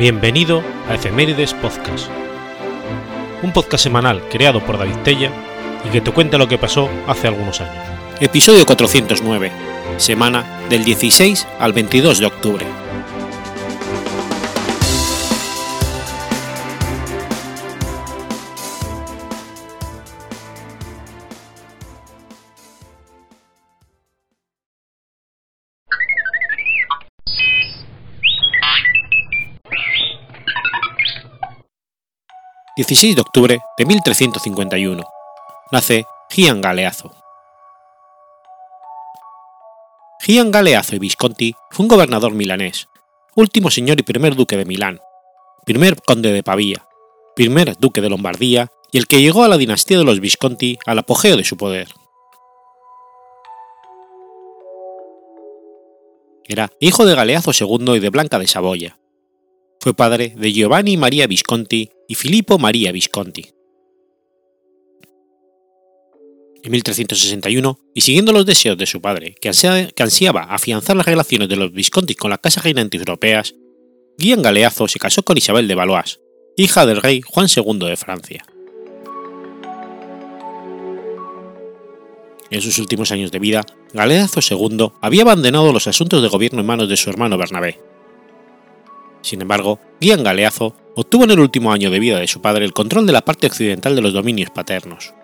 Bienvenido 0.00 0.62
a 0.88 0.94
Efemérides 0.94 1.52
Podcast, 1.52 2.08
un 3.42 3.52
podcast 3.52 3.84
semanal 3.84 4.26
creado 4.30 4.64
por 4.64 4.78
David 4.78 4.96
Tella 5.04 5.30
y 5.86 5.90
que 5.90 6.00
te 6.00 6.10
cuenta 6.10 6.38
lo 6.38 6.48
que 6.48 6.56
pasó 6.56 6.88
hace 7.06 7.28
algunos 7.28 7.60
años. 7.60 7.84
Episodio 8.18 8.64
409, 8.64 9.52
semana 9.98 10.62
del 10.70 10.84
16 10.84 11.46
al 11.58 11.74
22 11.74 12.18
de 12.18 12.24
octubre. 12.24 12.79
16 32.80 33.14
de 33.14 33.20
octubre 33.20 33.60
de 33.76 33.84
1351. 33.84 35.04
Nace 35.70 36.06
Gian 36.30 36.62
Galeazzo. 36.62 37.12
Gian 40.22 40.50
Galeazzo 40.50 40.96
y 40.96 40.98
Visconti 40.98 41.54
fue 41.70 41.84
un 41.84 41.88
gobernador 41.88 42.32
milanés, 42.32 42.88
último 43.36 43.70
señor 43.70 44.00
y 44.00 44.02
primer 44.02 44.34
duque 44.34 44.56
de 44.56 44.64
Milán, 44.64 44.98
primer 45.66 46.00
conde 46.00 46.32
de 46.32 46.42
Pavía, 46.42 46.86
primer 47.36 47.76
duque 47.76 48.00
de 48.00 48.08
Lombardía 48.08 48.70
y 48.90 48.96
el 48.96 49.06
que 49.06 49.20
llegó 49.20 49.44
a 49.44 49.48
la 49.48 49.58
dinastía 49.58 49.98
de 49.98 50.04
los 50.04 50.20
Visconti 50.20 50.78
al 50.86 51.00
apogeo 51.00 51.36
de 51.36 51.44
su 51.44 51.58
poder. 51.58 51.88
Era 56.48 56.70
hijo 56.80 57.04
de 57.04 57.14
Galeazzo 57.14 57.50
II 57.52 57.96
y 57.96 58.00
de 58.00 58.08
Blanca 58.08 58.38
de 58.38 58.46
Saboya. 58.46 58.96
Fue 59.82 59.94
padre 59.94 60.34
de 60.36 60.52
Giovanni 60.52 60.98
Maria 60.98 61.26
Visconti 61.26 61.88
y 62.06 62.14
Filippo 62.14 62.58
Maria 62.58 62.92
Visconti. 62.92 63.46
En 66.62 66.70
1361, 66.70 67.78
y 67.94 68.02
siguiendo 68.02 68.32
los 68.32 68.44
deseos 68.44 68.76
de 68.76 68.84
su 68.84 69.00
padre, 69.00 69.34
que, 69.40 69.48
ansiaba 69.48 70.42
afianzar 70.42 70.96
las 70.96 71.06
relaciones 71.06 71.48
de 71.48 71.56
los 71.56 71.72
Visconti 71.72 72.14
con 72.14 72.28
la 72.28 72.36
casa 72.36 72.60
reinante 72.60 72.98
europeas, 72.98 73.54
Guillaume 74.18 74.42
Galeazzo 74.42 74.86
se 74.86 74.98
casó 74.98 75.22
con 75.22 75.38
Isabel 75.38 75.66
de 75.66 75.74
Valois, 75.74 76.20
hija 76.58 76.84
del 76.84 77.00
rey 77.00 77.22
Juan 77.22 77.46
II 77.48 77.78
de 77.78 77.96
Francia. 77.96 78.44
En 82.50 82.60
sus 82.60 82.78
últimos 82.78 83.12
años 83.12 83.30
de 83.30 83.38
vida, 83.38 83.64
Galeazzo 83.94 84.40
II 84.42 84.92
había 85.00 85.22
abandonado 85.22 85.72
los 85.72 85.86
asuntos 85.86 86.20
de 86.20 86.28
gobierno 86.28 86.60
en 86.60 86.66
manos 86.66 86.90
de 86.90 86.98
su 86.98 87.08
hermano 87.08 87.38
Bernabé. 87.38 87.89
Sin 89.30 89.42
embargo, 89.42 89.78
Guillaume 90.00 90.24
Galeazzo 90.24 90.74
obtuvo 90.96 91.22
en 91.22 91.30
el 91.30 91.38
último 91.38 91.70
año 91.70 91.92
de 91.92 92.00
vida 92.00 92.18
de 92.18 92.26
su 92.26 92.40
padre 92.42 92.64
el 92.64 92.72
control 92.72 93.06
de 93.06 93.12
la 93.12 93.20
parte 93.20 93.46
occidental 93.46 93.94
de 93.94 94.02
los 94.02 94.12
dominios 94.12 94.50
paternos. 94.50 95.14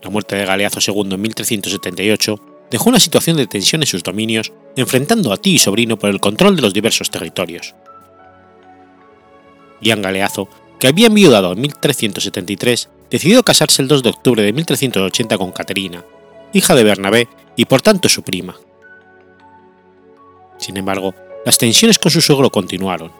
La 0.00 0.10
muerte 0.10 0.36
de 0.36 0.46
Galeazzo 0.46 0.78
II 0.78 1.12
en 1.12 1.20
1378 1.20 2.68
dejó 2.70 2.88
una 2.88 3.00
situación 3.00 3.36
de 3.36 3.48
tensión 3.48 3.82
en 3.82 3.88
sus 3.88 4.04
dominios, 4.04 4.52
enfrentando 4.76 5.32
a 5.32 5.38
tío 5.38 5.54
y 5.54 5.58
sobrino 5.58 5.98
por 5.98 6.08
el 6.08 6.20
control 6.20 6.54
de 6.54 6.62
los 6.62 6.72
diversos 6.72 7.10
territorios. 7.10 7.74
Gian 9.80 10.00
Galeazzo, 10.00 10.48
que 10.78 10.86
había 10.86 11.08
enviudado 11.08 11.54
en 11.54 11.62
1373, 11.62 12.90
decidió 13.10 13.42
casarse 13.42 13.82
el 13.82 13.88
2 13.88 14.04
de 14.04 14.10
octubre 14.10 14.42
de 14.44 14.52
1380 14.52 15.36
con 15.36 15.50
Caterina, 15.50 16.04
hija 16.52 16.76
de 16.76 16.84
Bernabé 16.84 17.28
y 17.56 17.64
por 17.64 17.82
tanto 17.82 18.08
su 18.08 18.22
prima. 18.22 18.54
Sin 20.58 20.76
embargo, 20.76 21.12
las 21.44 21.58
tensiones 21.58 21.98
con 21.98 22.10
su 22.10 22.20
suegro 22.20 22.50
continuaron. 22.50 23.12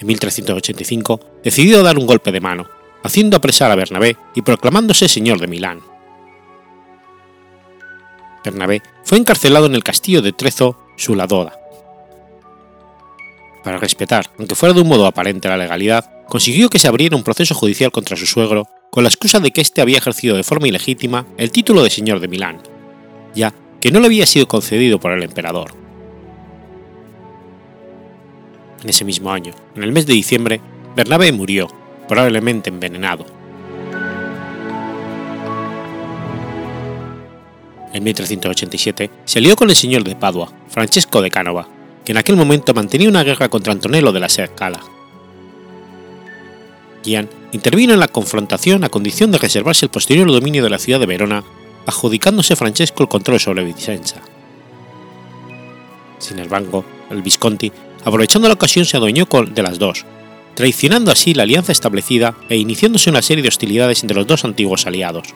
En 0.00 0.06
1385 0.06 1.20
decidió 1.44 1.82
dar 1.82 1.98
un 1.98 2.06
golpe 2.06 2.32
de 2.32 2.40
mano, 2.40 2.66
haciendo 3.02 3.36
apresar 3.36 3.70
a 3.70 3.76
Bernabé 3.76 4.16
y 4.34 4.42
proclamándose 4.42 5.08
señor 5.08 5.40
de 5.40 5.46
Milán. 5.46 5.80
Bernabé 8.42 8.82
fue 9.04 9.18
encarcelado 9.18 9.66
en 9.66 9.74
el 9.74 9.84
castillo 9.84 10.22
de 10.22 10.32
Trezo 10.32 10.78
Suladoda. 10.96 11.58
Para 13.62 13.76
respetar, 13.76 14.30
aunque 14.38 14.54
fuera 14.54 14.74
de 14.74 14.80
un 14.80 14.88
modo 14.88 15.06
aparente, 15.06 15.48
la 15.48 15.58
legalidad, 15.58 16.24
consiguió 16.26 16.70
que 16.70 16.78
se 16.78 16.88
abriera 16.88 17.16
un 17.16 17.24
proceso 17.24 17.54
judicial 17.54 17.90
contra 17.90 18.16
su 18.16 18.24
suegro 18.24 18.66
con 18.90 19.04
la 19.04 19.10
excusa 19.10 19.38
de 19.38 19.50
que 19.50 19.60
éste 19.60 19.82
había 19.82 19.98
ejercido 19.98 20.36
de 20.36 20.44
forma 20.44 20.68
ilegítima 20.68 21.26
el 21.36 21.50
título 21.50 21.82
de 21.82 21.90
señor 21.90 22.20
de 22.20 22.28
Milán, 22.28 22.62
ya 23.34 23.52
que 23.80 23.92
no 23.92 24.00
le 24.00 24.06
había 24.06 24.26
sido 24.26 24.48
concedido 24.48 24.98
por 24.98 25.12
el 25.12 25.22
emperador. 25.22 25.74
En 28.82 28.88
ese 28.88 29.04
mismo 29.04 29.30
año, 29.30 29.52
en 29.74 29.82
el 29.82 29.92
mes 29.92 30.06
de 30.06 30.14
diciembre, 30.14 30.60
Bernabé 30.96 31.32
murió, 31.32 31.68
probablemente 32.08 32.70
envenenado. 32.70 33.26
En 37.92 38.04
1387 38.04 39.10
se 39.24 39.38
alió 39.38 39.56
con 39.56 39.68
el 39.68 39.76
señor 39.76 40.04
de 40.04 40.16
Padua, 40.16 40.52
Francesco 40.68 41.20
de 41.20 41.30
Cánova, 41.30 41.68
que 42.04 42.12
en 42.12 42.18
aquel 42.18 42.36
momento 42.36 42.72
mantenía 42.72 43.08
una 43.08 43.24
guerra 43.24 43.48
contra 43.48 43.72
Antonello 43.72 44.12
de 44.12 44.20
la 44.20 44.28
Scala. 44.28 44.80
Gian 47.04 47.28
intervino 47.52 47.94
en 47.94 48.00
la 48.00 48.08
confrontación 48.08 48.84
a 48.84 48.88
condición 48.88 49.30
de 49.30 49.38
reservarse 49.38 49.86
el 49.86 49.90
posterior 49.90 50.30
dominio 50.30 50.62
de 50.62 50.70
la 50.70 50.78
ciudad 50.78 51.00
de 51.00 51.06
Verona, 51.06 51.44
adjudicándose 51.86 52.56
Francesco 52.56 53.02
el 53.02 53.08
control 53.08 53.40
sobre 53.40 53.64
Vicenza. 53.64 54.22
Sin 56.20 56.38
embargo, 56.38 56.84
el 57.10 57.22
Visconti 57.22 57.72
aprovechando 58.04 58.48
la 58.48 58.54
ocasión 58.54 58.84
se 58.84 58.96
adueñó 58.96 59.26
de 59.26 59.62
las 59.62 59.78
dos, 59.78 60.04
traicionando 60.54 61.10
así 61.10 61.34
la 61.34 61.42
alianza 61.42 61.72
establecida 61.72 62.36
e 62.48 62.56
iniciándose 62.56 63.10
una 63.10 63.22
serie 63.22 63.42
de 63.42 63.48
hostilidades 63.48 64.02
entre 64.02 64.16
los 64.16 64.26
dos 64.26 64.44
antiguos 64.44 64.86
aliados. 64.86 65.28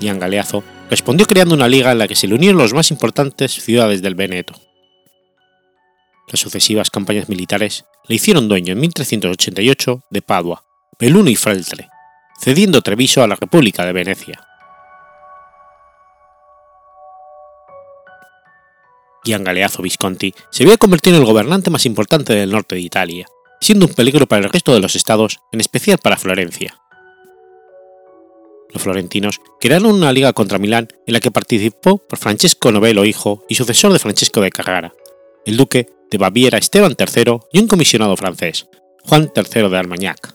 Gian 0.00 0.18
Galeazzo 0.18 0.64
respondió 0.88 1.26
creando 1.26 1.54
una 1.54 1.68
liga 1.68 1.92
en 1.92 1.98
la 1.98 2.08
que 2.08 2.16
se 2.16 2.26
le 2.26 2.34
unieron 2.34 2.58
las 2.58 2.72
más 2.72 2.90
importantes 2.90 3.52
ciudades 3.52 4.02
del 4.02 4.14
Veneto. 4.14 4.54
Las 6.28 6.40
sucesivas 6.40 6.90
campañas 6.90 7.28
militares 7.28 7.84
le 8.08 8.14
hicieron 8.14 8.48
dueño 8.48 8.72
en 8.72 8.80
1388 8.80 10.04
de 10.10 10.22
Padua, 10.22 10.64
Belluno 10.98 11.28
y 11.28 11.36
Feltre, 11.36 11.88
cediendo 12.40 12.82
Treviso 12.82 13.22
a 13.22 13.28
la 13.28 13.36
República 13.36 13.84
de 13.84 13.92
Venecia. 13.92 14.49
Gian 19.24 19.44
Galeazzo 19.44 19.82
Visconti 19.82 20.34
se 20.50 20.64
había 20.64 20.76
convertido 20.76 21.16
en 21.16 21.22
el 21.22 21.26
gobernante 21.26 21.70
más 21.70 21.86
importante 21.86 22.34
del 22.34 22.50
norte 22.50 22.74
de 22.74 22.80
Italia, 22.80 23.26
siendo 23.60 23.86
un 23.86 23.94
peligro 23.94 24.26
para 24.26 24.44
el 24.44 24.52
resto 24.52 24.72
de 24.72 24.80
los 24.80 24.96
estados, 24.96 25.40
en 25.52 25.60
especial 25.60 25.98
para 25.98 26.16
Florencia. 26.16 26.76
Los 28.72 28.82
florentinos 28.82 29.40
crearon 29.60 29.92
una 29.92 30.12
liga 30.12 30.32
contra 30.32 30.58
Milán 30.58 30.88
en 31.06 31.12
la 31.12 31.20
que 31.20 31.30
participó 31.30 31.98
por 31.98 32.18
Francesco 32.18 32.70
Novello 32.70 33.04
hijo 33.04 33.44
y 33.48 33.56
sucesor 33.56 33.92
de 33.92 33.98
Francesco 33.98 34.40
de 34.40 34.50
Carrara, 34.50 34.94
el 35.44 35.56
duque 35.56 35.88
de 36.10 36.18
Baviera 36.18 36.58
Esteban 36.58 36.96
III 36.98 37.38
y 37.52 37.60
un 37.60 37.68
comisionado 37.68 38.16
francés, 38.16 38.68
Juan 39.04 39.32
III 39.34 39.68
de 39.68 39.78
Armagnac. 39.78 40.34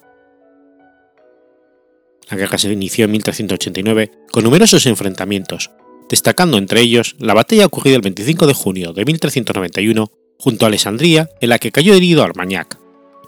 La 2.29 2.38
guerra 2.38 2.57
se 2.57 2.72
inició 2.72 3.06
en 3.06 3.12
1389 3.12 4.12
con 4.31 4.44
numerosos 4.44 4.85
enfrentamientos, 4.88 5.69
destacando 6.09 6.57
entre 6.57 6.81
ellos 6.81 7.16
la 7.19 7.33
batalla 7.33 7.66
ocurrida 7.66 7.95
el 7.95 8.01
25 8.01 8.47
de 8.47 8.53
junio 8.53 8.94
de 8.94 9.06
1391 9.06 10.12
junto 10.38 10.65
a 10.65 10.68
Alessandría 10.68 11.30
en 11.41 11.50
la 11.50 11.59
que 11.59 11.71
cayó 11.71 11.94
herido 11.94 12.24
Armagnac, 12.24 12.77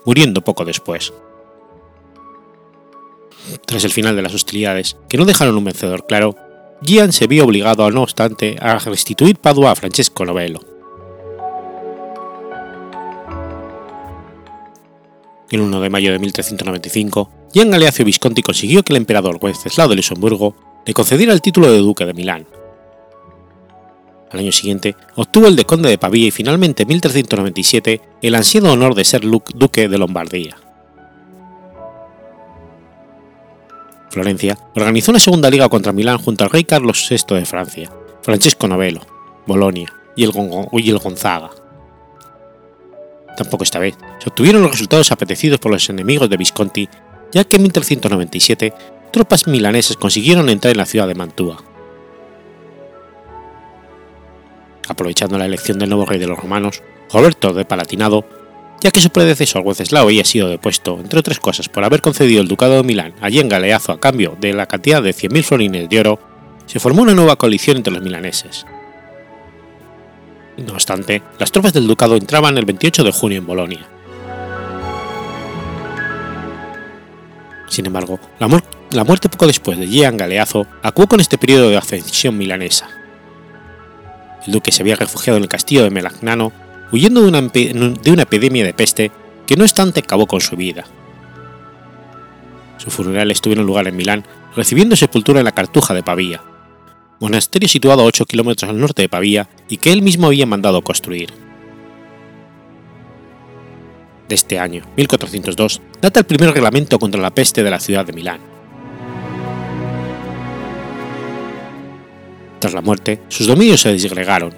muriendo 0.06 0.42
poco 0.44 0.66
después. 0.66 1.14
Tras 3.66 3.84
el 3.84 3.92
final 3.92 4.16
de 4.16 4.22
las 4.22 4.34
hostilidades, 4.34 4.98
que 5.08 5.18
no 5.18 5.26
dejaron 5.26 5.58
un 5.58 5.64
vencedor 5.64 6.06
claro, 6.06 6.36
Gian 6.84 7.12
se 7.12 7.28
vio 7.28 7.46
obligado, 7.46 7.90
no 7.92 8.04
obstante, 8.04 8.58
a 8.60 8.78
restituir 8.78 9.38
Padua 9.38 9.72
a 9.72 9.76
Francesco 9.76 10.26
Novello. 10.26 10.60
El 15.50 15.62
1 15.62 15.80
de 15.80 15.90
mayo 15.90 16.12
de 16.12 16.20
1395, 16.20 17.30
Gian 17.54 17.72
Galeazzo 17.72 18.04
Visconti 18.04 18.44
consiguió 18.44 18.84
que 18.84 18.92
el 18.92 18.98
emperador 18.98 19.40
Wenceslao 19.42 19.88
de 19.88 19.96
Luxemburgo 19.96 20.56
le 20.86 20.94
concediera 20.94 21.32
el 21.32 21.42
título 21.42 21.72
de 21.72 21.78
duque 21.78 22.06
de 22.06 22.14
Milán, 22.14 22.46
al 24.32 24.40
año 24.40 24.52
siguiente 24.52 24.96
obtuvo 25.16 25.48
el 25.48 25.56
de 25.56 25.66
conde 25.66 25.90
de 25.90 25.98
Pavía 25.98 26.28
y 26.28 26.32
finalmente 26.32 26.84
en 26.84 26.90
1397 26.90 28.02
el 28.22 28.36
ansiado 28.36 28.72
honor 28.72 28.96
de 28.96 29.06
ser 29.06 29.22
duque 29.22 29.88
de 29.88 29.98
Lombardía. 29.98 30.58
Florencia 34.10 34.58
organizó 34.76 35.12
una 35.12 35.20
segunda 35.20 35.50
liga 35.50 35.70
contra 35.70 35.92
Milán 35.92 36.18
junto 36.18 36.44
al 36.44 36.50
rey 36.50 36.64
Carlos 36.64 37.06
VI 37.10 37.36
de 37.36 37.46
Francia, 37.46 37.92
Francesco 38.22 38.68
Novello, 38.68 39.02
Bolonia 39.46 39.94
y 40.16 40.24
el, 40.24 40.32
Gonzaga. 40.32 41.52
Tampoco 43.36 43.64
esta 43.64 43.80
vez 43.80 43.96
se 44.20 44.30
obtuvieron 44.30 44.64
los 44.64 44.72
resultados 44.72 45.12
apetecidos 45.12 45.60
por 45.60 45.72
los 45.72 45.88
enemigos 45.90 46.30
de 46.30 46.38
Visconti, 46.38 46.90
ya 47.32 47.44
que 47.44 47.58
en 47.58 47.64
1397 47.64 48.74
tropas 49.12 49.48
milanesas 49.48 49.98
consiguieron 49.98 50.50
entrar 50.50 50.72
en 50.72 50.78
la 50.78 50.86
ciudad 50.86 51.08
de 51.08 51.16
Mantua. 51.16 51.64
Aprovechando 54.88 55.38
la 55.38 55.46
elección 55.46 55.80
del 55.80 55.90
nuevo 55.90 56.06
rey 56.06 56.20
de 56.20 56.28
los 56.28 56.38
romanos, 56.38 56.84
Roberto 57.12 57.54
de 57.54 57.66
Palatinado, 57.66 58.26
ya 58.82 58.92
que 58.92 59.02
su 59.02 59.10
predecesor 59.10 59.64
Wenceslao 59.66 60.04
había 60.04 60.24
sido 60.24 60.50
depuesto, 60.50 61.00
entre 61.00 61.20
otras 61.20 61.40
cosas, 61.40 61.70
por 61.70 61.84
haber 61.84 62.02
concedido 62.02 62.42
el 62.42 62.48
ducado 62.48 62.76
de 62.76 62.84
Milán 62.84 63.14
a 63.22 63.30
en 63.30 63.50
Galeazzo 63.50 63.92
a 63.92 64.00
cambio 64.00 64.38
de 64.40 64.54
la 64.54 64.68
cantidad 64.68 65.02
de 65.02 65.12
100.000 65.12 65.44
florines 65.44 65.90
de 65.90 66.00
oro, 66.00 66.20
se 66.66 66.80
formó 66.80 67.02
una 67.02 67.16
nueva 67.16 67.38
coalición 67.38 67.78
entre 67.78 67.94
los 67.94 68.04
milaneses. 68.04 68.66
No 70.58 70.74
obstante, 70.74 71.22
las 71.40 71.52
tropas 71.52 71.74
del 71.74 71.88
ducado 71.88 72.16
entraban 72.16 72.58
el 72.58 72.66
28 72.66 73.04
de 73.04 73.12
junio 73.12 73.38
en 73.38 73.48
Bolonia. 73.48 73.88
Sin 77.70 77.86
embargo, 77.86 78.20
la, 78.40 79.04
muerte 79.04 79.30
poco 79.30 79.46
después 79.46 79.78
de 79.78 79.88
Jean 79.88 80.18
Galeazzo 80.18 80.66
acuó 80.82 81.08
con 81.08 81.20
este 81.20 81.38
periodo 81.38 81.70
de 81.70 81.78
ascensión 81.78 82.38
milanesa. 82.38 82.88
El 84.46 84.54
duque 84.54 84.72
se 84.72 84.84
había 84.84 84.96
refugiado 84.96 85.38
en 85.38 85.44
el 85.44 85.50
castillo 85.50 85.84
de 85.84 85.90
Melagnano, 85.90 86.52
huyendo 86.92 87.22
de 87.22 87.28
una, 87.28 87.42
de 87.42 88.12
una 88.12 88.24
epidemia 88.24 88.64
de 88.64 88.74
peste 88.74 89.12
que 89.46 89.56
no 89.56 89.64
obstante 89.64 90.02
acabó 90.02 90.28
con 90.28 90.42
su 90.42 90.56
vida. 90.56 90.86
Su 92.78 92.92
funeral 92.92 93.32
en 93.32 93.66
lugar 93.66 93.88
en 93.88 93.96
Milán, 93.96 94.26
recibiendo 94.56 94.96
sepultura 94.96 95.40
en 95.40 95.46
la 95.46 95.52
Cartuja 95.52 95.94
de 95.94 96.04
Pavía, 96.04 96.42
monasterio 97.20 97.68
situado 97.68 98.02
a 98.02 98.06
8 98.06 98.26
kilómetros 98.26 98.70
al 98.70 98.80
norte 98.80 99.02
de 99.02 99.10
Pavía 99.10 99.50
y 99.68 99.78
que 99.78 99.92
él 99.92 100.02
mismo 100.02 100.28
había 100.28 100.46
mandado 100.46 100.82
construir. 100.82 101.34
De 104.30 104.36
este 104.36 104.60
año, 104.60 104.84
1402, 104.98 105.82
data 106.02 106.20
el 106.20 106.26
primer 106.26 106.52
reglamento 106.52 107.00
contra 107.00 107.22
la 107.22 107.34
peste 107.34 107.64
de 107.64 107.72
la 107.72 107.80
ciudad 107.80 108.06
de 108.06 108.14
Milán. 108.14 108.57
Tras 112.60 112.74
la 112.74 112.82
muerte, 112.82 113.22
sus 113.30 113.48
dominios 113.48 113.82
se 113.82 113.94
disgregaron. 113.94 114.54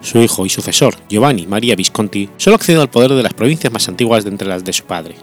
Su 0.00 0.18
hijo 0.18 0.46
y 0.46 0.48
sucesor, 0.48 0.94
Giovanni 1.08 1.46
Maria 1.46 1.76
Visconti, 1.76 2.28
solo 2.36 2.56
accedió 2.56 2.80
al 2.80 2.90
poder 2.90 3.12
de 3.12 3.22
las 3.22 3.34
provincias 3.34 3.72
más 3.72 3.88
antiguas 3.88 4.24
de 4.24 4.30
entre 4.30 4.48
las 4.48 4.64
de 4.64 4.72
su 4.72 4.84
padre. 4.84 5.16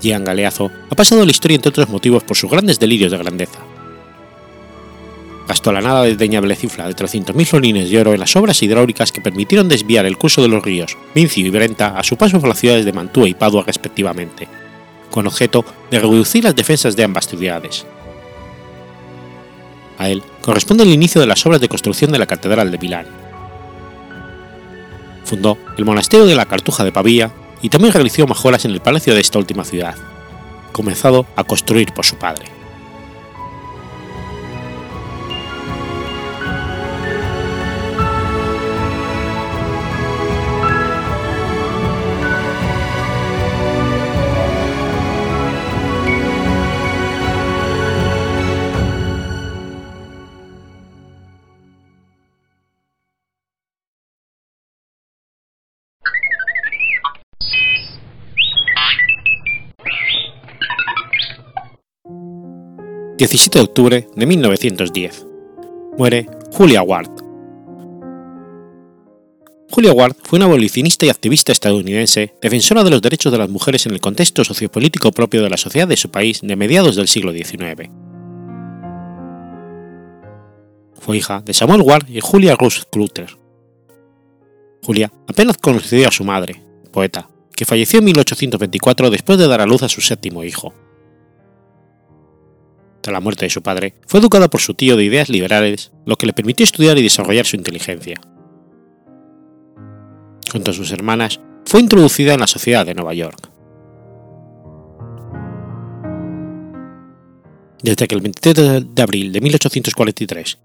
Gian 0.00 0.24
Galeazzo 0.24 0.70
ha 0.90 0.96
pasado 0.96 1.24
la 1.24 1.30
historia 1.30 1.54
entre 1.54 1.70
otros 1.70 1.88
motivos 1.88 2.24
por 2.24 2.36
sus 2.36 2.50
grandes 2.50 2.80
delirios 2.80 3.12
de 3.12 3.18
grandeza. 3.18 3.60
Gastó 5.46 5.72
la 5.72 5.80
nada 5.80 6.04
desdeñable 6.04 6.56
cifra 6.56 6.88
de 6.88 6.96
300.000 6.96 7.44
florines 7.44 7.90
de 7.90 8.00
oro 8.00 8.14
en 8.14 8.20
las 8.20 8.34
obras 8.36 8.62
hidráulicas 8.62 9.12
que 9.12 9.20
permitieron 9.20 9.68
desviar 9.68 10.06
el 10.06 10.16
curso 10.16 10.40
de 10.40 10.48
los 10.48 10.62
ríos 10.62 10.96
Mincio 11.14 11.46
y 11.46 11.50
Brenta 11.50 11.98
a 11.98 12.02
su 12.02 12.16
paso 12.16 12.40
por 12.40 12.48
las 12.48 12.58
ciudades 12.58 12.84
de 12.84 12.92
Mantua 12.92 13.28
y 13.28 13.34
Padua 13.34 13.62
respectivamente, 13.64 14.48
con 15.12 15.28
objeto 15.28 15.64
de 15.92 16.00
reducir 16.00 16.42
las 16.42 16.56
defensas 16.56 16.96
de 16.96 17.04
ambas 17.04 17.28
ciudades. 17.28 17.86
A 19.98 20.08
él 20.08 20.24
corresponde 20.40 20.82
el 20.82 20.90
inicio 20.90 21.20
de 21.20 21.28
las 21.28 21.46
obras 21.46 21.60
de 21.60 21.68
construcción 21.68 22.10
de 22.10 22.18
la 22.18 22.26
Catedral 22.26 22.72
de 22.72 22.78
Milán. 22.78 23.06
Fundó 25.24 25.56
el 25.78 25.84
monasterio 25.84 26.26
de 26.26 26.34
la 26.34 26.46
Cartuja 26.46 26.82
de 26.82 26.90
Pavía 26.90 27.30
y 27.60 27.68
también 27.68 27.92
realizó 27.92 28.26
mejoras 28.26 28.64
en 28.64 28.72
el 28.72 28.80
palacio 28.80 29.14
de 29.14 29.20
esta 29.20 29.38
última 29.38 29.64
ciudad, 29.64 29.94
comenzado 30.72 31.26
a 31.36 31.44
construir 31.44 31.92
por 31.92 32.04
su 32.04 32.16
padre. 32.16 32.51
17 63.22 63.56
de 63.56 63.64
octubre 63.64 64.08
de 64.16 64.26
1910. 64.26 65.26
Muere 65.96 66.26
Julia 66.50 66.82
Ward. 66.82 67.08
Julia 69.70 69.92
Ward 69.92 70.16
fue 70.24 70.38
una 70.38 70.46
abolicionista 70.46 71.06
y 71.06 71.08
activista 71.08 71.52
estadounidense, 71.52 72.34
defensora 72.42 72.82
de 72.82 72.90
los 72.90 73.00
derechos 73.00 73.30
de 73.30 73.38
las 73.38 73.48
mujeres 73.48 73.86
en 73.86 73.92
el 73.92 74.00
contexto 74.00 74.42
sociopolítico 74.42 75.12
propio 75.12 75.40
de 75.40 75.50
la 75.50 75.56
sociedad 75.56 75.86
de 75.86 75.96
su 75.96 76.10
país 76.10 76.40
de 76.42 76.56
mediados 76.56 76.96
del 76.96 77.06
siglo 77.06 77.32
XIX. 77.32 77.90
Fue 80.98 81.16
hija 81.16 81.42
de 81.42 81.54
Samuel 81.54 81.82
Ward 81.82 82.08
y 82.08 82.18
Julia 82.18 82.56
Ruth 82.56 82.88
Clutter. 82.90 83.38
Julia 84.82 85.12
apenas 85.28 85.58
conoció 85.58 86.08
a 86.08 86.10
su 86.10 86.24
madre, 86.24 86.60
poeta, 86.90 87.30
que 87.54 87.66
falleció 87.66 88.00
en 88.00 88.06
1824 88.06 89.10
después 89.10 89.38
de 89.38 89.46
dar 89.46 89.60
a 89.60 89.66
luz 89.66 89.84
a 89.84 89.88
su 89.88 90.00
séptimo 90.00 90.42
hijo 90.42 90.74
tras 93.02 93.12
la 93.12 93.20
muerte 93.20 93.44
de 93.44 93.50
su 93.50 93.62
padre, 93.62 93.94
fue 94.06 94.20
educada 94.20 94.48
por 94.48 94.60
su 94.60 94.74
tío 94.74 94.96
de 94.96 95.04
ideas 95.04 95.28
liberales, 95.28 95.92
lo 96.06 96.16
que 96.16 96.26
le 96.26 96.32
permitió 96.32 96.64
estudiar 96.64 96.96
y 96.96 97.02
desarrollar 97.02 97.44
su 97.44 97.56
inteligencia. 97.56 98.20
Junto 100.50 100.70
a 100.70 100.74
sus 100.74 100.90
hermanas, 100.92 101.40
fue 101.66 101.80
introducida 101.80 102.34
en 102.34 102.40
la 102.40 102.46
sociedad 102.46 102.86
de 102.86 102.94
Nueva 102.94 103.14
York. 103.14 103.50
Desde 107.82 108.06
que 108.06 108.14
el 108.14 108.20
23 108.20 108.94
de 108.94 109.02
abril 109.02 109.32
de 109.32 109.40
1843 109.40 110.58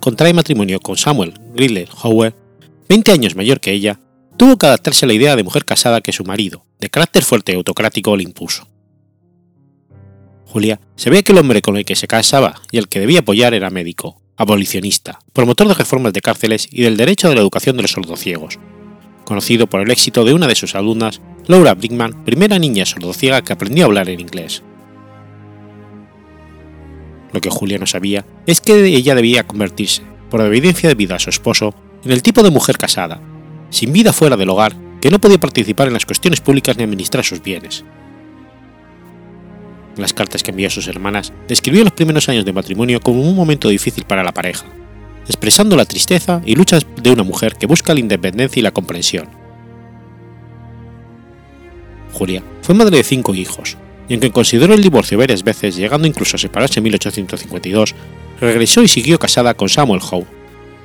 contrae 0.00 0.32
matrimonio 0.34 0.80
con 0.80 0.96
Samuel 0.96 1.34
Griller 1.54 1.88
Howard, 2.02 2.34
20 2.88 3.12
años 3.12 3.36
mayor 3.36 3.60
que 3.60 3.70
ella, 3.70 4.00
tuvo 4.36 4.56
que 4.56 4.66
adaptarse 4.66 5.06
a 5.06 5.08
la 5.08 5.14
idea 5.14 5.36
de 5.36 5.44
mujer 5.44 5.64
casada 5.64 6.00
que 6.00 6.12
su 6.12 6.24
marido, 6.24 6.64
de 6.80 6.90
carácter 6.90 7.22
fuerte 7.22 7.52
y 7.52 7.54
autocrático, 7.54 8.16
le 8.16 8.24
impuso. 8.24 8.66
Julia 10.54 10.78
sabía 10.94 11.24
que 11.24 11.32
el 11.32 11.38
hombre 11.38 11.62
con 11.62 11.76
el 11.76 11.84
que 11.84 11.96
se 11.96 12.06
casaba 12.06 12.54
y 12.70 12.78
el 12.78 12.86
que 12.86 13.00
debía 13.00 13.18
apoyar 13.18 13.54
era 13.54 13.70
médico, 13.70 14.22
abolicionista, 14.36 15.18
promotor 15.32 15.66
de 15.66 15.74
reformas 15.74 16.12
de 16.12 16.20
cárceles 16.20 16.68
y 16.70 16.82
del 16.82 16.96
derecho 16.96 17.28
de 17.28 17.34
la 17.34 17.40
educación 17.40 17.74
de 17.74 17.82
los 17.82 17.90
sordociegos, 17.90 18.60
conocido 19.24 19.66
por 19.66 19.80
el 19.80 19.90
éxito 19.90 20.24
de 20.24 20.32
una 20.32 20.46
de 20.46 20.54
sus 20.54 20.76
alumnas, 20.76 21.20
Laura 21.48 21.74
Brickman, 21.74 22.24
primera 22.24 22.60
niña 22.60 22.86
sordociega 22.86 23.42
que 23.42 23.52
aprendió 23.52 23.82
a 23.82 23.86
hablar 23.86 24.08
en 24.08 24.20
inglés. 24.20 24.62
Lo 27.32 27.40
que 27.40 27.50
Julia 27.50 27.78
no 27.78 27.86
sabía 27.86 28.24
es 28.46 28.60
que 28.60 28.80
ella 28.84 29.16
debía 29.16 29.48
convertirse, 29.48 30.02
por 30.30 30.40
evidencia 30.40 30.88
debida 30.88 31.16
a 31.16 31.18
su 31.18 31.30
esposo, 31.30 31.74
en 32.04 32.12
el 32.12 32.22
tipo 32.22 32.44
de 32.44 32.52
mujer 32.52 32.78
casada, 32.78 33.20
sin 33.70 33.92
vida 33.92 34.12
fuera 34.12 34.36
del 34.36 34.50
hogar, 34.50 34.76
que 35.00 35.10
no 35.10 35.20
podía 35.20 35.40
participar 35.40 35.88
en 35.88 35.94
las 35.94 36.06
cuestiones 36.06 36.40
públicas 36.40 36.76
ni 36.76 36.84
administrar 36.84 37.24
sus 37.24 37.42
bienes, 37.42 37.84
las 39.96 40.12
cartas 40.12 40.42
que 40.42 40.50
envió 40.50 40.68
a 40.68 40.70
sus 40.70 40.88
hermanas, 40.88 41.32
describió 41.48 41.84
los 41.84 41.92
primeros 41.92 42.28
años 42.28 42.44
de 42.44 42.52
matrimonio 42.52 43.00
como 43.00 43.22
un 43.22 43.36
momento 43.36 43.68
difícil 43.68 44.04
para 44.04 44.24
la 44.24 44.32
pareja, 44.32 44.66
expresando 45.26 45.76
la 45.76 45.84
tristeza 45.84 46.42
y 46.44 46.54
luchas 46.54 46.86
de 47.02 47.10
una 47.10 47.22
mujer 47.22 47.56
que 47.56 47.66
busca 47.66 47.94
la 47.94 48.00
independencia 48.00 48.60
y 48.60 48.62
la 48.62 48.72
comprensión. 48.72 49.28
Julia 52.12 52.42
fue 52.62 52.74
madre 52.74 52.98
de 52.98 53.04
cinco 53.04 53.34
hijos, 53.34 53.76
y 54.08 54.14
aunque 54.14 54.30
consideró 54.30 54.74
el 54.74 54.82
divorcio 54.82 55.18
varias 55.18 55.42
veces, 55.42 55.76
llegando 55.76 56.06
incluso 56.06 56.36
a 56.36 56.38
separarse 56.38 56.80
en 56.80 56.84
1852, 56.84 57.94
regresó 58.40 58.82
y 58.82 58.88
siguió 58.88 59.18
casada 59.18 59.54
con 59.54 59.68
Samuel 59.68 60.00
Howe, 60.00 60.26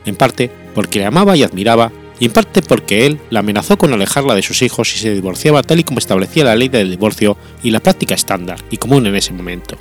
en 0.05 0.15
parte 0.15 0.49
porque 0.73 0.99
le 0.99 1.05
amaba 1.05 1.35
y 1.35 1.43
admiraba 1.43 1.91
y 2.19 2.25
en 2.25 2.31
parte 2.31 2.61
porque 2.61 3.05
él 3.05 3.19
la 3.29 3.39
amenazó 3.39 3.77
con 3.77 3.93
alejarla 3.93 4.35
de 4.35 4.41
sus 4.41 4.61
hijos 4.61 4.89
si 4.89 4.99
se 4.99 5.13
divorciaba 5.13 5.63
tal 5.63 5.79
y 5.79 5.83
como 5.83 5.99
establecía 5.99 6.43
la 6.43 6.55
ley 6.55 6.67
del 6.67 6.91
divorcio 6.91 7.38
y 7.63 7.71
la 7.71 7.79
práctica 7.79 8.15
estándar 8.15 8.59
y 8.69 8.77
común 8.77 9.07
en 9.07 9.15
ese 9.15 9.31
momento. 9.31 9.77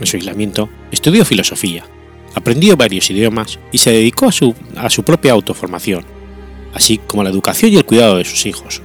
En 0.00 0.06
su 0.06 0.16
aislamiento, 0.16 0.68
estudió 0.90 1.24
filosofía, 1.24 1.86
aprendió 2.34 2.76
varios 2.76 3.08
idiomas 3.10 3.58
y 3.72 3.78
se 3.78 3.92
dedicó 3.92 4.26
a 4.26 4.32
su, 4.32 4.54
a 4.76 4.90
su 4.90 5.04
propia 5.04 5.32
autoformación, 5.32 6.04
así 6.74 6.98
como 6.98 7.22
a 7.22 7.24
la 7.24 7.30
educación 7.30 7.72
y 7.72 7.76
el 7.76 7.86
cuidado 7.86 8.18
de 8.18 8.24
sus 8.24 8.44
hijos. 8.46 8.82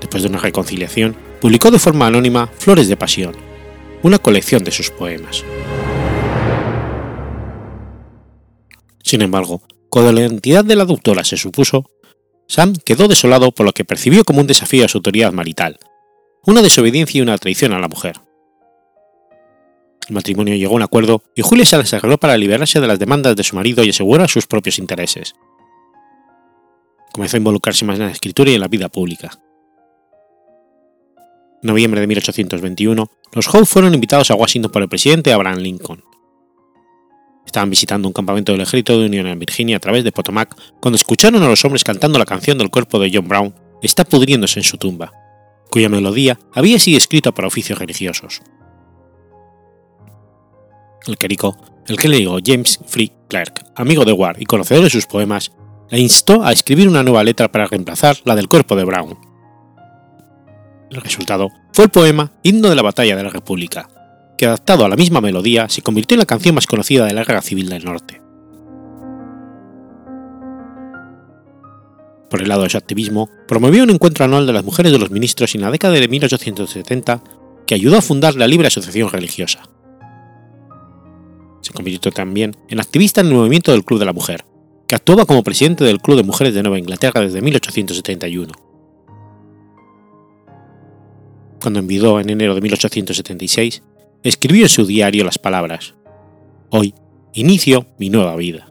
Después 0.00 0.22
de 0.22 0.28
una 0.28 0.38
reconciliación, 0.38 1.16
publicó 1.40 1.70
de 1.70 1.78
forma 1.78 2.06
anónima 2.06 2.48
Flores 2.58 2.88
de 2.88 2.96
Pasión, 2.96 3.34
una 4.02 4.18
colección 4.18 4.64
de 4.64 4.70
sus 4.70 4.90
poemas. 4.90 5.44
Sin 9.06 9.22
embargo, 9.22 9.62
cuando 9.88 10.12
la 10.12 10.22
identidad 10.22 10.64
de 10.64 10.74
la 10.74 10.84
doctora 10.84 11.22
se 11.22 11.36
supuso, 11.36 11.88
Sam 12.48 12.74
quedó 12.84 13.06
desolado 13.06 13.52
por 13.52 13.64
lo 13.64 13.72
que 13.72 13.84
percibió 13.84 14.24
como 14.24 14.40
un 14.40 14.48
desafío 14.48 14.84
a 14.84 14.88
su 14.88 14.98
autoridad 14.98 15.32
marital, 15.32 15.78
una 16.44 16.60
desobediencia 16.60 17.18
y 17.18 17.22
una 17.22 17.38
traición 17.38 17.72
a 17.72 17.78
la 17.78 17.86
mujer. 17.86 18.16
El 20.08 20.14
matrimonio 20.16 20.56
llegó 20.56 20.72
a 20.72 20.76
un 20.76 20.82
acuerdo 20.82 21.22
y 21.36 21.42
Julia 21.42 21.64
se 21.64 21.78
las 21.78 21.94
arregló 21.94 22.18
para 22.18 22.36
liberarse 22.36 22.80
de 22.80 22.86
las 22.88 22.98
demandas 22.98 23.36
de 23.36 23.44
su 23.44 23.54
marido 23.54 23.84
y 23.84 23.90
asegurar 23.90 24.28
sus 24.28 24.48
propios 24.48 24.80
intereses. 24.80 25.36
Comenzó 27.12 27.36
a 27.36 27.38
involucrarse 27.38 27.84
más 27.84 28.00
en 28.00 28.06
la 28.06 28.12
escritura 28.12 28.50
y 28.50 28.54
en 28.54 28.60
la 28.60 28.68
vida 28.68 28.88
pública. 28.88 29.38
En 31.62 31.68
noviembre 31.68 32.00
de 32.00 32.08
1821, 32.08 33.08
los 33.34 33.54
Howe 33.54 33.66
fueron 33.66 33.94
invitados 33.94 34.32
a 34.32 34.34
Washington 34.34 34.72
por 34.72 34.82
el 34.82 34.88
presidente 34.88 35.32
Abraham 35.32 35.58
Lincoln. 35.58 36.02
Estaban 37.46 37.70
visitando 37.70 38.08
un 38.08 38.12
campamento 38.12 38.52
del 38.52 38.60
ejército 38.60 38.98
de 38.98 39.06
Unión 39.06 39.26
en 39.28 39.38
Virginia 39.38 39.76
a 39.76 39.80
través 39.80 40.04
de 40.04 40.12
Potomac 40.12 40.54
cuando 40.80 40.96
escucharon 40.96 41.42
a 41.42 41.48
los 41.48 41.64
hombres 41.64 41.84
cantando 41.84 42.18
la 42.18 42.26
canción 42.26 42.58
del 42.58 42.70
cuerpo 42.70 42.98
de 42.98 43.10
John 43.12 43.28
Brown, 43.28 43.54
Está 43.82 44.04
pudriéndose 44.04 44.58
en 44.58 44.64
su 44.64 44.78
tumba, 44.78 45.12
cuya 45.70 45.88
melodía 45.88 46.38
había 46.52 46.78
sido 46.78 46.98
escrita 46.98 47.32
para 47.32 47.48
oficios 47.48 47.78
religiosos. 47.78 48.40
El 51.06 51.18
clérigo, 51.18 51.56
el 51.86 51.96
clérigo 51.96 52.38
James 52.44 52.80
Free 52.86 53.12
Clark, 53.28 53.72
amigo 53.76 54.04
de 54.04 54.12
Ward 54.12 54.40
y 54.40 54.46
conocedor 54.46 54.84
de 54.84 54.90
sus 54.90 55.06
poemas, 55.06 55.52
le 55.90 56.00
instó 56.00 56.42
a 56.42 56.52
escribir 56.52 56.88
una 56.88 57.02
nueva 57.02 57.22
letra 57.22 57.52
para 57.52 57.66
reemplazar 57.66 58.16
la 58.24 58.34
del 58.34 58.48
cuerpo 58.48 58.74
de 58.74 58.84
Brown. 58.84 59.18
El 60.90 61.00
resultado 61.00 61.50
fue 61.72 61.84
el 61.84 61.90
poema 61.90 62.32
Himno 62.42 62.70
de 62.70 62.76
la 62.76 62.82
Batalla 62.82 63.14
de 63.14 63.22
la 63.22 63.30
República, 63.30 63.88
que 64.36 64.46
adaptado 64.46 64.84
a 64.84 64.88
la 64.88 64.96
misma 64.96 65.20
melodía 65.20 65.68
se 65.68 65.82
convirtió 65.82 66.14
en 66.14 66.20
la 66.20 66.26
canción 66.26 66.54
más 66.54 66.66
conocida 66.66 67.06
de 67.06 67.14
la 67.14 67.24
Guerra 67.24 67.42
Civil 67.42 67.68
del 67.68 67.84
Norte. 67.84 68.20
Por 72.30 72.42
el 72.42 72.48
lado 72.48 72.64
de 72.64 72.70
su 72.70 72.76
activismo, 72.76 73.30
promovió 73.46 73.84
un 73.84 73.90
encuentro 73.90 74.24
anual 74.24 74.46
de 74.46 74.52
las 74.52 74.64
mujeres 74.64 74.92
de 74.92 74.98
los 74.98 75.10
ministros 75.10 75.54
en 75.54 75.62
la 75.62 75.70
década 75.70 75.94
de 75.94 76.08
1870 76.08 77.22
que 77.66 77.74
ayudó 77.74 77.98
a 77.98 78.02
fundar 78.02 78.34
la 78.34 78.46
Libre 78.46 78.68
Asociación 78.68 79.10
Religiosa. 79.10 79.62
Se 81.60 81.72
convirtió 81.72 82.12
también 82.12 82.56
en 82.68 82.80
activista 82.80 83.20
en 83.20 83.28
el 83.28 83.34
movimiento 83.34 83.72
del 83.72 83.84
Club 83.84 83.98
de 83.98 84.06
la 84.06 84.12
Mujer, 84.12 84.44
que 84.86 84.94
actuaba 84.94 85.26
como 85.26 85.42
presidente 85.42 85.84
del 85.84 86.00
Club 86.00 86.16
de 86.16 86.22
Mujeres 86.22 86.54
de 86.54 86.62
Nueva 86.62 86.78
Inglaterra 86.78 87.20
desde 87.20 87.40
1871. 87.40 88.52
Cuando 91.60 91.80
envidó 91.80 92.20
en 92.20 92.30
enero 92.30 92.54
de 92.54 92.60
1876, 92.60 93.82
escribió 94.22 94.64
en 94.64 94.68
su 94.68 94.86
diario 94.86 95.24
las 95.24 95.38
palabras, 95.38 95.94
Hoy 96.70 96.94
inicio 97.32 97.86
mi 97.98 98.10
nueva 98.10 98.34
vida. 98.36 98.66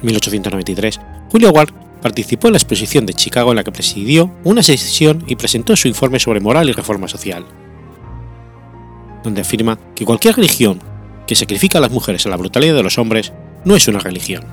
En 0.00 0.06
1893, 0.06 1.00
Julia 1.30 1.50
Ward 1.50 1.72
participó 2.00 2.46
en 2.46 2.52
la 2.52 2.58
exposición 2.58 3.04
de 3.04 3.14
Chicago 3.14 3.50
en 3.50 3.56
la 3.56 3.64
que 3.64 3.72
presidió 3.72 4.32
una 4.44 4.62
sesión 4.62 5.24
y 5.26 5.36
presentó 5.36 5.76
su 5.76 5.88
informe 5.88 6.20
sobre 6.20 6.40
moral 6.40 6.68
y 6.68 6.72
reforma 6.72 7.08
social, 7.08 7.44
donde 9.24 9.40
afirma 9.40 9.78
que 9.94 10.04
cualquier 10.04 10.36
religión 10.36 10.80
que 11.26 11.34
sacrifica 11.34 11.78
a 11.78 11.80
las 11.80 11.90
mujeres 11.90 12.24
a 12.24 12.30
la 12.30 12.36
brutalidad 12.36 12.74
de 12.74 12.82
los 12.82 12.96
hombres 12.98 13.32
no 13.64 13.74
es 13.76 13.88
una 13.88 13.98
religión. 13.98 14.44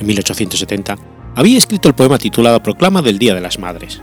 En 0.00 0.06
1870 0.06 1.17
había 1.38 1.56
escrito 1.56 1.86
el 1.86 1.94
poema 1.94 2.18
titulado 2.18 2.60
Proclama 2.64 3.00
del 3.00 3.20
Día 3.20 3.32
de 3.32 3.40
las 3.40 3.60
Madres. 3.60 4.02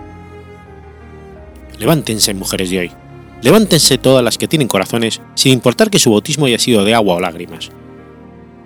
Levántense, 1.78 2.34
mujeres 2.34 2.70
de 2.70 2.80
hoy, 2.80 2.92
levántense 3.42 3.98
todas 3.98 4.24
las 4.24 4.38
que 4.38 4.48
tienen 4.48 4.70
corazones, 4.70 5.20
sin 5.34 5.52
importar 5.52 5.90
que 5.90 6.00
su 6.00 6.12
bautismo 6.12 6.46
haya 6.46 6.60
sido 6.60 6.86
de 6.86 6.96
agua 6.96 7.16
o 7.16 7.20
lágrimas. 7.20 7.72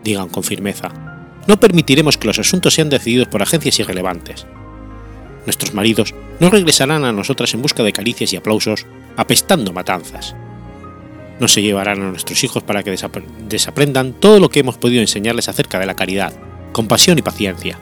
Digan 0.03 0.29
con 0.29 0.43
firmeza, 0.43 0.91
no 1.47 1.59
permitiremos 1.59 2.19
que 2.19 2.27
los 2.27 2.38
asuntos 2.38 2.75
sean 2.75 2.91
decididos 2.91 3.27
por 3.27 3.41
agencias 3.41 3.79
irrelevantes. 3.79 4.45
Nuestros 5.47 5.73
maridos 5.73 6.13
no 6.39 6.51
regresarán 6.51 7.05
a 7.05 7.11
nosotras 7.11 7.51
en 7.55 7.63
busca 7.63 7.81
de 7.81 7.91
caricias 7.91 8.33
y 8.33 8.38
aplausos, 8.38 8.85
apestando 9.17 9.73
matanzas 9.73 10.35
no 11.39 11.47
se 11.47 11.61
llevarán 11.61 12.01
a 12.01 12.09
nuestros 12.09 12.43
hijos 12.43 12.63
para 12.63 12.83
que 12.83 12.93
desaprendan 13.47 14.11
todo 14.11 14.41
lo 14.41 14.49
que 14.49 14.59
hemos 14.59 14.77
podido 14.77 14.99
enseñarles 14.99 15.47
acerca 15.47 15.79
de 15.79 15.85
la 15.85 15.95
caridad, 15.95 16.33
compasión 16.73 17.17
y 17.17 17.21
paciencia. 17.21 17.79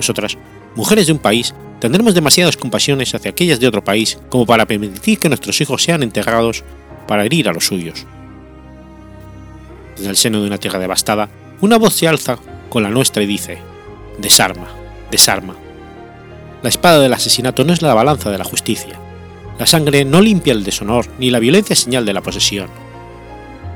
Nosotras, 0.00 0.38
mujeres 0.76 1.08
de 1.08 1.12
un 1.12 1.18
país, 1.18 1.54
tendremos 1.78 2.14
demasiadas 2.14 2.56
compasiones 2.56 3.14
hacia 3.14 3.32
aquellas 3.32 3.60
de 3.60 3.68
otro 3.68 3.84
país 3.84 4.18
como 4.30 4.46
para 4.46 4.64
permitir 4.64 5.18
que 5.18 5.28
nuestros 5.28 5.60
hijos 5.60 5.82
sean 5.82 6.02
enterrados 6.02 6.64
para 7.06 7.26
herir 7.26 7.50
a 7.50 7.52
los 7.52 7.66
suyos. 7.66 8.06
Desde 9.98 10.08
el 10.08 10.16
seno 10.16 10.40
de 10.40 10.46
una 10.46 10.56
tierra 10.56 10.78
devastada, 10.78 11.28
una 11.60 11.76
voz 11.76 11.92
se 11.92 12.08
alza 12.08 12.38
con 12.70 12.82
la 12.82 12.88
nuestra 12.88 13.22
y 13.22 13.26
dice, 13.26 13.58
desarma, 14.16 14.68
desarma. 15.10 15.54
La 16.62 16.70
espada 16.70 16.98
del 17.00 17.12
asesinato 17.12 17.62
no 17.64 17.74
es 17.74 17.82
la 17.82 17.92
balanza 17.92 18.30
de 18.30 18.38
la 18.38 18.44
justicia, 18.44 18.98
la 19.58 19.66
sangre 19.66 20.06
no 20.06 20.22
limpia 20.22 20.54
el 20.54 20.64
deshonor 20.64 21.08
ni 21.18 21.28
la 21.28 21.40
violencia 21.40 21.74
es 21.74 21.80
señal 21.80 22.06
de 22.06 22.14
la 22.14 22.22
posesión. 22.22 22.70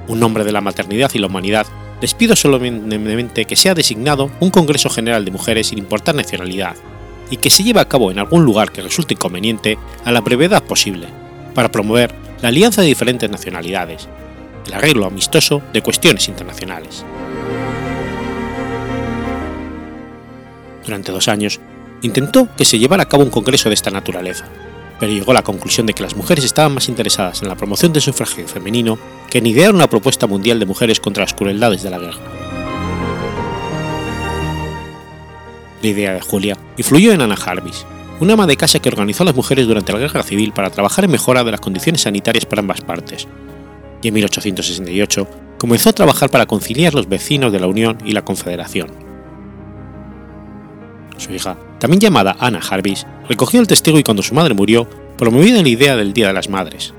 Un 0.08 0.20
nombre 0.20 0.42
de 0.42 0.52
la 0.52 0.62
maternidad 0.62 1.10
y 1.12 1.18
la 1.18 1.26
humanidad, 1.26 1.66
les 2.00 2.14
pido 2.14 2.36
solemnemente 2.36 3.44
que 3.44 3.56
sea 3.56 3.74
designado 3.74 4.30
un 4.40 4.50
Congreso 4.50 4.90
General 4.90 5.24
de 5.24 5.30
Mujeres 5.30 5.68
sin 5.68 5.78
importar 5.78 6.14
nacionalidad, 6.14 6.76
y 7.30 7.38
que 7.38 7.50
se 7.50 7.62
lleve 7.62 7.80
a 7.80 7.88
cabo 7.88 8.10
en 8.10 8.18
algún 8.18 8.44
lugar 8.44 8.72
que 8.72 8.82
resulte 8.82 9.16
conveniente 9.16 9.78
a 10.04 10.12
la 10.12 10.20
brevedad 10.20 10.62
posible, 10.62 11.08
para 11.54 11.70
promover 11.70 12.14
la 12.42 12.48
alianza 12.48 12.82
de 12.82 12.88
diferentes 12.88 13.30
nacionalidades, 13.30 14.08
el 14.66 14.74
arreglo 14.74 15.06
amistoso 15.06 15.62
de 15.72 15.82
cuestiones 15.82 16.28
internacionales. 16.28 17.04
Durante 20.84 21.12
dos 21.12 21.28
años, 21.28 21.60
intentó 22.02 22.48
que 22.56 22.66
se 22.66 22.78
llevara 22.78 23.04
a 23.04 23.08
cabo 23.08 23.22
un 23.22 23.30
congreso 23.30 23.70
de 23.70 23.74
esta 23.74 23.90
naturaleza, 23.90 24.44
pero 25.04 25.12
llegó 25.12 25.32
a 25.32 25.34
la 25.34 25.42
conclusión 25.42 25.86
de 25.86 25.92
que 25.92 26.02
las 26.02 26.16
mujeres 26.16 26.46
estaban 26.46 26.72
más 26.72 26.88
interesadas 26.88 27.42
en 27.42 27.48
la 27.48 27.56
promoción 27.56 27.92
del 27.92 28.00
sufragio 28.00 28.48
femenino 28.48 28.98
que 29.28 29.36
en 29.36 29.46
idear 29.46 29.74
una 29.74 29.86
propuesta 29.86 30.26
mundial 30.26 30.58
de 30.58 30.64
mujeres 30.64 30.98
contra 30.98 31.24
las 31.24 31.34
crueldades 31.34 31.82
de 31.82 31.90
la 31.90 31.98
guerra. 31.98 32.20
La 35.82 35.88
idea 35.88 36.14
de 36.14 36.22
Julia 36.22 36.56
influyó 36.78 37.12
en 37.12 37.20
Anna 37.20 37.36
Jarvis, 37.36 37.84
una 38.18 38.32
ama 38.32 38.46
de 38.46 38.56
casa 38.56 38.78
que 38.78 38.88
organizó 38.88 39.24
a 39.24 39.26
las 39.26 39.36
mujeres 39.36 39.66
durante 39.66 39.92
la 39.92 39.98
guerra 39.98 40.22
civil 40.22 40.54
para 40.54 40.70
trabajar 40.70 41.04
en 41.04 41.10
mejora 41.10 41.44
de 41.44 41.50
las 41.50 41.60
condiciones 41.60 42.00
sanitarias 42.00 42.46
para 42.46 42.60
ambas 42.60 42.80
partes, 42.80 43.28
y 44.00 44.08
en 44.08 44.14
1868 44.14 45.28
comenzó 45.58 45.90
a 45.90 45.92
trabajar 45.92 46.30
para 46.30 46.46
conciliar 46.46 46.94
los 46.94 47.10
vecinos 47.10 47.52
de 47.52 47.60
la 47.60 47.66
Unión 47.66 47.98
y 48.06 48.12
la 48.12 48.24
Confederación. 48.24 49.03
Su 51.16 51.32
hija, 51.32 51.56
también 51.78 52.00
llamada 52.00 52.36
Anna 52.38 52.60
Jarvis, 52.60 53.06
recogió 53.28 53.60
el 53.60 53.66
testigo 53.66 53.98
y 53.98 54.02
cuando 54.02 54.22
su 54.22 54.34
madre 54.34 54.54
murió, 54.54 54.88
promovió 55.16 55.54
la 55.62 55.68
idea 55.68 55.96
del 55.96 56.12
Día 56.12 56.28
de 56.28 56.32
las 56.32 56.48
Madres. 56.48 56.92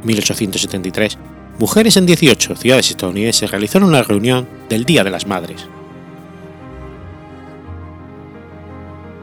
En 0.00 0.06
1873, 0.06 1.18
mujeres 1.58 1.96
en 1.96 2.06
18 2.06 2.56
ciudades 2.56 2.90
estadounidenses 2.90 3.50
realizaron 3.50 3.88
una 3.88 4.02
reunión 4.02 4.46
del 4.68 4.84
Día 4.84 5.04
de 5.04 5.10
las 5.10 5.26
Madres. 5.26 5.66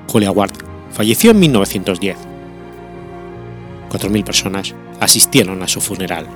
Julia 0.08 0.32
Ward 0.32 0.52
falleció 0.92 1.32
en 1.32 1.40
1910. 1.40 2.18
4.000 3.90 4.24
personas 4.24 4.76
asistieron 5.00 5.62
a 5.64 5.68
su 5.68 5.82
funeral. 5.82 6.28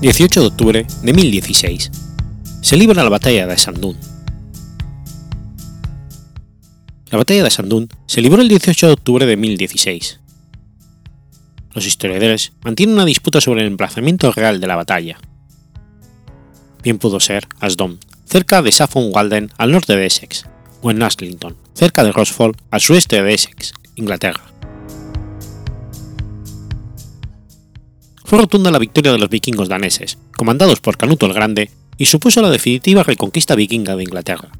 18 0.00 0.40
de 0.40 0.46
octubre 0.46 0.86
de 1.02 1.12
1016. 1.12 1.90
Se 2.60 2.76
libra 2.76 3.02
la 3.02 3.10
batalla 3.10 3.48
de 3.48 3.58
Sandún. 3.58 3.96
La 7.10 7.18
batalla 7.18 7.42
de 7.42 7.50
Sandún 7.50 7.88
se 8.06 8.20
libró 8.20 8.40
el 8.40 8.48
18 8.48 8.86
de 8.86 8.92
octubre 8.92 9.26
de 9.26 9.36
1016. 9.36 10.20
Los 11.74 11.84
historiadores 11.84 12.52
mantienen 12.62 12.94
una 12.94 13.04
disputa 13.04 13.40
sobre 13.40 13.62
el 13.62 13.66
emplazamiento 13.66 14.30
real 14.30 14.60
de 14.60 14.68
la 14.68 14.76
batalla. 14.76 15.18
Bien 16.84 16.98
pudo 16.98 17.18
ser 17.18 17.48
Asdom, 17.58 17.98
cerca 18.24 18.62
de 18.62 18.70
Saffron 18.70 19.10
Walden 19.12 19.50
al 19.58 19.72
norte 19.72 19.96
de 19.96 20.06
Essex, 20.06 20.44
o 20.80 20.92
en 20.92 21.02
Aslington, 21.02 21.56
cerca 21.74 22.04
de 22.04 22.12
Rosford 22.12 22.54
al 22.70 22.80
sureste 22.80 23.20
de 23.20 23.34
Essex, 23.34 23.72
Inglaterra. 23.96 24.47
Fue 28.28 28.38
rotunda 28.38 28.70
la 28.70 28.78
victoria 28.78 29.10
de 29.10 29.18
los 29.18 29.30
vikingos 29.30 29.70
daneses, 29.70 30.18
comandados 30.36 30.80
por 30.80 30.98
Canuto 30.98 31.24
el 31.24 31.32
Grande, 31.32 31.70
y 31.96 32.04
supuso 32.04 32.42
la 32.42 32.50
definitiva 32.50 33.02
reconquista 33.02 33.54
vikinga 33.54 33.96
de 33.96 34.02
Inglaterra. 34.02 34.50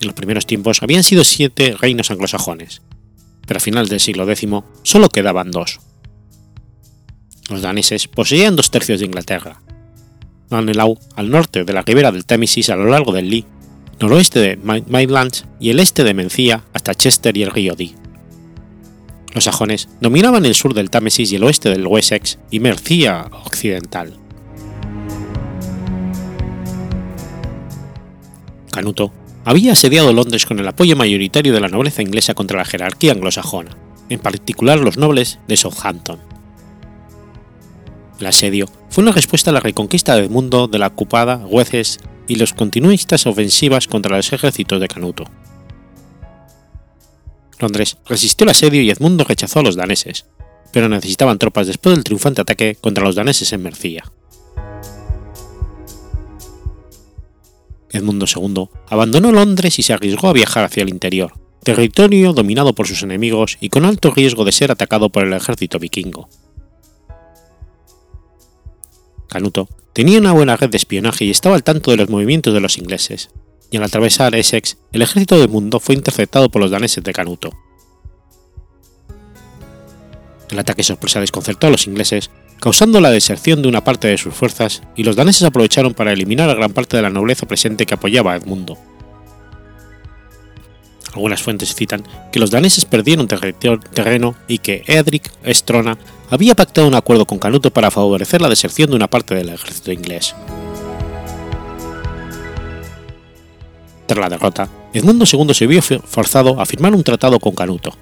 En 0.00 0.06
los 0.06 0.14
primeros 0.14 0.46
tiempos 0.46 0.82
habían 0.82 1.02
sido 1.02 1.22
siete 1.22 1.76
reinos 1.78 2.10
anglosajones, 2.10 2.80
pero 3.46 3.58
a 3.58 3.60
finales 3.60 3.90
del 3.90 4.00
siglo 4.00 4.26
X 4.26 4.48
solo 4.84 5.10
quedaban 5.10 5.50
dos. 5.50 5.80
Los 7.50 7.60
daneses 7.60 8.08
poseían 8.08 8.56
dos 8.56 8.70
tercios 8.70 9.00
de 9.00 9.06
Inglaterra, 9.06 9.60
Manelau 10.48 10.98
al 11.14 11.28
norte 11.28 11.64
de 11.64 11.72
la 11.74 11.82
ribera 11.82 12.10
del 12.10 12.24
Támesis 12.24 12.70
a 12.70 12.76
lo 12.76 12.86
largo 12.86 13.12
del 13.12 13.28
Lee, 13.28 13.44
noroeste 14.00 14.40
de 14.40 14.56
Midlands 14.56 15.44
y 15.60 15.68
el 15.68 15.80
este 15.80 16.04
de 16.04 16.14
Mencía 16.14 16.64
hasta 16.72 16.94
Chester 16.94 17.36
y 17.36 17.42
el 17.42 17.50
río 17.50 17.74
Dee. 17.74 18.03
Los 19.34 19.44
sajones 19.44 19.88
dominaban 20.00 20.46
el 20.46 20.54
sur 20.54 20.74
del 20.74 20.90
Támesis 20.90 21.32
y 21.32 21.36
el 21.36 21.44
oeste 21.44 21.68
del 21.68 21.86
Wessex 21.86 22.38
y 22.52 22.60
Mercia 22.60 23.28
occidental. 23.44 24.16
Canuto 28.70 29.12
había 29.44 29.72
asediado 29.72 30.12
Londres 30.12 30.46
con 30.46 30.60
el 30.60 30.68
apoyo 30.68 30.96
mayoritario 30.96 31.52
de 31.52 31.60
la 31.60 31.68
nobleza 31.68 32.00
inglesa 32.00 32.34
contra 32.34 32.58
la 32.58 32.64
jerarquía 32.64 33.12
anglosajona, 33.12 33.76
en 34.08 34.20
particular 34.20 34.78
los 34.78 34.96
nobles 34.96 35.40
de 35.48 35.56
Southampton. 35.56 36.20
El 38.20 38.26
asedio 38.26 38.68
fue 38.88 39.02
una 39.02 39.12
respuesta 39.12 39.50
a 39.50 39.52
la 39.52 39.60
reconquista 39.60 40.14
del 40.14 40.30
mundo 40.30 40.68
de 40.68 40.78
la 40.78 40.86
ocupada 40.86 41.44
Wessex 41.46 41.98
y 42.28 42.36
los 42.36 42.54
continuistas 42.54 43.26
ofensivas 43.26 43.88
contra 43.88 44.16
los 44.16 44.32
ejércitos 44.32 44.80
de 44.80 44.88
Canuto. 44.88 45.24
Londres 47.64 47.96
resistió 48.06 48.44
el 48.44 48.50
asedio 48.50 48.82
y 48.82 48.90
Edmundo 48.90 49.24
rechazó 49.24 49.60
a 49.60 49.62
los 49.62 49.74
daneses, 49.74 50.26
pero 50.70 50.88
necesitaban 50.90 51.38
tropas 51.38 51.66
después 51.66 51.94
del 51.94 52.04
triunfante 52.04 52.42
ataque 52.42 52.76
contra 52.78 53.04
los 53.04 53.14
daneses 53.14 53.52
en 53.54 53.62
Mercia. 53.62 54.04
Edmundo 57.90 58.26
II 58.26 58.68
abandonó 58.88 59.32
Londres 59.32 59.78
y 59.78 59.82
se 59.82 59.94
arriesgó 59.94 60.28
a 60.28 60.34
viajar 60.34 60.64
hacia 60.64 60.82
el 60.82 60.90
interior, 60.90 61.32
territorio 61.62 62.34
dominado 62.34 62.74
por 62.74 62.86
sus 62.86 63.02
enemigos 63.02 63.56
y 63.60 63.70
con 63.70 63.86
alto 63.86 64.10
riesgo 64.10 64.44
de 64.44 64.52
ser 64.52 64.70
atacado 64.70 65.08
por 65.08 65.24
el 65.24 65.32
ejército 65.32 65.78
vikingo. 65.78 66.28
Canuto 69.28 69.68
tenía 69.94 70.18
una 70.18 70.32
buena 70.32 70.56
red 70.56 70.68
de 70.68 70.76
espionaje 70.76 71.24
y 71.24 71.30
estaba 71.30 71.54
al 71.54 71.64
tanto 71.64 71.92
de 71.92 71.96
los 71.96 72.10
movimientos 72.10 72.52
de 72.52 72.60
los 72.60 72.76
ingleses, 72.76 73.30
y 73.74 73.76
al 73.76 73.82
atravesar 73.82 74.36
Essex, 74.36 74.76
el 74.92 75.02
ejército 75.02 75.36
de 75.36 75.48
Mundo 75.48 75.80
fue 75.80 75.96
interceptado 75.96 76.48
por 76.48 76.62
los 76.62 76.70
daneses 76.70 77.02
de 77.02 77.12
Canuto. 77.12 77.50
El 80.48 80.60
ataque 80.60 80.84
sorpresa 80.84 81.18
desconcertó 81.18 81.66
a 81.66 81.70
los 81.70 81.88
ingleses, 81.88 82.30
causando 82.60 83.00
la 83.00 83.10
deserción 83.10 83.62
de 83.62 83.68
una 83.68 83.82
parte 83.82 84.06
de 84.06 84.16
sus 84.16 84.32
fuerzas, 84.32 84.82
y 84.94 85.02
los 85.02 85.16
daneses 85.16 85.42
aprovecharon 85.42 85.92
para 85.92 86.12
eliminar 86.12 86.48
a 86.50 86.54
gran 86.54 86.72
parte 86.72 86.96
de 86.96 87.02
la 87.02 87.10
nobleza 87.10 87.48
presente 87.48 87.84
que 87.84 87.94
apoyaba 87.94 88.34
a 88.34 88.36
Edmundo. 88.36 88.78
Algunas 91.12 91.42
fuentes 91.42 91.74
citan 91.74 92.04
que 92.30 92.38
los 92.38 92.52
daneses 92.52 92.84
perdieron 92.84 93.26
terreno 93.26 94.36
y 94.46 94.58
que 94.58 94.84
Edric 94.86 95.32
Estrona 95.42 95.98
había 96.30 96.54
pactado 96.54 96.86
un 96.86 96.94
acuerdo 96.94 97.26
con 97.26 97.40
Canuto 97.40 97.72
para 97.72 97.90
favorecer 97.90 98.40
la 98.40 98.48
deserción 98.48 98.90
de 98.90 98.96
una 98.96 99.10
parte 99.10 99.34
del 99.34 99.48
ejército 99.48 99.90
inglés. 99.90 100.32
Tras 104.06 104.20
la 104.20 104.28
derrota, 104.28 104.68
Edmundo 104.92 105.24
II 105.30 105.54
se 105.54 105.66
vio 105.66 105.80
forzado 105.82 106.60
a 106.60 106.66
firmar 106.66 106.94
un 106.94 107.02
tratado 107.02 107.38
con 107.40 107.54
Canuto, 107.54 107.92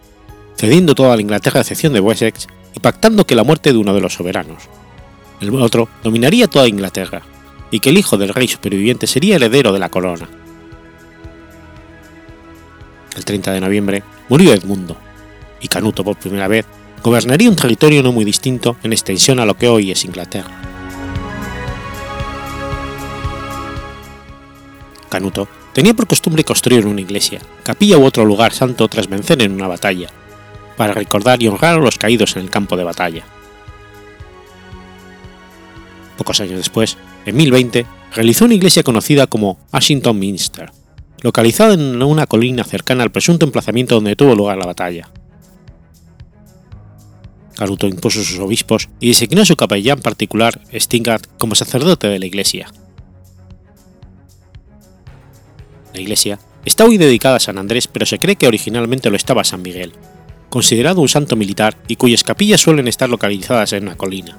cediendo 0.57 0.95
toda 0.95 1.15
la 1.15 1.23
Inglaterra 1.23 1.59
a 1.59 1.63
excepción 1.63 1.93
de 1.93 2.01
Wessex 2.01 2.49
y 2.75 2.81
pactando 2.81 3.27
que 3.27 3.37
la 3.37 3.45
muerte 3.45 3.73
de 3.73 3.79
uno 3.79 3.95
de 3.95 4.01
los 4.01 4.15
soberanos, 4.15 4.65
el 5.41 5.55
otro, 5.55 5.89
dominaría 6.03 6.49
toda 6.49 6.69
Inglaterra, 6.69 7.23
y 7.71 7.81
que 7.81 7.91
el 7.91 7.99
hijo 7.99 8.17
del 8.17 8.35
rey 8.35 8.49
superviviente 8.49 9.07
sería 9.07 9.37
heredero 9.37 9.73
de 9.73 9.79
la 9.79 9.89
corona. 9.89 10.29
El 13.17 13.25
30 13.25 13.53
de 13.53 13.61
noviembre 13.61 14.03
murió 14.29 14.53
Edmundo, 14.53 14.97
y 15.61 15.69
Canuto 15.69 16.05
por 16.05 16.17
primera 16.17 16.49
vez 16.49 16.67
gobernaría 17.03 17.49
un 17.49 17.57
territorio 17.57 18.03
no 18.03 18.13
muy 18.13 18.25
distinto 18.25 18.77
en 18.83 18.93
extensión 18.93 19.41
a 19.41 19.47
lo 19.47 19.55
que 19.55 19.69
hoy 19.69 19.91
es 19.91 20.05
Inglaterra. 20.05 20.61
Canuto 25.09 25.49
tenía 25.73 25.95
por 25.95 26.07
costumbre 26.07 26.45
construir 26.45 26.87
una 26.87 27.01
iglesia, 27.01 27.41
capilla 27.63 27.99
u 27.99 28.05
otro 28.05 28.25
lugar 28.25 28.53
santo 28.53 28.89
tras 28.89 29.09
vencer 29.09 29.43
en 29.43 29.53
una 29.53 29.69
batalla, 29.69 30.09
para 30.77 30.95
recordar 30.95 31.43
y 31.43 31.49
honrar 31.49 31.75
a 31.79 31.83
los 31.83 31.99
caídos 31.99 32.37
en 32.37 32.43
el 32.43 32.51
campo 32.51 32.77
de 32.77 32.85
batalla. 32.85 33.25
Pocos 36.17 36.41
años 36.41 36.57
después, 36.57 36.97
en 37.27 37.37
1020, 37.37 37.87
realizó 38.15 38.45
una 38.45 38.55
iglesia 38.55 38.83
conocida 38.83 39.27
como 39.27 39.59
Ashington 39.73 40.19
Minster, 40.19 40.71
localizada 41.21 41.75
en 41.75 42.03
una 42.03 42.27
colina 42.27 42.65
cercana 42.65 43.03
al 43.03 43.13
presunto 43.13 43.47
emplazamiento 43.47 43.95
donde 43.95 44.17
tuvo 44.17 44.35
lugar 44.35 44.59
la 44.59 44.67
batalla. 44.67 45.09
Canuto 47.57 47.87
impuso 47.87 48.25
sus 48.25 48.39
obispos 48.39 48.89
y 48.99 49.09
designó 49.09 49.43
a 49.43 49.47
su 49.47 49.57
capellán 49.57 50.01
particular, 50.01 50.61
Stingard, 50.75 51.23
como 51.39 51.55
sacerdote 51.55 52.09
de 52.09 52.19
la 52.19 52.27
iglesia. 52.27 52.69
La 55.95 56.01
iglesia 56.01 56.39
está 56.65 56.85
hoy 56.85 56.97
dedicada 56.97 57.37
a 57.37 57.41
San 57.41 57.59
Andrés, 57.59 57.87
pero 57.87 58.07
se 58.07 58.19
cree 58.19 58.37
que 58.37 58.47
originalmente 58.47 59.11
lo 59.11 59.17
estaba 59.17 59.45
San 59.45 59.63
Miguel, 59.63 59.93
considerado 60.49 61.01
un 61.01 61.09
santo 61.09 61.37
militar 61.37 61.77
y 61.89 61.97
cuyas 61.97 62.25
capillas 62.25 62.61
suelen 62.61 62.89
estar 62.89 63.11
localizadas 63.11 63.73
en 63.73 63.85
una 63.85 63.97
colina. 63.97 64.39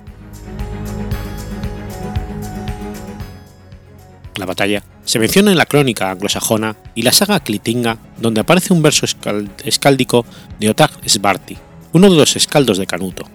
La 4.36 4.48
batalla 4.48 4.84
se 5.06 5.20
menciona 5.20 5.52
en 5.52 5.58
la 5.58 5.68
crónica 5.68 6.10
anglosajona 6.10 6.76
y 6.96 7.04
la 7.04 7.12
saga 7.12 7.40
Clitinga, 7.40 8.00
donde 8.18 8.42
aparece 8.42 8.74
un 8.74 8.82
verso 8.82 9.06
escáldico 9.64 10.26
de 10.60 10.70
Otag 10.70 10.92
Svarti, 11.08 11.58
uno 11.92 12.10
de 12.10 12.18
los 12.18 12.36
escaldos 12.36 12.80
de 12.80 12.88
Canuto. 12.88 13.26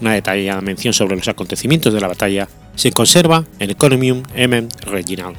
Una 0.00 0.14
detallada 0.14 0.60
mención 0.60 0.92
sobre 0.92 1.16
los 1.16 1.28
acontecimientos 1.28 1.94
de 1.94 2.00
la 2.00 2.08
batalla 2.08 2.48
se 2.74 2.90
conserva 2.90 3.44
en 3.60 3.70
Economium 3.70 4.24
Emen 4.34 4.68
Reginal. 4.80 5.34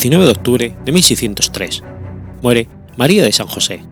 19 0.00 0.24
de 0.24 0.30
octubre 0.30 0.76
de 0.82 0.92
1603. 0.92 1.82
Muere 2.40 2.68
María 2.96 3.22
de 3.22 3.32
San 3.32 3.46
José. 3.46 3.84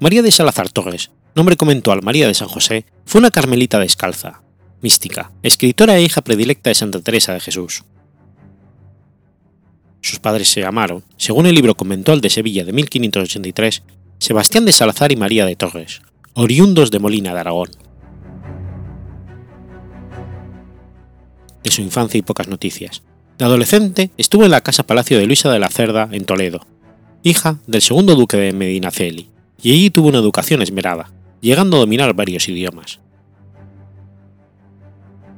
María 0.00 0.22
de 0.22 0.30
Salazar 0.30 0.70
Torres, 0.70 1.10
nombre 1.34 1.58
conventual 1.58 2.00
María 2.02 2.26
de 2.26 2.32
San 2.32 2.48
José, 2.48 2.86
fue 3.04 3.18
una 3.18 3.30
carmelita 3.30 3.78
descalza, 3.78 4.40
mística, 4.80 5.30
escritora 5.42 5.98
e 5.98 6.02
hija 6.02 6.22
predilecta 6.22 6.70
de 6.70 6.74
Santa 6.74 7.02
Teresa 7.02 7.34
de 7.34 7.40
Jesús. 7.40 7.84
Sus 10.00 10.18
padres 10.18 10.48
se 10.48 10.62
llamaron, 10.62 11.04
según 11.18 11.44
el 11.44 11.54
libro 11.54 11.74
conventual 11.74 12.22
de 12.22 12.30
Sevilla 12.30 12.64
de 12.64 12.72
1583, 12.72 13.82
Sebastián 14.20 14.64
de 14.64 14.72
Salazar 14.72 15.12
y 15.12 15.16
María 15.16 15.44
de 15.44 15.54
Torres, 15.54 16.00
oriundos 16.32 16.90
de 16.90 16.98
Molina 16.98 17.34
de 17.34 17.40
Aragón. 17.40 17.72
De 21.62 21.70
su 21.70 21.82
infancia 21.82 22.18
y 22.18 22.22
pocas 22.22 22.48
noticias. 22.48 23.02
De 23.38 23.44
adolescente 23.44 24.10
estuvo 24.16 24.44
en 24.44 24.50
la 24.50 24.60
casa 24.60 24.86
palacio 24.86 25.18
de 25.18 25.26
Luisa 25.26 25.50
de 25.50 25.58
la 25.58 25.68
Cerda, 25.68 26.08
en 26.12 26.24
Toledo, 26.24 26.66
hija 27.22 27.58
del 27.66 27.82
segundo 27.82 28.14
duque 28.14 28.36
de 28.36 28.52
Medinaceli, 28.52 29.28
y 29.62 29.72
allí 29.72 29.90
tuvo 29.90 30.08
una 30.08 30.18
educación 30.18 30.62
esmerada, 30.62 31.12
llegando 31.40 31.76
a 31.76 31.80
dominar 31.80 32.14
varios 32.14 32.48
idiomas. 32.48 33.00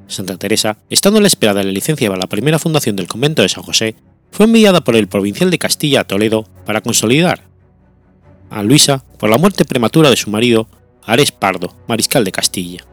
Santa 0.06 0.36
Teresa, 0.36 0.78
estando 0.90 1.18
a 1.18 1.22
la 1.22 1.28
espera 1.28 1.54
de 1.54 1.64
la 1.64 1.70
licencia 1.70 2.08
para 2.08 2.20
la 2.20 2.28
primera 2.28 2.58
fundación 2.58 2.96
del 2.96 3.08
convento 3.08 3.42
de 3.42 3.48
San 3.48 3.62
José, 3.62 3.96
fue 4.30 4.46
enviada 4.46 4.82
por 4.82 4.96
el 4.96 5.08
provincial 5.08 5.50
de 5.50 5.58
Castilla 5.58 6.00
a 6.00 6.04
Toledo 6.04 6.44
para 6.64 6.80
consolidar 6.80 7.54
a 8.50 8.62
Luisa 8.62 9.04
por 9.18 9.30
la 9.30 9.38
muerte 9.38 9.64
prematura 9.64 10.10
de 10.10 10.16
su 10.16 10.30
marido, 10.30 10.68
Ares 11.02 11.32
Pardo, 11.32 11.74
mariscal 11.88 12.24
de 12.24 12.32
Castilla. 12.32 12.84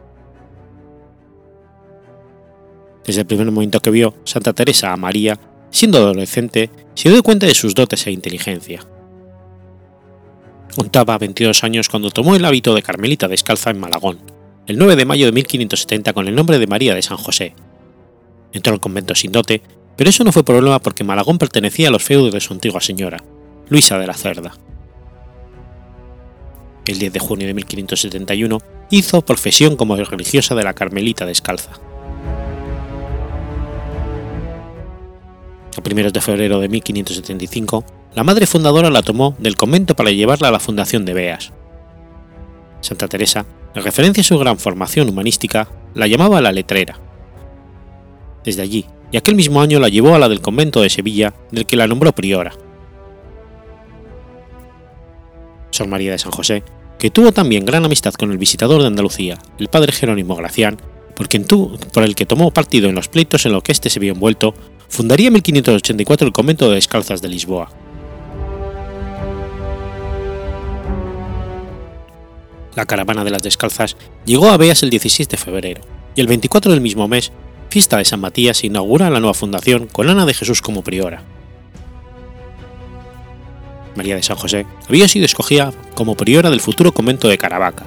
Desde 3.04 3.22
el 3.22 3.26
primer 3.26 3.50
momento 3.50 3.80
que 3.80 3.90
vio 3.90 4.14
Santa 4.24 4.52
Teresa 4.52 4.92
a 4.92 4.96
María, 4.96 5.38
siendo 5.70 5.98
adolescente, 5.98 6.70
se 6.94 7.10
dio 7.10 7.22
cuenta 7.22 7.46
de 7.46 7.54
sus 7.54 7.74
dotes 7.74 8.06
e 8.06 8.12
inteligencia. 8.12 8.86
Contaba 10.76 11.18
22 11.18 11.64
años 11.64 11.88
cuando 11.88 12.10
tomó 12.10 12.36
el 12.36 12.44
hábito 12.44 12.74
de 12.74 12.82
Carmelita 12.82 13.28
descalza 13.28 13.70
en 13.70 13.80
Malagón, 13.80 14.18
el 14.66 14.78
9 14.78 14.96
de 14.96 15.04
mayo 15.04 15.26
de 15.26 15.32
1570 15.32 16.12
con 16.12 16.28
el 16.28 16.34
nombre 16.34 16.58
de 16.58 16.66
María 16.66 16.94
de 16.94 17.02
San 17.02 17.16
José. 17.16 17.54
Entró 18.52 18.72
al 18.72 18.80
convento 18.80 19.14
sin 19.14 19.32
dote, 19.32 19.62
pero 19.96 20.10
eso 20.10 20.24
no 20.24 20.32
fue 20.32 20.44
problema 20.44 20.80
porque 20.80 21.04
Malagón 21.04 21.38
pertenecía 21.38 21.88
a 21.88 21.90
los 21.90 22.02
feudos 22.02 22.32
de 22.32 22.40
su 22.40 22.52
antigua 22.54 22.80
señora, 22.80 23.22
Luisa 23.68 23.98
de 23.98 24.06
la 24.06 24.14
Cerda. 24.14 24.54
El 26.86 26.98
10 26.98 27.12
de 27.12 27.20
junio 27.20 27.46
de 27.46 27.54
1571 27.54 28.58
hizo 28.90 29.22
profesión 29.22 29.76
como 29.76 29.96
religiosa 29.96 30.54
de 30.54 30.64
la 30.64 30.74
Carmelita 30.74 31.26
descalza. 31.26 31.72
Primeros 35.82 36.12
de 36.12 36.20
febrero 36.20 36.60
de 36.60 36.68
1575, 36.68 37.84
la 38.14 38.24
madre 38.24 38.46
fundadora 38.46 38.90
la 38.90 39.02
tomó 39.02 39.34
del 39.38 39.56
convento 39.56 39.96
para 39.96 40.10
llevarla 40.10 40.48
a 40.48 40.52
la 40.52 40.60
fundación 40.60 41.04
de 41.04 41.14
Beas. 41.14 41.52
Santa 42.80 43.08
Teresa, 43.08 43.46
en 43.74 43.82
referencia 43.82 44.20
a 44.20 44.24
su 44.24 44.38
gran 44.38 44.58
formación 44.58 45.08
humanística, 45.08 45.68
la 45.94 46.06
llamaba 46.06 46.40
la 46.40 46.52
letrera. 46.52 46.98
Desde 48.44 48.62
allí, 48.62 48.86
y 49.10 49.16
aquel 49.16 49.34
mismo 49.34 49.60
año 49.60 49.78
la 49.78 49.88
llevó 49.88 50.14
a 50.14 50.18
la 50.18 50.28
del 50.28 50.40
convento 50.40 50.80
de 50.82 50.90
Sevilla, 50.90 51.34
del 51.50 51.66
que 51.66 51.76
la 51.76 51.86
nombró 51.86 52.12
priora. 52.12 52.52
Sor 55.70 55.88
María 55.88 56.12
de 56.12 56.18
San 56.18 56.32
José, 56.32 56.62
que 56.98 57.10
tuvo 57.10 57.32
también 57.32 57.64
gran 57.64 57.84
amistad 57.84 58.14
con 58.14 58.30
el 58.30 58.38
visitador 58.38 58.80
de 58.80 58.86
Andalucía, 58.86 59.38
el 59.58 59.68
padre 59.68 59.92
Jerónimo 59.92 60.36
Gracián, 60.36 60.76
por, 61.14 61.28
quien 61.28 61.44
por 61.44 62.02
el 62.02 62.14
que 62.14 62.26
tomó 62.26 62.50
partido 62.52 62.88
en 62.88 62.94
los 62.94 63.08
pleitos 63.08 63.46
en 63.46 63.52
los 63.52 63.62
que 63.62 63.72
éste 63.72 63.90
se 63.90 64.00
vio 64.00 64.12
envuelto, 64.12 64.54
fundaría 64.92 65.28
en 65.28 65.32
1584 65.32 66.26
el 66.26 66.32
convento 66.34 66.68
de 66.68 66.74
Descalzas 66.74 67.22
de 67.22 67.28
Lisboa. 67.28 67.70
La 72.74 72.84
caravana 72.84 73.24
de 73.24 73.30
las 73.30 73.42
Descalzas 73.42 73.96
llegó 74.26 74.50
a 74.50 74.58
Beas 74.58 74.82
el 74.82 74.90
16 74.90 75.30
de 75.30 75.36
febrero, 75.38 75.80
y 76.14 76.20
el 76.20 76.26
24 76.26 76.72
del 76.72 76.82
mismo 76.82 77.08
mes, 77.08 77.32
fiesta 77.70 77.96
de 77.96 78.04
San 78.04 78.20
Matías, 78.20 78.58
se 78.58 78.66
inaugura 78.66 79.08
la 79.08 79.20
nueva 79.20 79.34
fundación 79.34 79.86
con 79.86 80.10
Ana 80.10 80.26
de 80.26 80.34
Jesús 80.34 80.60
como 80.60 80.82
priora. 80.82 81.22
María 83.96 84.16
de 84.16 84.22
San 84.22 84.36
José 84.36 84.66
había 84.88 85.08
sido 85.08 85.24
escogida 85.24 85.72
como 85.94 86.16
priora 86.16 86.50
del 86.50 86.60
futuro 86.60 86.92
convento 86.92 87.28
de 87.28 87.38
Caravaca, 87.38 87.86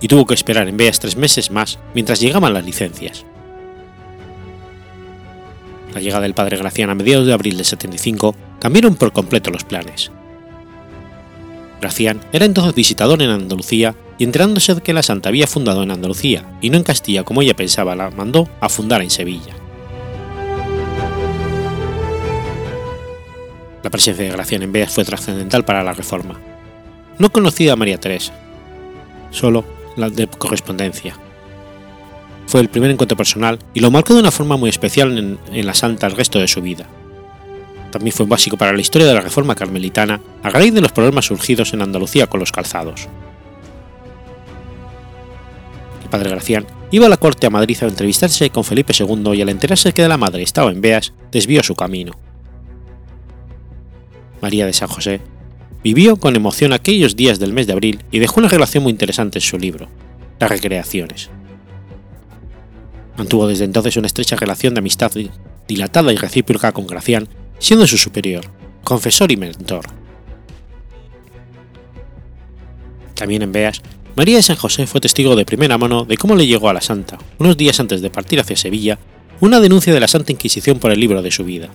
y 0.00 0.06
tuvo 0.06 0.26
que 0.26 0.34
esperar 0.34 0.68
en 0.68 0.76
Beas 0.76 1.00
tres 1.00 1.16
meses 1.16 1.50
más 1.50 1.80
mientras 1.92 2.20
llegaban 2.20 2.54
las 2.54 2.64
licencias 2.64 3.24
la 5.96 6.02
llegada 6.02 6.24
del 6.24 6.34
padre 6.34 6.58
Gracián 6.58 6.90
a 6.90 6.94
mediados 6.94 7.26
de 7.26 7.32
abril 7.32 7.56
de 7.56 7.64
75 7.64 8.36
cambiaron 8.60 8.96
por 8.96 9.14
completo 9.14 9.50
los 9.50 9.64
planes. 9.64 10.10
Gracián 11.80 12.20
era 12.34 12.44
entonces 12.44 12.74
visitador 12.74 13.22
en 13.22 13.30
Andalucía 13.30 13.94
y 14.18 14.24
enterándose 14.24 14.74
de 14.74 14.82
que 14.82 14.92
la 14.92 15.02
santa 15.02 15.30
había 15.30 15.46
fundado 15.46 15.82
en 15.82 15.90
Andalucía 15.90 16.58
y 16.60 16.68
no 16.68 16.76
en 16.76 16.82
Castilla 16.82 17.24
como 17.24 17.40
ella 17.40 17.56
pensaba, 17.56 17.96
la 17.96 18.10
mandó 18.10 18.46
a 18.60 18.68
fundar 18.68 19.00
en 19.00 19.08
Sevilla. 19.08 19.54
La 23.82 23.88
presencia 23.88 24.26
de 24.26 24.32
Gracián 24.32 24.62
en 24.64 24.72
Beas 24.72 24.92
fue 24.92 25.04
trascendental 25.04 25.64
para 25.64 25.82
la 25.82 25.94
reforma. 25.94 26.38
No 27.18 27.32
conocía 27.32 27.72
a 27.72 27.76
María 27.76 27.98
Teresa, 27.98 28.34
solo 29.30 29.64
la 29.96 30.10
de 30.10 30.26
correspondencia, 30.26 31.16
fue 32.46 32.60
el 32.60 32.68
primer 32.68 32.90
encuentro 32.90 33.16
personal 33.16 33.58
y 33.74 33.80
lo 33.80 33.90
marcó 33.90 34.14
de 34.14 34.20
una 34.20 34.30
forma 34.30 34.56
muy 34.56 34.70
especial 34.70 35.38
en, 35.52 35.66
la 35.66 35.74
santa 35.74 36.06
el 36.06 36.16
resto 36.16 36.38
de 36.38 36.48
su 36.48 36.62
vida. 36.62 36.86
También 37.90 38.14
fue 38.14 38.26
básico 38.26 38.56
para 38.56 38.72
la 38.72 38.80
historia 38.80 39.06
de 39.06 39.14
la 39.14 39.20
reforma 39.20 39.54
carmelitana 39.54 40.20
a 40.42 40.50
raíz 40.50 40.72
de 40.74 40.80
los 40.80 40.92
problemas 40.92 41.26
surgidos 41.26 41.72
en 41.72 41.82
Andalucía 41.82 42.26
con 42.26 42.40
los 42.40 42.52
calzados. 42.52 43.08
El 46.02 46.10
padre 46.10 46.30
Gracián 46.30 46.66
iba 46.90 47.06
a 47.06 47.08
la 47.08 47.16
corte 47.16 47.46
a 47.46 47.50
Madrid 47.50 47.78
a 47.82 47.86
entrevistarse 47.86 48.50
con 48.50 48.64
Felipe 48.64 48.92
II 48.96 49.32
y 49.34 49.42
al 49.42 49.48
enterarse 49.48 49.92
que 49.92 50.06
la 50.06 50.16
madre 50.16 50.42
estaba 50.42 50.70
en 50.70 50.80
Beas, 50.80 51.12
desvió 51.32 51.62
su 51.62 51.74
camino. 51.74 52.12
María 54.40 54.66
de 54.66 54.72
San 54.72 54.88
José 54.88 55.20
vivió 55.82 56.16
con 56.16 56.36
emoción 56.36 56.72
aquellos 56.72 57.16
días 57.16 57.38
del 57.38 57.52
mes 57.52 57.66
de 57.66 57.72
abril 57.72 58.04
y 58.10 58.18
dejó 58.18 58.40
una 58.40 58.48
relación 58.48 58.82
muy 58.82 58.92
interesante 58.92 59.38
en 59.38 59.42
su 59.42 59.58
libro, 59.58 59.88
Las 60.38 60.50
Recreaciones. 60.50 61.30
Mantuvo 63.16 63.46
desde 63.46 63.64
entonces 63.64 63.96
una 63.96 64.06
estrecha 64.06 64.36
relación 64.36 64.74
de 64.74 64.80
amistad 64.80 65.10
dilatada 65.66 66.12
y 66.12 66.16
recíproca 66.16 66.72
con 66.72 66.86
Gracián, 66.86 67.28
siendo 67.58 67.86
su 67.86 67.96
superior, 67.96 68.44
confesor 68.84 69.32
y 69.32 69.36
mentor. 69.36 69.86
También 73.14 73.42
en 73.42 73.52
Beas, 73.52 73.80
María 74.14 74.36
de 74.36 74.42
San 74.42 74.56
José 74.56 74.86
fue 74.86 75.00
testigo 75.00 75.36
de 75.36 75.44
primera 75.44 75.78
mano 75.78 76.04
de 76.04 76.16
cómo 76.16 76.36
le 76.36 76.46
llegó 76.46 76.68
a 76.68 76.74
la 76.74 76.80
santa, 76.80 77.18
unos 77.38 77.56
días 77.56 77.80
antes 77.80 78.02
de 78.02 78.10
partir 78.10 78.40
hacia 78.40 78.56
Sevilla, 78.56 78.98
una 79.40 79.60
denuncia 79.60 79.92
de 79.92 80.00
la 80.00 80.08
Santa 80.08 80.32
Inquisición 80.32 80.78
por 80.78 80.90
el 80.90 81.00
libro 81.00 81.22
de 81.22 81.30
su 81.30 81.44
vida. 81.44 81.68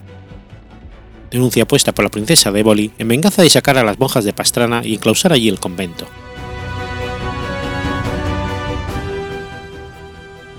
Denuncia 1.30 1.66
puesta 1.66 1.92
por 1.92 2.04
la 2.04 2.10
princesa 2.10 2.52
de 2.52 2.60
Éboli 2.60 2.90
en 2.98 3.08
venganza 3.08 3.42
de 3.42 3.50
sacar 3.50 3.78
a 3.78 3.84
las 3.84 3.98
monjas 3.98 4.24
de 4.24 4.32
Pastrana 4.32 4.82
y 4.84 4.94
enclausar 4.94 5.32
allí 5.32 5.48
el 5.48 5.60
convento. 5.60 6.06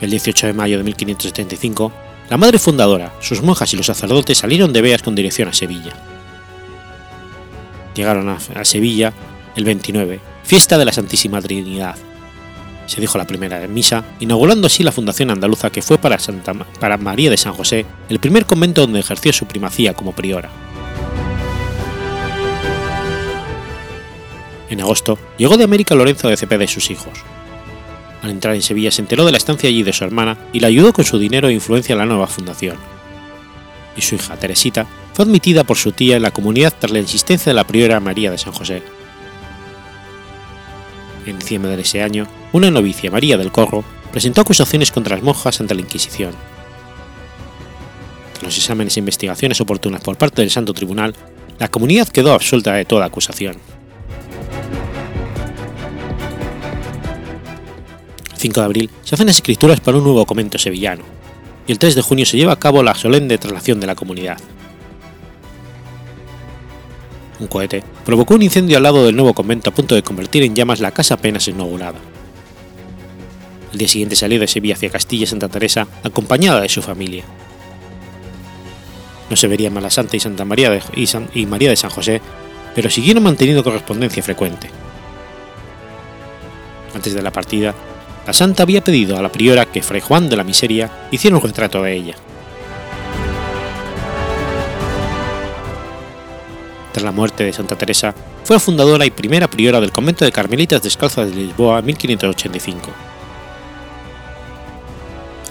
El 0.04 0.12
18 0.12 0.48
de 0.48 0.54
mayo 0.54 0.78
de 0.78 0.84
1575, 0.84 1.92
la 2.30 2.38
madre 2.38 2.60
fundadora, 2.60 3.14
sus 3.22 3.42
monjas 3.42 3.74
y 3.74 3.78
los 3.78 3.86
sacerdotes 3.86 4.38
salieron 4.38 4.74
de 4.74 4.82
Beas 4.82 5.02
con 5.02 5.16
dirección 5.16 5.48
a 5.48 5.54
Sevilla. 5.54 5.94
Llegaron 7.96 8.28
a, 8.28 8.66
Sevilla 8.66 9.14
el 9.56 9.64
29, 9.64 10.20
fiesta 10.44 10.78
de 10.78 10.86
la 10.86 10.92
Santísima 10.92 11.42
Trinidad. 11.42 11.96
Se 12.86 13.00
dijo 13.00 13.18
la 13.18 13.28
primera 13.28 13.66
misa, 13.68 14.04
inaugurando 14.20 14.68
así 14.68 14.84
la 14.84 14.92
fundación 14.92 15.32
andaluza 15.32 15.70
que 15.70 15.82
fue 15.82 15.98
para, 15.98 16.20
Santa, 16.20 16.54
para 16.54 16.98
María 16.98 17.30
de 17.30 17.38
San 17.38 17.54
José 17.54 17.86
el 18.10 18.20
primer 18.20 18.46
convento 18.46 18.82
donde 18.82 19.00
ejerció 19.00 19.32
su 19.32 19.46
primacía 19.46 19.94
como 19.94 20.12
priora. 20.12 20.50
En 24.70 24.82
agosto 24.82 25.18
llegó 25.38 25.56
de 25.56 25.64
América 25.64 25.96
Lorenzo 25.96 26.28
de 26.28 26.36
Cepeda 26.36 26.66
y 26.66 26.68
sus 26.68 26.90
hijos, 26.90 27.14
al 28.24 28.32
entrar 28.32 28.56
en 28.56 28.62
Sevilla 28.62 28.90
se 28.90 29.02
enteró 29.02 29.26
de 29.26 29.32
la 29.32 29.38
estancia 29.38 29.68
allí 29.68 29.84
de 29.84 29.92
su 29.92 30.06
hermana 30.06 30.38
y 30.54 30.62
la 30.62 30.68
ayudó 30.68 30.94
con 30.94 31.04
su 31.04 31.20
dinero 31.20 31.50
e 31.50 31.54
influencia 31.54 31.92
en 31.92 32.00
la 32.00 32.06
nueva 32.06 32.26
fundación. 32.26 32.78
Y 33.98 34.02
su 34.02 34.16
hija 34.16 34.38
Teresita 34.38 34.88
fue 35.14 35.26
admitida 35.26 35.66
por 35.66 35.78
su 35.78 35.92
tía 35.92 36.16
en 36.16 36.22
la 36.22 36.32
comunidad 36.32 36.74
tras 36.80 36.94
la 36.94 37.00
insistencia 37.00 37.50
de 37.50 37.56
la 37.56 37.68
priora 37.68 38.00
María 38.00 38.32
de 38.32 38.38
San 38.38 38.54
José. 38.54 38.82
En 41.26 41.38
diciembre 41.38 41.76
de 41.76 41.82
ese 41.82 42.02
año, 42.02 42.26
una 42.54 42.72
novicia 42.72 43.12
María 43.12 43.38
del 43.38 43.52
Corro 43.52 43.84
presentó 44.12 44.40
acusaciones 44.40 44.92
contra 44.92 45.18
las 45.18 45.24
monjas 45.24 45.60
ante 45.60 45.76
la 45.76 45.82
Inquisición. 45.82 46.32
Tras 48.32 48.44
los 48.44 48.58
exámenes 48.58 48.96
e 48.96 49.02
investigaciones 49.02 49.60
oportunas 49.60 50.02
por 50.02 50.18
parte 50.18 50.42
del 50.42 50.50
Santo 50.50 50.74
Tribunal, 50.74 51.14
la 51.60 51.68
comunidad 51.68 52.08
quedó 52.08 52.34
absuelta 52.34 52.74
de 52.74 52.86
toda 52.86 53.06
acusación. 53.06 53.58
5 58.44 58.60
de 58.60 58.66
abril 58.66 58.90
se 59.04 59.16
hacen 59.16 59.28
las 59.28 59.38
escrituras 59.38 59.80
para 59.80 59.98
un 59.98 60.04
nuevo 60.04 60.26
convento 60.26 60.58
sevillano, 60.58 61.04
y 61.66 61.72
el 61.72 61.80
3 61.80 61.96
de 61.96 62.02
junio 62.02 62.26
se 62.26 62.36
lleva 62.36 62.52
a 62.52 62.60
cabo 62.60 62.84
la 62.84 62.94
solemne 62.94 63.38
traslación 63.38 63.80
de 63.80 63.88
la 63.88 63.96
comunidad. 63.96 64.38
Un 67.40 67.48
cohete 67.48 67.86
provocó 68.06 68.36
un 68.36 68.42
incendio 68.42 68.76
al 68.76 68.84
lado 68.84 69.06
del 69.06 69.16
nuevo 69.16 69.34
convento 69.34 69.70
a 69.70 69.74
punto 69.74 69.96
de 69.96 70.04
convertir 70.04 70.44
en 70.44 70.56
llamas 70.56 70.82
la 70.82 70.92
casa 70.92 71.14
apenas 71.14 71.48
inaugurada. 71.48 72.00
El 73.72 73.80
día 73.80 73.88
siguiente 73.88 74.18
salió 74.18 74.38
de 74.42 74.48
Sevilla 74.48 74.76
hacia 74.76 74.90
Castilla 74.90 75.24
y 75.24 75.28
Santa 75.28 75.48
Teresa 75.48 75.88
acompañada 76.04 76.60
de 76.60 76.70
su 76.70 76.82
familia. 76.82 77.24
No 79.30 79.38
se 79.38 79.48
verían 79.48 79.74
Mala 79.74 79.90
Santa 79.90 80.18
y 80.18 80.20
Santa 80.20 80.44
María 80.44 80.82
y 81.34 81.46
María 81.46 81.70
de 81.70 81.78
San 81.78 81.92
José, 81.92 82.22
pero 82.76 82.90
siguieron 82.90 83.24
manteniendo 83.24 83.64
correspondencia 83.64 84.22
frecuente. 84.22 84.70
Antes 86.94 87.14
de 87.14 87.22
la 87.22 87.32
partida, 87.32 87.74
la 88.26 88.34
santa 88.34 88.64
había 88.64 88.84
pedido 88.84 89.18
a 89.18 89.22
la 89.22 89.32
priora 89.32 89.66
que 89.66 89.82
Fray 89.82 90.02
Juan 90.02 90.30
de 90.30 90.38
la 90.38 90.44
Miseria 90.44 91.08
hiciera 91.12 91.36
un 91.36 91.44
retrato 91.44 91.82
de 91.82 91.94
ella. 91.94 92.16
Tras 96.94 97.04
la 97.04 97.12
muerte 97.12 97.44
de 97.44 97.54
Santa 97.54 97.76
Teresa, 97.76 98.14
fue 98.44 98.60
fundadora 98.60 99.06
y 99.06 99.12
primera 99.12 99.50
priora 99.50 99.82
del 99.82 99.92
convento 99.92 100.26
de 100.26 100.32
Carmelitas 100.32 100.84
Descalzas 100.84 101.30
de 101.30 101.36
Lisboa 101.36 101.80
en 101.80 101.86
1585. 101.86 102.92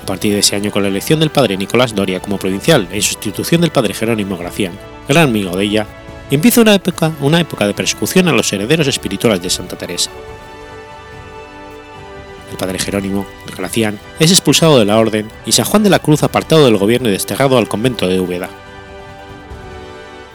A 0.02 0.06
partir 0.06 0.32
de 0.32 0.40
ese 0.40 0.56
año, 0.56 0.70
con 0.70 0.82
la 0.82 0.88
elección 0.88 1.20
del 1.20 1.30
padre 1.30 1.56
Nicolás 1.56 1.94
Doria 1.94 2.20
como 2.20 2.38
provincial 2.38 2.88
en 2.90 3.02
sustitución 3.02 3.60
del 3.60 3.70
padre 3.70 3.94
Jerónimo 3.94 4.36
Gracián, 4.36 4.78
gran 5.08 5.28
amigo 5.28 5.56
de 5.56 5.64
ella, 5.64 5.86
empieza 6.30 6.60
una 6.60 6.74
época, 6.74 7.12
una 7.20 7.40
época 7.40 7.66
de 7.66 7.74
persecución 7.74 8.28
a 8.28 8.32
los 8.32 8.52
herederos 8.52 8.86
espirituales 8.86 9.42
de 9.42 9.50
Santa 9.50 9.76
Teresa. 9.76 10.10
El 12.52 12.58
padre 12.58 12.78
Jerónimo 12.78 13.26
Gracián 13.56 13.98
es 14.20 14.30
expulsado 14.30 14.78
de 14.78 14.84
la 14.84 14.98
orden 14.98 15.28
y 15.46 15.52
San 15.52 15.64
Juan 15.64 15.82
de 15.82 15.90
la 15.90 16.00
Cruz 16.00 16.22
apartado 16.22 16.66
del 16.66 16.76
gobierno 16.76 17.08
y 17.08 17.12
desterrado 17.12 17.56
al 17.56 17.66
convento 17.66 18.06
de 18.06 18.20
Úbeda. 18.20 18.50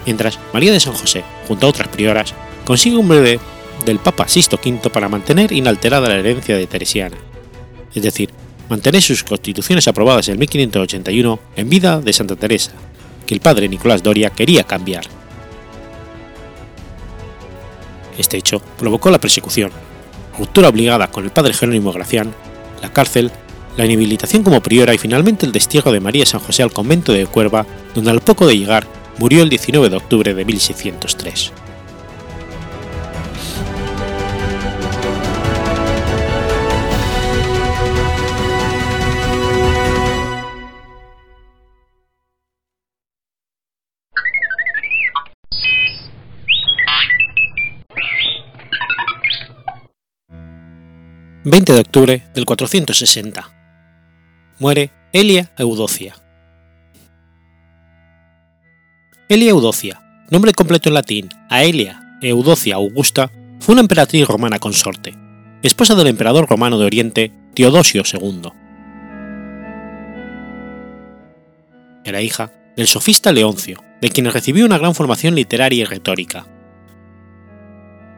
Mientras, 0.06 0.39
María 0.51 0.71
de 0.71 0.80
San 0.80 0.93
José, 0.93 1.23
junto 1.47 1.67
a 1.67 1.69
otras 1.69 1.89
prioras, 1.89 2.34
consigue 2.65 2.97
un 2.97 3.08
breve 3.08 3.39
del 3.86 3.99
Papa 3.99 4.27
Sisto 4.27 4.58
V 4.58 4.89
para 4.89 5.10
mantener 5.10 5.51
inalterada 5.51 6.10
la 6.10 6.15
herencia 6.15 6.58
de 6.58 6.65
Teresiana, 6.65 7.17
es 7.93 8.01
decir, 8.01 8.32
mantener 8.67 9.01
sus 9.01 9.23
constituciones 9.23 9.88
aprobadas 9.88 10.27
en 10.30 10.39
1581 10.39 11.39
en 11.56 11.69
vida 11.69 12.01
de 12.01 12.13
Santa 12.13 12.36
Teresa, 12.36 12.71
que 13.27 13.36
el 13.36 13.41
padre 13.41 13.69
Nicolás 13.69 14.01
Doria 14.01 14.32
quería 14.32 14.63
cambiar. 14.63 15.03
Este 18.17 18.38
hecho 18.38 18.60
provocó 18.80 19.12
la 19.12 19.19
persecución, 19.19 19.71
ruptura 20.38 20.69
obligada 20.69 21.08
con 21.08 21.23
el 21.23 21.32
padre 21.32 21.54
Jerónimo 21.54 21.91
Gracián, 21.91 22.34
la 22.82 22.91
cárcel, 22.91 23.32
la 23.76 23.86
inhabilitación 23.86 24.43
como 24.43 24.62
priora 24.62 24.93
y 24.93 24.97
finalmente 24.97 25.45
el 25.45 25.52
destierro 25.52 25.91
de 25.91 26.00
María 26.00 26.26
San 26.26 26.39
José 26.39 26.63
al 26.63 26.73
convento 26.73 27.13
de 27.13 27.26
Cuerva, 27.26 27.65
donde 27.93 28.12
al 28.12 28.21
poco 28.21 28.47
de 28.47 28.58
llegar 28.58 28.88
murió 29.17 29.43
el 29.43 29.50
19 29.50 29.89
de 29.89 29.97
octubre 29.97 30.34
de 30.34 30.45
1603. 30.45 31.52
20 51.50 51.74
de 51.76 51.80
octubre 51.80 52.24
del 52.34 52.44
460. 52.44 53.50
Muere 54.60 54.92
Elia 55.14 55.50
Eudocia. 55.58 56.14
Elia 59.30 59.52
Eudocia, 59.52 60.26
nombre 60.30 60.52
completo 60.52 60.90
en 60.90 60.96
latín 60.96 61.30
Aelia 61.50 62.18
Eudocia 62.22 62.76
Augusta, 62.76 63.32
fue 63.62 63.72
una 63.72 63.82
emperatriz 63.82 64.28
romana 64.28 64.60
consorte, 64.60 65.16
esposa 65.64 65.96
del 65.96 66.08
emperador 66.08 66.50
romano 66.50 66.78
de 66.78 66.86
Oriente 66.86 67.32
Teodosio 67.54 68.04
II. 68.04 68.52
Era 72.04 72.22
hija 72.22 72.52
del 72.76 72.88
sofista 72.88 73.32
Leoncio, 73.32 73.82
de 74.02 74.10
quien 74.10 74.30
recibió 74.30 74.66
una 74.66 74.80
gran 74.80 74.94
formación 74.94 75.34
literaria 75.34 75.84
y 75.84 75.86
retórica. 75.86 76.46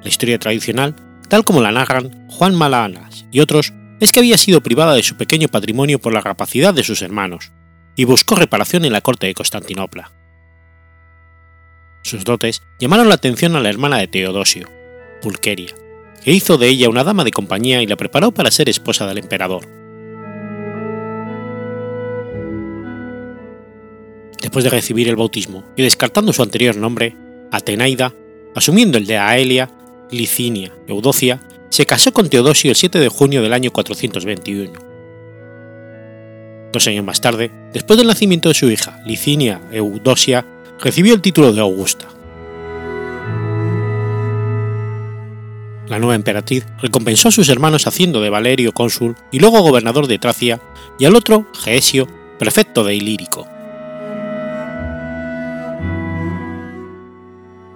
La 0.01 0.09
historia 0.09 0.39
tradicional 0.39 0.95
tal 1.29 1.45
como 1.45 1.61
la 1.61 1.71
narran 1.71 2.27
Juan 2.27 2.55
Malanas 2.55 3.25
y 3.31 3.39
otros, 3.39 3.73
es 3.99 4.11
que 4.11 4.19
había 4.19 4.37
sido 4.37 4.61
privada 4.61 4.93
de 4.93 5.03
su 5.03 5.15
pequeño 5.15 5.47
patrimonio 5.47 5.99
por 5.99 6.13
la 6.13 6.21
rapacidad 6.21 6.73
de 6.73 6.83
sus 6.83 7.01
hermanos, 7.01 7.51
y 7.95 8.05
buscó 8.05 8.35
reparación 8.35 8.85
en 8.85 8.93
la 8.93 9.01
corte 9.01 9.27
de 9.27 9.33
Constantinopla. 9.33 10.11
Sus 12.01 12.23
dotes 12.23 12.61
llamaron 12.79 13.09
la 13.09 13.15
atención 13.15 13.55
a 13.55 13.59
la 13.59 13.69
hermana 13.69 13.97
de 13.97 14.07
Teodosio, 14.07 14.69
Pulqueria, 15.21 15.75
que 16.23 16.31
hizo 16.31 16.57
de 16.57 16.69
ella 16.69 16.89
una 16.89 17.03
dama 17.03 17.23
de 17.23 17.31
compañía 17.31 17.81
y 17.81 17.87
la 17.87 17.97
preparó 17.97 18.31
para 18.31 18.51
ser 18.51 18.69
esposa 18.69 19.05
del 19.05 19.17
emperador. 19.17 19.67
Después 24.41 24.63
de 24.63 24.69
recibir 24.69 25.09
el 25.09 25.17
bautismo 25.17 25.65
y 25.75 25.83
descartando 25.83 26.31
su 26.31 26.41
anterior 26.41 26.75
nombre, 26.77 27.15
Atenaida, 27.51 28.13
asumiendo 28.55 28.97
el 28.97 29.05
de 29.05 29.17
Aelia, 29.17 29.69
Licinia 30.11 30.71
Eudocia, 30.87 31.39
se 31.69 31.85
casó 31.85 32.11
con 32.11 32.29
Teodosio 32.29 32.71
el 32.71 32.75
7 32.75 32.99
de 32.99 33.09
junio 33.09 33.43
del 33.43 33.53
año 33.53 33.71
421. 33.71 34.71
Dos 36.71 36.87
años 36.87 37.05
más 37.05 37.21
tarde, 37.21 37.51
después 37.73 37.97
del 37.97 38.07
nacimiento 38.07 38.49
de 38.49 38.55
su 38.55 38.69
hija, 38.71 38.99
Licinia 39.05 39.61
Eudosia, 39.71 40.45
recibió 40.79 41.13
el 41.13 41.21
título 41.21 41.53
de 41.53 41.61
Augusta. 41.61 42.07
La 45.87 45.97
nueva 45.97 46.15
emperatriz 46.15 46.65
recompensó 46.79 47.29
a 47.29 47.31
sus 47.31 47.49
hermanos 47.49 47.87
haciendo 47.87 48.21
de 48.21 48.29
Valerio 48.29 48.73
cónsul 48.73 49.15
y 49.31 49.39
luego 49.39 49.61
gobernador 49.61 50.07
de 50.07 50.19
Tracia, 50.19 50.61
y 50.99 51.05
al 51.05 51.15
otro, 51.15 51.47
Geesio, 51.53 52.07
prefecto 52.37 52.83
de 52.83 52.95
Ilírico. 52.95 53.47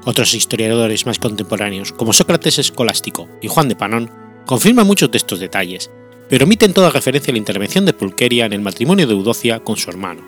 Otros 0.05 0.33
historiadores 0.33 1.05
más 1.05 1.17
contemporáneos, 1.17 1.93
como 1.93 2.11
Sócrates 2.11 2.59
Escolástico 2.59 3.29
y 3.41 3.47
Juan 3.47 3.69
de 3.69 3.75
Panón, 3.75 4.11
confirman 4.45 4.85
muchos 4.85 5.09
de 5.09 5.17
estos 5.17 5.39
detalles, 5.39 5.89
pero 6.29 6.45
omiten 6.45 6.73
toda 6.73 6.89
referencia 6.89 7.31
a 7.31 7.33
la 7.33 7.37
intervención 7.37 7.85
de 7.85 7.93
Pulqueria 7.93 8.45
en 8.45 8.53
el 8.53 8.61
matrimonio 8.61 9.07
de 9.07 9.13
Eudocia 9.13 9.59
con 9.59 9.77
su 9.77 9.89
hermano. 9.89 10.21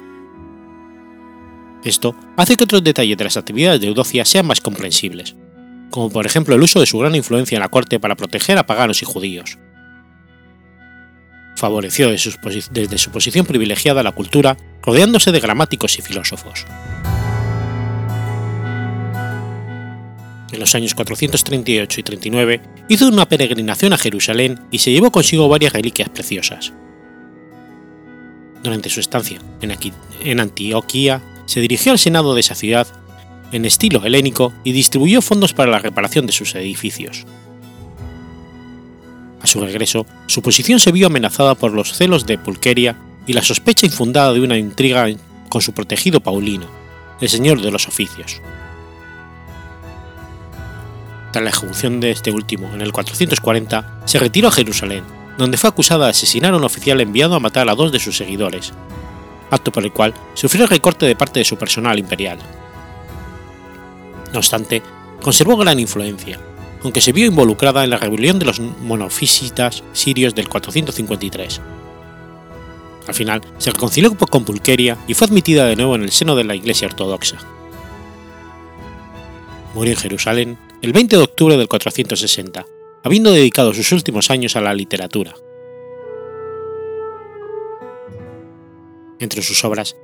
Esto 1.83 2.15
hace 2.37 2.55
que 2.55 2.63
otros 2.63 2.83
detalles 2.83 3.17
de 3.17 3.25
las 3.25 3.37
actividades 3.37 3.81
de 3.81 3.87
Eudocia 3.87 4.23
sean 4.23 4.47
más 4.47 4.61
comprensibles, 4.61 5.35
como 5.91 6.09
por 6.09 6.25
ejemplo 6.25 6.55
el 6.55 6.63
uso 6.63 6.79
de 6.79 6.85
su 6.85 6.97
gran 6.97 7.13
influencia 7.13 7.57
en 7.57 7.61
la 7.61 7.69
corte 7.69 7.99
para 7.99 8.15
proteger 8.15 8.57
a 8.57 8.65
paganos 8.65 9.01
y 9.01 9.05
judíos. 9.05 9.57
Favoreció 11.57 12.09
desde 12.09 12.97
su 12.97 13.11
posición 13.11 13.45
privilegiada 13.45 14.03
la 14.03 14.11
cultura, 14.13 14.57
rodeándose 14.81 15.31
de 15.31 15.39
gramáticos 15.39 15.97
y 15.99 16.01
filósofos. 16.01 16.65
En 20.55 20.61
los 20.61 20.75
años 20.75 20.95
438 20.95 21.99
y 21.99 22.03
39, 22.03 22.61
hizo 22.89 23.07
una 23.07 23.27
peregrinación 23.27 23.93
a 23.93 23.97
Jerusalén 23.97 24.59
y 24.71 24.79
se 24.79 24.91
llevó 24.91 25.11
consigo 25.11 25.47
varias 25.47 25.73
reliquias 25.73 26.09
preciosas. 26.09 26.73
Durante 28.63 28.89
su 28.89 28.99
estancia 28.99 29.39
en 29.61 30.39
Antioquía, 30.39 31.21
se 31.45 31.61
dirigió 31.61 31.91
al 31.91 31.99
Senado 31.99 32.33
de 32.33 32.39
esa 32.39 32.55
ciudad 32.55 32.87
en 33.51 33.65
estilo 33.65 34.03
helénico 34.03 34.51
y 34.63 34.71
distribuyó 34.71 35.21
fondos 35.21 35.53
para 35.53 35.71
la 35.71 35.79
reparación 35.79 36.25
de 36.25 36.33
sus 36.33 36.55
edificios. 36.55 37.25
A 39.41 39.47
su 39.47 39.61
regreso, 39.61 40.07
su 40.25 40.41
posición 40.41 40.79
se 40.79 40.91
vio 40.91 41.07
amenazada 41.07 41.53
por 41.53 41.71
los 41.71 41.93
celos 41.93 42.25
de 42.25 42.39
Pulqueria 42.39 42.97
y 43.27 43.33
la 43.33 43.43
sospecha 43.43 43.85
infundada 43.85 44.33
de 44.33 44.41
una 44.41 44.57
intriga 44.57 45.07
con 45.49 45.61
su 45.61 45.73
protegido 45.73 46.19
Paulino, 46.19 46.65
el 47.21 47.29
señor 47.29 47.61
de 47.61 47.69
los 47.69 47.87
oficios. 47.87 48.41
Tras 51.35 51.43
la 51.43 51.49
ejecución 51.49 51.99
de 51.99 52.11
este 52.11 52.31
último 52.31 52.73
en 52.73 52.79
el 52.79 52.93
440, 52.93 54.03
se 54.05 54.19
retiró 54.19 54.47
a 54.47 54.51
Jerusalén, 54.51 55.03
donde 55.37 55.57
fue 55.57 55.69
acusada 55.69 56.05
de 56.05 56.11
asesinar 56.11 56.53
a 56.53 56.55
un 56.55 56.63
oficial 56.63 57.01
enviado 57.01 57.35
a 57.35 57.41
matar 57.41 57.67
a 57.67 57.75
dos 57.75 57.91
de 57.91 57.99
sus 57.99 58.15
seguidores, 58.15 58.71
acto 59.51 59.69
por 59.69 59.83
el 59.83 59.91
cual 59.91 60.13
sufrió 60.33 60.63
el 60.63 60.69
recorte 60.69 61.05
de 61.05 61.17
parte 61.17 61.39
de 61.39 61.43
su 61.43 61.57
personal 61.57 61.99
imperial. 61.99 62.39
No 64.31 64.39
obstante, 64.39 64.81
conservó 65.21 65.57
gran 65.57 65.77
influencia, 65.77 66.39
aunque 66.83 67.01
se 67.01 67.11
vio 67.11 67.25
involucrada 67.25 67.83
en 67.83 67.89
la 67.89 67.97
rebelión 67.97 68.39
de 68.39 68.45
los 68.45 68.61
monofisitas 68.61 69.83
sirios 69.91 70.35
del 70.35 70.47
453. 70.47 71.59
Al 73.09 73.13
final, 73.13 73.41
se 73.57 73.71
reconcilió 73.71 74.15
con 74.15 74.45
Pulqueria 74.45 74.97
y 75.05 75.15
fue 75.15 75.27
admitida 75.27 75.65
de 75.65 75.75
nuevo 75.75 75.95
en 75.95 76.03
el 76.03 76.11
seno 76.13 76.37
de 76.37 76.45
la 76.45 76.55
Iglesia 76.55 76.87
Ortodoxa. 76.87 77.39
Murió 79.73 79.91
en 79.91 79.99
Jerusalén 79.99 80.64
el 80.81 80.93
20 80.93 81.17
de 81.17 81.23
octubre 81.23 81.57
del 81.57 81.67
460, 81.67 82.65
habiendo 83.03 83.31
dedicado 83.31 83.73
sus 83.73 83.91
últimos 83.91 84.29
años 84.29 84.55
a 84.55 84.61
la 84.61 84.73
literatura. 84.73 85.35
Entre 89.19 89.41
sus 89.41 89.63
obras 89.63 89.95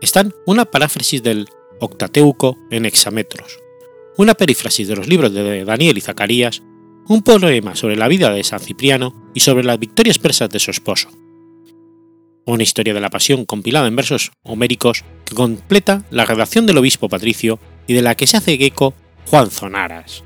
están 0.00 0.34
una 0.46 0.64
paráfrasis 0.64 1.22
del 1.22 1.48
Octateuco 1.80 2.58
en 2.70 2.86
hexametros, 2.86 3.58
una 4.16 4.34
perífrasis 4.34 4.88
de 4.88 4.96
los 4.96 5.06
libros 5.06 5.32
de 5.32 5.64
Daniel 5.64 5.98
y 5.98 6.00
Zacarías, 6.00 6.62
un 7.08 7.22
poema 7.22 7.76
sobre 7.76 7.96
la 7.96 8.08
vida 8.08 8.30
de 8.30 8.42
San 8.42 8.60
Cipriano 8.60 9.30
y 9.34 9.40
sobre 9.40 9.64
las 9.64 9.78
victorias 9.78 10.18
persas 10.18 10.50
de 10.50 10.58
su 10.58 10.70
esposo. 10.70 11.08
Una 12.44 12.62
historia 12.62 12.94
de 12.94 13.00
la 13.00 13.10
pasión 13.10 13.44
compilada 13.44 13.86
en 13.86 13.96
versos 13.96 14.32
homéricos 14.42 15.04
que 15.24 15.34
completa 15.34 16.04
la 16.10 16.24
redacción 16.24 16.66
del 16.66 16.78
obispo 16.78 17.08
Patricio 17.08 17.58
y 17.86 17.94
de 17.94 18.02
la 18.02 18.14
que 18.14 18.26
se 18.26 18.36
hace 18.36 18.54
eco 18.54 18.94
Juan 19.30 19.50
Zonaras. 19.50 20.22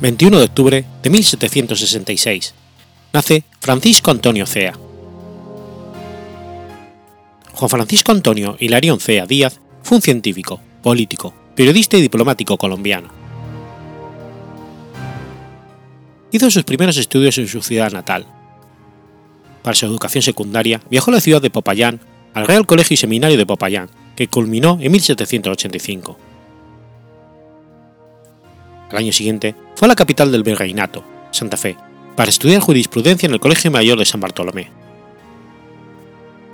21 0.00 0.38
de 0.38 0.44
octubre 0.44 0.84
de 1.02 1.10
1766. 1.10 2.54
Nace 3.12 3.44
Francisco 3.60 4.10
Antonio 4.10 4.46
Cea. 4.46 4.72
Juan 7.52 7.68
Francisco 7.68 8.10
Antonio 8.10 8.56
Hilarión 8.58 8.98
Cea 8.98 9.26
Díaz 9.26 9.60
fue 9.82 9.96
un 9.96 10.02
científico, 10.02 10.58
político, 10.82 11.34
periodista 11.54 11.98
y 11.98 12.00
diplomático 12.00 12.56
colombiano. 12.56 13.10
Hizo 16.32 16.50
sus 16.50 16.64
primeros 16.64 16.96
estudios 16.96 17.36
en 17.36 17.48
su 17.48 17.60
ciudad 17.60 17.92
natal. 17.92 18.24
Para 19.62 19.74
su 19.74 19.84
educación 19.84 20.22
secundaria 20.22 20.80
viajó 20.88 21.10
a 21.10 21.14
la 21.14 21.20
ciudad 21.20 21.42
de 21.42 21.50
Popayán, 21.50 22.00
al 22.32 22.46
Real 22.46 22.64
Colegio 22.64 22.94
y 22.94 22.96
Seminario 22.96 23.36
de 23.36 23.44
Popayán, 23.44 23.90
que 24.16 24.28
culminó 24.28 24.78
en 24.80 24.92
1785 24.92 26.29
al 28.90 28.98
año 28.98 29.12
siguiente 29.12 29.54
fue 29.74 29.86
a 29.86 29.90
la 29.90 29.96
capital 29.96 30.32
del 30.32 30.42
virreinato, 30.42 31.04
Santa 31.30 31.56
Fe, 31.56 31.76
para 32.16 32.30
estudiar 32.30 32.60
jurisprudencia 32.60 33.26
en 33.26 33.32
el 33.32 33.40
Colegio 33.40 33.70
Mayor 33.70 33.98
de 33.98 34.04
San 34.04 34.20
Bartolomé. 34.20 34.70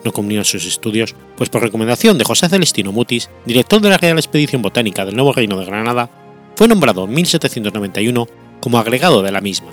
No 0.04 0.12
culminó 0.12 0.44
sus 0.44 0.64
estudios, 0.66 1.16
pues 1.36 1.50
por 1.50 1.62
recomendación 1.62 2.16
de 2.18 2.24
José 2.24 2.48
Celestino 2.48 2.92
Mutis, 2.92 3.28
director 3.44 3.80
de 3.80 3.88
la 3.88 3.98
Real 3.98 4.18
Expedición 4.18 4.62
Botánica 4.62 5.04
del 5.04 5.16
Nuevo 5.16 5.32
Reino 5.32 5.58
de 5.58 5.66
Granada, 5.66 6.08
fue 6.54 6.68
nombrado 6.68 7.04
en 7.04 7.12
1791 7.12 8.28
como 8.60 8.78
agregado 8.78 9.22
de 9.22 9.32
la 9.32 9.40
misma. 9.40 9.68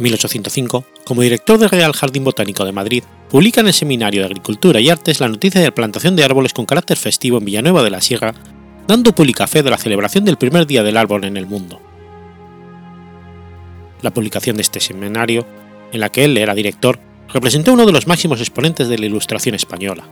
En 0.00 0.04
1805, 0.04 0.86
como 1.04 1.20
director 1.20 1.58
del 1.58 1.68
Real 1.68 1.92
Jardín 1.92 2.24
Botánico 2.24 2.64
de 2.64 2.72
Madrid, 2.72 3.04
publica 3.28 3.60
en 3.60 3.66
el 3.66 3.74
Seminario 3.74 4.22
de 4.22 4.28
Agricultura 4.28 4.80
y 4.80 4.88
Artes 4.88 5.20
la 5.20 5.28
noticia 5.28 5.60
de 5.60 5.66
la 5.66 5.74
plantación 5.74 6.16
de 6.16 6.24
árboles 6.24 6.54
con 6.54 6.64
carácter 6.64 6.96
festivo 6.96 7.36
en 7.36 7.44
Villanueva 7.44 7.82
de 7.82 7.90
la 7.90 8.00
Sierra, 8.00 8.32
dando 8.88 9.14
pública 9.14 9.46
fe 9.46 9.62
de 9.62 9.68
la 9.68 9.76
celebración 9.76 10.24
del 10.24 10.38
primer 10.38 10.66
Día 10.66 10.82
del 10.82 10.96
Árbol 10.96 11.24
en 11.24 11.36
el 11.36 11.44
mundo. 11.44 11.82
La 14.00 14.10
publicación 14.10 14.56
de 14.56 14.62
este 14.62 14.80
seminario, 14.80 15.46
en 15.92 16.00
la 16.00 16.08
que 16.08 16.24
él 16.24 16.38
era 16.38 16.54
director, 16.54 16.98
representó 17.28 17.74
uno 17.74 17.84
de 17.84 17.92
los 17.92 18.06
máximos 18.06 18.40
exponentes 18.40 18.88
de 18.88 18.96
la 18.96 19.04
Ilustración 19.04 19.54
española. 19.54 20.04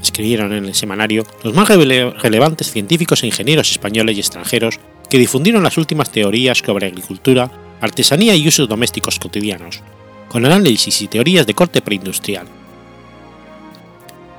Escribieron 0.00 0.52
en 0.52 0.66
el 0.66 0.74
semanario 0.76 1.26
los 1.42 1.54
más 1.54 1.66
relevantes 1.66 2.70
científicos 2.70 3.24
e 3.24 3.26
ingenieros 3.26 3.72
españoles 3.72 4.16
y 4.16 4.20
extranjeros 4.20 4.78
que 5.12 5.18
difundieron 5.18 5.62
las 5.62 5.76
últimas 5.76 6.10
teorías 6.10 6.62
sobre 6.64 6.86
agricultura, 6.86 7.50
artesanía 7.82 8.34
y 8.34 8.48
usos 8.48 8.66
domésticos 8.66 9.18
cotidianos, 9.18 9.82
con 10.30 10.46
análisis 10.46 11.02
y 11.02 11.06
teorías 11.06 11.46
de 11.46 11.52
corte 11.52 11.82
preindustrial. 11.82 12.46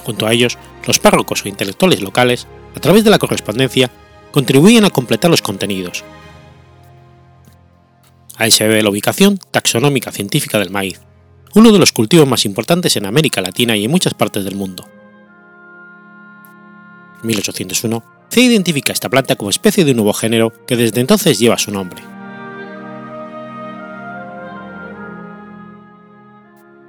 Junto 0.04 0.26
a 0.26 0.34
ellos, 0.34 0.58
los 0.88 0.98
párrocos 0.98 1.46
o 1.46 1.48
intelectuales 1.48 2.02
locales, 2.02 2.48
a 2.76 2.80
través 2.80 3.04
de 3.04 3.12
la 3.12 3.20
correspondencia, 3.20 3.92
contribuían 4.32 4.84
a 4.84 4.90
completar 4.90 5.30
los 5.30 5.44
contenidos. 5.44 6.04
Ahí 8.38 8.50
se 8.50 8.68
ve 8.68 8.82
la 8.82 8.90
ubicación 8.90 9.38
taxonómica 9.52 10.12
científica 10.12 10.58
del 10.58 10.72
maíz, 10.72 11.02
uno 11.54 11.72
de 11.72 11.78
los 11.78 11.92
cultivos 11.92 12.28
más 12.28 12.46
importantes 12.46 12.98
en 12.98 13.06
América 13.06 13.42
Latina 13.42 13.78
y 13.78 13.86
en 13.86 13.92
muchas 13.92 14.16
partes 14.16 14.44
del 14.44 14.56
mundo. 14.56 14.90
En 17.22 17.28
1801, 17.28 18.13
se 18.34 18.42
identifica 18.42 18.92
esta 18.92 19.10
planta 19.10 19.36
como 19.36 19.52
especie 19.52 19.86
de 19.86 19.92
un 19.92 19.98
nuevo 19.98 20.12
género 20.12 20.52
que 20.66 20.76
desde 20.76 21.02
entonces 21.02 21.38
lleva 21.38 21.60
su 21.60 21.70
nombre. 21.70 22.02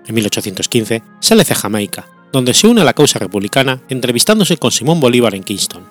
En 0.07 0.14
1815 0.14 1.03
sale 1.20 1.42
hacia 1.42 1.55
Jamaica, 1.55 2.09
donde 2.32 2.55
se 2.55 2.66
une 2.66 2.80
a 2.80 2.84
la 2.84 2.95
causa 2.95 3.18
republicana 3.18 3.82
entrevistándose 3.90 4.57
con 4.57 4.72
Simón 4.72 5.01
Bolívar 5.01 5.34
en 5.34 5.42
Kingston. 5.42 5.84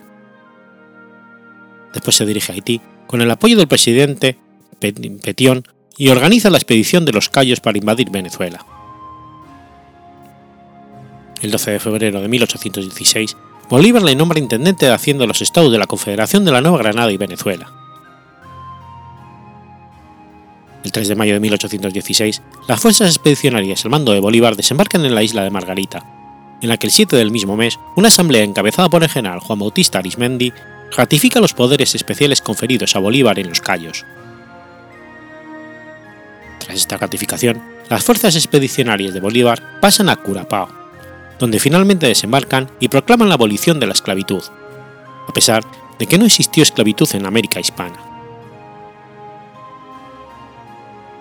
Después 1.93 2.15
se 2.15 2.25
dirige 2.25 2.51
a 2.51 2.55
Haití 2.55 2.81
con 3.05 3.21
el 3.21 3.29
apoyo 3.29 3.55
del 3.55 3.67
presidente 3.67 4.39
Petión 4.79 5.67
y 5.99 6.09
organiza 6.09 6.49
la 6.49 6.57
expedición 6.57 7.05
de 7.05 7.11
los 7.11 7.29
Cayos 7.29 7.59
para 7.59 7.77
invadir 7.77 8.09
Venezuela. 8.09 8.65
El 11.43 11.51
12 11.51 11.69
de 11.69 11.79
febrero 11.79 12.21
de 12.21 12.27
1816 12.27 13.37
Bolívar 13.69 14.03
le 14.03 14.15
nombra 14.15 14.39
intendente 14.39 14.85
de 14.85 14.91
Hacienda 14.91 15.23
de 15.23 15.27
los 15.27 15.41
Estados 15.41 15.71
de 15.71 15.77
la 15.77 15.87
Confederación 15.87 16.43
de 16.45 16.51
la 16.51 16.61
Nueva 16.61 16.77
Granada 16.79 17.11
y 17.11 17.17
Venezuela. 17.17 17.71
El 20.83 20.91
3 20.91 21.07
de 21.07 21.15
mayo 21.15 21.33
de 21.33 21.39
1816, 21.39 22.41
las 22.67 22.79
fuerzas 22.79 23.09
expedicionarias 23.09 23.85
al 23.85 23.91
mando 23.91 24.11
de 24.11 24.19
Bolívar 24.19 24.57
desembarcan 24.57 25.05
en 25.05 25.15
la 25.15 25.23
isla 25.23 25.43
de 25.43 25.49
Margarita, 25.49 26.05
en 26.61 26.67
la 26.67 26.77
que 26.77 26.87
el 26.87 26.91
7 26.91 27.15
del 27.15 27.31
mismo 27.31 27.55
mes, 27.55 27.79
una 27.95 28.09
asamblea 28.09 28.43
encabezada 28.43 28.89
por 28.89 29.01
el 29.01 29.09
general 29.09 29.39
Juan 29.39 29.59
Bautista 29.59 29.99
Arismendi 29.99 30.51
ratifica 30.95 31.39
los 31.39 31.53
poderes 31.53 31.95
especiales 31.95 32.41
conferidos 32.41 32.95
a 32.95 32.99
Bolívar 32.99 33.39
en 33.39 33.47
los 33.47 33.61
Cayos. 33.61 34.05
Tras 36.59 36.77
esta 36.77 36.97
ratificación, 36.97 37.61
las 37.89 38.03
fuerzas 38.03 38.35
expedicionarias 38.35 39.13
de 39.13 39.21
Bolívar 39.21 39.79
pasan 39.79 40.09
a 40.09 40.17
Curapao, 40.17 40.82
donde 41.43 41.59
finalmente 41.59 42.07
desembarcan 42.07 42.71
y 42.79 42.87
proclaman 42.87 43.27
la 43.27 43.33
abolición 43.33 43.77
de 43.77 43.85
la 43.85 43.91
esclavitud, 43.91 44.41
a 45.27 45.33
pesar 45.33 45.61
de 45.99 46.05
que 46.07 46.17
no 46.17 46.23
existió 46.23 46.63
esclavitud 46.63 47.09
en 47.15 47.25
América 47.25 47.59
hispana. 47.59 47.97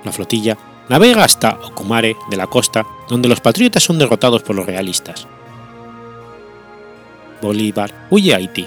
La 0.05 0.13
flotilla 0.13 0.57
navega 0.89 1.25
hasta 1.25 1.59
Ocumare 1.65 2.17
de 2.31 2.37
la 2.37 2.47
costa, 2.47 2.87
donde 3.09 3.29
los 3.29 3.41
patriotas 3.41 3.83
son 3.83 3.99
derrotados 3.99 4.45
por 4.45 4.55
los 4.55 4.65
realistas. 4.65 5.27
Bolívar 7.43 8.07
huye 8.09 8.33
a 8.33 8.37
Haití. 8.37 8.65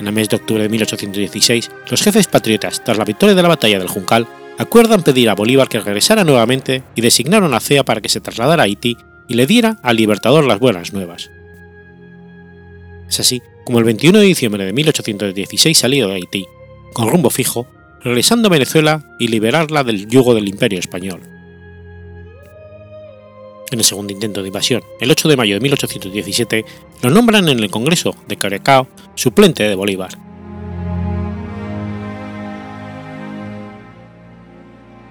En 0.00 0.08
el 0.08 0.12
mes 0.12 0.28
de 0.28 0.38
octubre 0.38 0.64
de 0.64 0.70
1816, 0.70 1.70
los 1.88 2.02
jefes 2.02 2.26
patriotas, 2.26 2.82
tras 2.82 2.98
la 2.98 3.04
victoria 3.04 3.36
de 3.36 3.42
la 3.42 3.48
batalla 3.48 3.78
del 3.78 3.86
Juncal, 3.86 4.26
acuerdan 4.58 5.04
pedir 5.04 5.30
a 5.30 5.36
Bolívar 5.36 5.68
que 5.68 5.78
regresara 5.78 6.24
nuevamente 6.24 6.82
y 6.96 7.00
designaron 7.00 7.54
a 7.54 7.60
CEA 7.60 7.84
para 7.84 8.00
que 8.00 8.08
se 8.08 8.20
trasladara 8.20 8.64
a 8.64 8.66
Haití 8.66 8.96
y 9.30 9.34
le 9.34 9.46
diera 9.46 9.78
al 9.84 9.96
Libertador 9.96 10.44
las 10.44 10.58
buenas 10.58 10.92
nuevas. 10.92 11.30
Es 13.08 13.20
así 13.20 13.40
como 13.64 13.78
el 13.78 13.84
21 13.84 14.18
de 14.18 14.24
diciembre 14.24 14.64
de 14.64 14.72
1816 14.72 15.78
salió 15.78 16.08
de 16.08 16.16
Haití, 16.16 16.46
con 16.92 17.08
rumbo 17.08 17.30
fijo, 17.30 17.68
regresando 18.02 18.48
a 18.48 18.50
Venezuela 18.50 19.04
y 19.20 19.28
liberarla 19.28 19.84
del 19.84 20.08
yugo 20.08 20.34
del 20.34 20.48
Imperio 20.48 20.80
Español. 20.80 21.20
En 23.70 23.78
el 23.78 23.84
segundo 23.84 24.12
intento 24.12 24.42
de 24.42 24.48
invasión, 24.48 24.82
el 25.00 25.12
8 25.12 25.28
de 25.28 25.36
mayo 25.36 25.54
de 25.54 25.60
1817, 25.60 26.64
lo 27.02 27.10
nombran 27.10 27.48
en 27.48 27.60
el 27.60 27.70
Congreso 27.70 28.16
de 28.26 28.36
Carecao 28.36 28.88
suplente 29.14 29.62
de 29.62 29.76
Bolívar. 29.76 30.10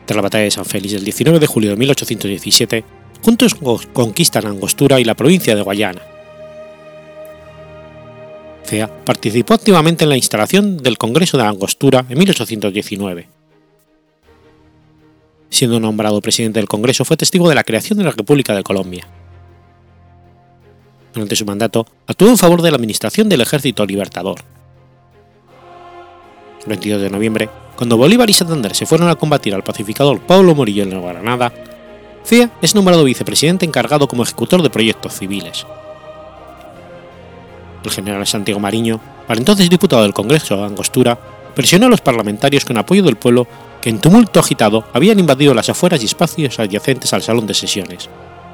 Tras 0.05 0.15
la 0.15 0.21
batalla 0.21 0.43
de 0.43 0.51
San 0.51 0.65
Félix 0.65 0.91
del 0.91 1.05
19 1.05 1.39
de 1.39 1.47
julio 1.47 1.69
de 1.69 1.77
1817, 1.77 2.83
juntos 3.21 3.55
conquistan 3.93 4.47
Angostura 4.47 4.99
y 4.99 5.03
la 5.03 5.15
provincia 5.15 5.55
de 5.55 5.61
Guayana. 5.61 6.01
Cea 8.63 8.87
participó 9.03 9.55
activamente 9.55 10.03
en 10.03 10.09
la 10.09 10.17
instalación 10.17 10.77
del 10.77 10.97
Congreso 10.97 11.37
de 11.37 11.43
Angostura 11.43 12.05
en 12.07 12.17
1819. 12.17 13.27
Siendo 15.49 15.79
nombrado 15.79 16.21
presidente 16.21 16.59
del 16.59 16.69
Congreso, 16.69 17.03
fue 17.03 17.17
testigo 17.17 17.49
de 17.49 17.55
la 17.55 17.63
creación 17.63 17.97
de 17.97 18.05
la 18.05 18.11
República 18.11 18.55
de 18.55 18.63
Colombia. 18.63 19.07
Durante 21.13 21.35
su 21.35 21.45
mandato, 21.45 21.87
actuó 22.05 22.29
en 22.29 22.37
favor 22.37 22.61
de 22.61 22.69
la 22.69 22.75
administración 22.75 23.27
del 23.27 23.41
Ejército 23.41 23.85
Libertador. 23.85 24.41
El 26.61 26.67
22 26.67 27.01
de 27.01 27.09
noviembre, 27.09 27.49
cuando 27.75 27.97
Bolívar 27.97 28.29
y 28.29 28.33
Santander 28.33 28.75
se 28.75 28.85
fueron 28.85 29.09
a 29.09 29.15
combatir 29.15 29.55
al 29.55 29.63
pacificador 29.63 30.19
Pablo 30.19 30.53
Morillo 30.53 30.83
en 30.83 30.91
Nueva 30.91 31.13
Granada, 31.13 31.51
Cea 32.23 32.51
es 32.61 32.75
nombrado 32.75 33.03
vicepresidente 33.03 33.65
encargado 33.65 34.07
como 34.07 34.23
ejecutor 34.23 34.61
de 34.61 34.69
proyectos 34.69 35.13
civiles. 35.13 35.65
El 37.83 37.91
general 37.91 38.27
Santiago 38.27 38.59
Mariño, 38.59 38.99
para 39.27 39.39
entonces 39.39 39.69
diputado 39.69 40.03
del 40.03 40.13
Congreso 40.13 40.57
de 40.57 40.65
Angostura, 40.65 41.17
presionó 41.55 41.87
a 41.87 41.89
los 41.89 42.01
parlamentarios 42.01 42.65
con 42.65 42.77
apoyo 42.77 43.03
del 43.03 43.15
pueblo 43.15 43.47
que 43.81 43.89
en 43.89 43.99
tumulto 43.99 44.39
agitado 44.39 44.85
habían 44.93 45.19
invadido 45.19 45.53
las 45.53 45.69
afueras 45.69 46.01
y 46.01 46.05
espacios 46.05 46.59
adyacentes 46.59 47.13
al 47.13 47.21
salón 47.21 47.47
de 47.47 47.53
sesiones, 47.53 48.09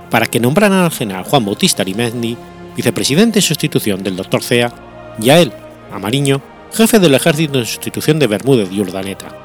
para 0.10 0.28
que 0.28 0.40
nombraran 0.40 0.80
al 0.80 0.92
general 0.92 1.24
Juan 1.24 1.46
Bautista 1.46 1.82
Arimendi 1.82 2.38
vicepresidente 2.76 3.40
en 3.40 3.44
sustitución 3.44 4.04
del 4.04 4.16
doctor 4.16 4.44
Cea, 4.44 4.72
y 5.20 5.30
a 5.30 5.40
él, 5.40 5.52
a 5.92 5.98
Mariño, 5.98 6.42
jefe 6.74 7.00
del 7.00 7.16
ejército 7.16 7.58
en 7.58 7.66
sustitución 7.66 8.20
de 8.20 8.28
Bermúdez 8.28 8.70
y 8.72 8.82
Urdaneta. 8.82 9.45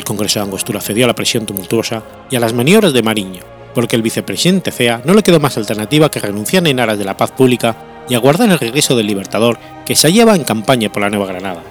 El 0.00 0.04
Congreso 0.04 0.38
de 0.38 0.46
Angostura 0.46 0.80
cedió 0.80 1.04
a 1.04 1.08
la 1.08 1.14
presión 1.14 1.44
tumultuosa 1.44 2.02
y 2.30 2.36
a 2.36 2.40
las 2.40 2.54
maniobras 2.54 2.94
de 2.94 3.02
Mariño, 3.02 3.42
porque 3.74 3.96
el 3.96 4.02
vicepresidente 4.02 4.72
Cea 4.72 5.02
no 5.04 5.12
le 5.12 5.22
quedó 5.22 5.40
más 5.40 5.58
alternativa 5.58 6.10
que 6.10 6.20
renunciar 6.20 6.66
en 6.66 6.80
aras 6.80 6.96
de 6.98 7.04
la 7.04 7.18
paz 7.18 7.32
pública 7.32 7.76
y 8.08 8.14
aguardar 8.14 8.48
el 8.48 8.58
regreso 8.58 8.96
del 8.96 9.08
Libertador 9.08 9.58
que 9.84 9.94
se 9.94 10.06
hallaba 10.06 10.34
en 10.36 10.44
campaña 10.44 10.90
por 10.90 11.02
la 11.02 11.10
Nueva 11.10 11.26
Granada. 11.26 11.62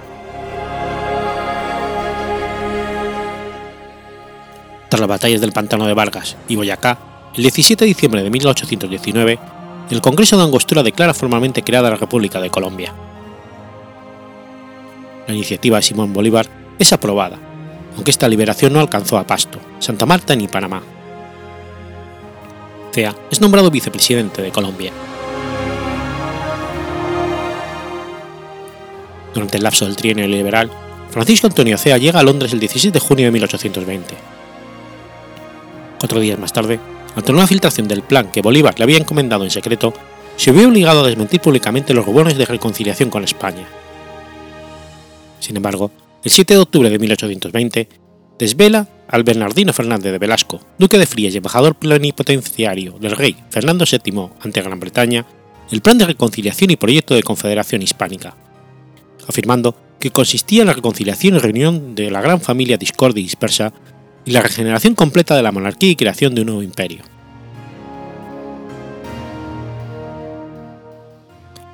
Tras 4.89 4.99
las 4.99 5.09
batallas 5.09 5.41
del 5.41 5.51
Pantano 5.51 5.87
de 5.87 5.95
Vargas 5.95 6.37
y 6.47 6.55
Boyacá, 6.55 6.99
el 7.35 7.41
17 7.41 7.83
de 7.83 7.87
diciembre 7.87 8.21
de 8.21 8.29
1819, 8.29 9.39
el 9.89 10.01
Congreso 10.01 10.37
de 10.37 10.43
Angostura 10.43 10.83
declara 10.83 11.15
formalmente 11.15 11.63
creada 11.63 11.89
la 11.89 11.95
República 11.95 12.39
de 12.39 12.51
Colombia. 12.51 12.93
La 15.27 15.33
iniciativa 15.33 15.77
de 15.77 15.81
Simón 15.81 16.13
Bolívar 16.13 16.45
es 16.77 16.93
aprobada, 16.93 17.48
aunque 17.99 18.11
esta 18.11 18.29
liberación 18.29 18.71
no 18.71 18.79
alcanzó 18.79 19.17
a 19.17 19.27
Pasto, 19.27 19.59
Santa 19.79 20.05
Marta 20.05 20.33
ni 20.33 20.47
Panamá. 20.47 20.81
Cea 22.93 23.13
es 23.29 23.41
nombrado 23.41 23.69
vicepresidente 23.69 24.41
de 24.41 24.51
Colombia. 24.51 24.93
Durante 29.33 29.57
el 29.57 29.63
lapso 29.63 29.83
del 29.83 29.97
trienio 29.97 30.25
liberal, 30.29 30.71
Francisco 31.09 31.47
Antonio 31.47 31.77
Cea 31.77 31.97
llega 31.97 32.21
a 32.21 32.23
Londres 32.23 32.53
el 32.53 32.61
16 32.61 32.93
de 32.93 33.01
junio 33.01 33.25
de 33.25 33.31
1820. 33.31 34.15
Cuatro 35.99 36.21
días 36.21 36.39
más 36.39 36.53
tarde, 36.53 36.79
ante 37.17 37.33
una 37.33 37.47
filtración 37.47 37.89
del 37.89 38.03
plan 38.03 38.31
que 38.31 38.41
Bolívar 38.41 38.75
le 38.77 38.83
había 38.83 38.97
encomendado 38.97 39.43
en 39.43 39.51
secreto, 39.51 39.93
se 40.37 40.53
vio 40.53 40.69
obligado 40.69 41.03
a 41.03 41.07
desmentir 41.07 41.41
públicamente 41.41 41.93
los 41.93 42.05
rubones 42.05 42.37
de 42.37 42.45
reconciliación 42.45 43.09
con 43.09 43.25
España. 43.25 43.67
Sin 45.41 45.57
embargo, 45.57 45.91
el 46.23 46.31
7 46.31 46.53
de 46.53 46.59
octubre 46.59 46.89
de 46.89 46.99
1820, 46.99 47.89
desvela 48.37 48.87
al 49.07 49.23
Bernardino 49.23 49.73
Fernández 49.73 50.11
de 50.11 50.17
Velasco, 50.17 50.59
duque 50.77 50.97
de 50.97 51.05
Frías 51.05 51.33
y 51.33 51.37
embajador 51.37 51.75
plenipotenciario 51.75 52.97
del 52.99 53.11
rey 53.11 53.35
Fernando 53.49 53.85
VII 53.89 54.29
ante 54.41 54.61
Gran 54.61 54.79
Bretaña, 54.79 55.25
el 55.71 55.81
plan 55.81 55.97
de 55.97 56.05
reconciliación 56.05 56.71
y 56.71 56.75
proyecto 56.75 57.15
de 57.15 57.23
confederación 57.23 57.81
hispánica, 57.81 58.35
afirmando 59.27 59.75
que 59.99 60.11
consistía 60.11 60.61
en 60.61 60.67
la 60.67 60.73
reconciliación 60.73 61.35
y 61.35 61.39
reunión 61.39 61.95
de 61.95 62.11
la 62.11 62.21
gran 62.21 62.41
familia 62.41 62.77
discordia 62.77 63.21
y 63.21 63.25
dispersa 63.25 63.73
y 64.25 64.31
la 64.31 64.41
regeneración 64.41 64.95
completa 64.95 65.35
de 65.35 65.43
la 65.43 65.51
monarquía 65.51 65.91
y 65.91 65.95
creación 65.95 66.35
de 66.35 66.41
un 66.41 66.47
nuevo 66.47 66.63
imperio. 66.63 67.03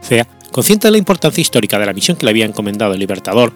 Cea, 0.02 0.28
consciente 0.52 0.88
de 0.88 0.92
la 0.92 0.98
importancia 1.00 1.42
histórica 1.42 1.80
de 1.80 1.86
la 1.86 1.94
misión 1.94 2.18
que 2.18 2.26
le 2.26 2.30
había 2.30 2.46
encomendado 2.46 2.94
el 2.94 3.00
Libertador, 3.00 3.54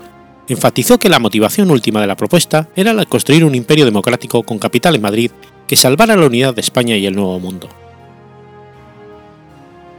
enfatizó 0.49 0.99
que 0.99 1.09
la 1.09 1.19
motivación 1.19 1.71
última 1.71 2.01
de 2.01 2.07
la 2.07 2.17
propuesta 2.17 2.69
era 2.75 2.93
la 2.93 3.01
de 3.01 3.07
construir 3.07 3.45
un 3.45 3.55
imperio 3.55 3.85
democrático 3.85 4.43
con 4.43 4.59
capital 4.59 4.95
en 4.95 5.01
Madrid 5.01 5.31
que 5.67 5.75
salvara 5.75 6.15
la 6.15 6.25
unidad 6.25 6.53
de 6.53 6.61
España 6.61 6.97
y 6.97 7.05
el 7.05 7.15
Nuevo 7.15 7.39
Mundo. 7.39 7.69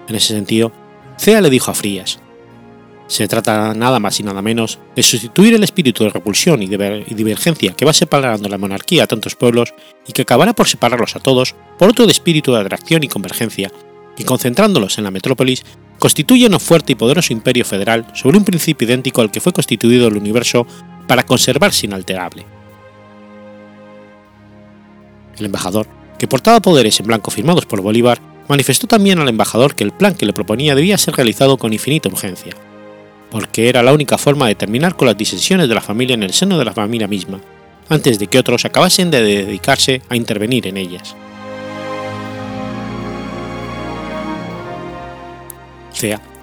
En 0.08 0.16
ese 0.16 0.34
sentido, 0.34 0.72
Cea 1.18 1.40
le 1.40 1.50
dijo 1.50 1.70
a 1.70 1.74
Frías, 1.74 2.20
se 3.10 3.26
trata 3.26 3.74
nada 3.74 3.98
más 3.98 4.20
y 4.20 4.22
nada 4.22 4.40
menos 4.40 4.78
de 4.94 5.02
sustituir 5.02 5.54
el 5.54 5.64
espíritu 5.64 6.04
de 6.04 6.10
repulsión 6.10 6.62
y, 6.62 6.68
divergencia 6.68 7.72
que 7.72 7.84
va 7.84 7.92
separando 7.92 8.48
la 8.48 8.56
monarquía 8.56 9.02
a 9.02 9.06
tantos 9.08 9.34
pueblos 9.34 9.74
y 10.06 10.12
que 10.12 10.22
acabará 10.22 10.52
por 10.52 10.68
separarlos 10.68 11.16
a 11.16 11.20
todos 11.20 11.56
por 11.76 11.90
otro 11.90 12.06
de 12.06 12.12
espíritu 12.12 12.52
de 12.52 12.60
atracción 12.60 13.02
y 13.02 13.08
convergencia, 13.08 13.72
y 14.16 14.22
concentrándolos 14.22 14.98
en 14.98 15.04
la 15.04 15.10
metrópolis, 15.10 15.64
constituye 16.00 16.48
un 16.48 16.58
fuerte 16.58 16.92
y 16.92 16.96
poderoso 16.96 17.32
imperio 17.32 17.64
federal 17.64 18.04
sobre 18.14 18.38
un 18.38 18.44
principio 18.44 18.88
idéntico 18.88 19.20
al 19.20 19.30
que 19.30 19.40
fue 19.40 19.52
constituido 19.52 20.08
el 20.08 20.16
universo 20.16 20.66
para 21.06 21.22
conservarse 21.22 21.86
inalterable. 21.86 22.44
El 25.38 25.46
embajador, 25.46 25.86
que 26.18 26.26
portaba 26.26 26.58
poderes 26.58 26.98
en 26.98 27.06
blanco 27.06 27.30
firmados 27.30 27.66
por 27.66 27.80
Bolívar, 27.80 28.20
manifestó 28.48 28.88
también 28.88 29.20
al 29.20 29.28
embajador 29.28 29.76
que 29.76 29.84
el 29.84 29.92
plan 29.92 30.14
que 30.14 30.26
le 30.26 30.32
proponía 30.32 30.74
debía 30.74 30.98
ser 30.98 31.14
realizado 31.14 31.56
con 31.56 31.72
infinita 31.72 32.08
urgencia 32.08 32.56
porque 33.30 33.68
era 33.68 33.82
la 33.82 33.92
única 33.92 34.18
forma 34.18 34.48
de 34.48 34.54
terminar 34.54 34.96
con 34.96 35.06
las 35.06 35.16
disensiones 35.16 35.68
de 35.68 35.74
la 35.74 35.80
familia 35.80 36.14
en 36.14 36.22
el 36.22 36.32
seno 36.32 36.58
de 36.58 36.64
la 36.64 36.72
familia 36.72 37.06
misma, 37.06 37.40
antes 37.88 38.18
de 38.18 38.26
que 38.26 38.38
otros 38.38 38.64
acabasen 38.64 39.10
de 39.10 39.22
dedicarse 39.22 40.02
a 40.08 40.16
intervenir 40.16 40.66
en 40.66 40.76
ellas. 40.76 41.14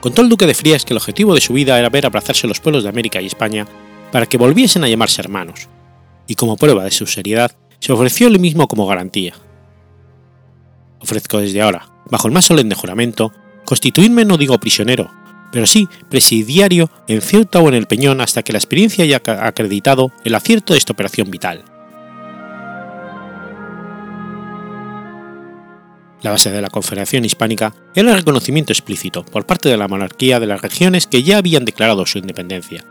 Contó 0.02 0.22
al 0.22 0.30
duque 0.30 0.46
de 0.46 0.54
Frías 0.54 0.86
que 0.86 0.94
el 0.94 0.98
objetivo 0.98 1.34
de 1.34 1.42
su 1.42 1.54
vida 1.54 1.78
era 1.78 1.90
ver 1.90 2.06
abrazarse 2.06 2.48
los 2.48 2.60
pueblos 2.60 2.84
de 2.84 2.90
América 2.90 3.22
y 3.22 3.26
España 3.26 3.68
para 4.12 4.26
que 4.26 4.38
volviesen 4.38 4.84
a 4.84 4.88
llamarse 4.88 5.22
hermanos, 5.22 5.68
y 6.28 6.36
como 6.36 6.58
prueba 6.58 6.84
de 6.84 6.92
su 6.92 7.08
seriedad, 7.08 7.52
se 7.80 7.92
ofreció 7.92 8.28
él 8.28 8.40
mismo 8.40 8.68
como 8.68 8.88
garantía. 8.88 9.34
Ofrezco 11.00 11.40
desde 11.40 11.62
ahora, 11.62 11.90
bajo 12.10 12.28
el 12.28 12.34
más 12.34 12.46
solemne 12.46 12.76
juramento, 12.76 13.34
constituirme 13.66 14.26
no 14.26 14.38
digo 14.38 14.58
prisionero, 14.60 15.12
pero 15.52 15.66
sí 15.66 15.88
presidiario 16.10 16.90
en 17.08 17.22
Ceuta 17.22 17.60
o 17.60 17.68
en 17.68 17.76
el 17.76 17.88
Peñón 17.88 18.22
hasta 18.22 18.44
que 18.44 18.54
la 18.54 18.60
experiencia 18.60 19.04
haya 19.04 19.22
acreditado 19.26 20.12
el 20.24 20.36
acierto 20.36 20.74
de 20.74 20.80
esta 20.80 20.94
operación 20.94 21.32
vital. 21.32 21.64
La 26.22 26.32
base 26.32 26.50
de 26.50 26.62
la 26.62 26.70
Confederación 26.70 27.26
Hispánica 27.26 27.74
era 27.94 28.12
el 28.12 28.18
reconocimiento 28.18 28.74
explícito 28.74 29.24
por 29.24 29.46
parte 29.46 29.70
de 29.70 29.78
la 29.78 29.88
monarquía 29.88 30.40
de 30.40 30.48
las 30.48 30.62
regiones 30.62 31.06
que 31.06 31.24
ya 31.24 31.38
habían 31.38 31.66
declarado 31.66 32.06
su 32.06 32.18
independencia. 32.18 32.84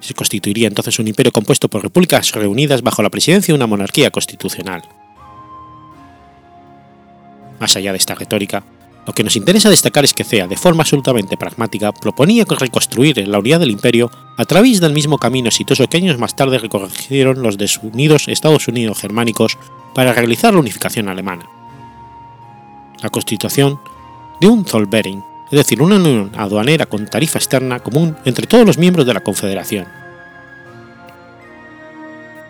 Se 0.00 0.14
constituiría 0.14 0.68
entonces 0.68 0.98
un 1.00 1.08
imperio 1.08 1.32
compuesto 1.32 1.68
por 1.68 1.82
repúblicas 1.82 2.32
reunidas 2.32 2.82
bajo 2.82 3.02
la 3.02 3.10
presidencia 3.10 3.52
de 3.52 3.56
una 3.56 3.66
monarquía 3.66 4.10
constitucional. 4.10 4.82
Más 7.58 7.74
allá 7.76 7.90
de 7.90 7.98
esta 7.98 8.14
retórica, 8.14 8.62
lo 9.06 9.12
que 9.12 9.22
nos 9.22 9.36
interesa 9.36 9.70
destacar 9.70 10.04
es 10.04 10.12
que 10.12 10.24
Cea, 10.24 10.48
de 10.48 10.56
forma 10.56 10.82
absolutamente 10.82 11.36
pragmática, 11.36 11.92
proponía 11.92 12.44
reconstruir 12.44 13.26
la 13.28 13.38
unidad 13.38 13.60
del 13.60 13.70
imperio 13.70 14.10
a 14.36 14.44
través 14.44 14.80
del 14.80 14.92
mismo 14.92 15.16
camino 15.18 15.46
exitoso 15.46 15.86
que 15.88 15.98
años 15.98 16.18
más 16.18 16.34
tarde 16.34 16.58
recorrieron 16.58 17.40
los 17.40 17.56
desunidos 17.56 18.26
Estados 18.26 18.66
Unidos 18.66 18.98
germánicos 18.98 19.58
para 19.94 20.12
realizar 20.12 20.52
la 20.52 20.60
unificación 20.60 21.08
alemana. 21.08 21.48
La 23.00 23.10
constitución 23.10 23.78
de 24.40 24.48
un 24.48 24.64
Zollverein, 24.64 25.22
es 25.52 25.56
decir, 25.56 25.80
una 25.80 25.96
unión 25.96 26.32
aduanera 26.36 26.86
con 26.86 27.06
tarifa 27.06 27.38
externa 27.38 27.78
común 27.78 28.16
entre 28.24 28.48
todos 28.48 28.66
los 28.66 28.76
miembros 28.76 29.06
de 29.06 29.14
la 29.14 29.20
Confederación, 29.22 29.86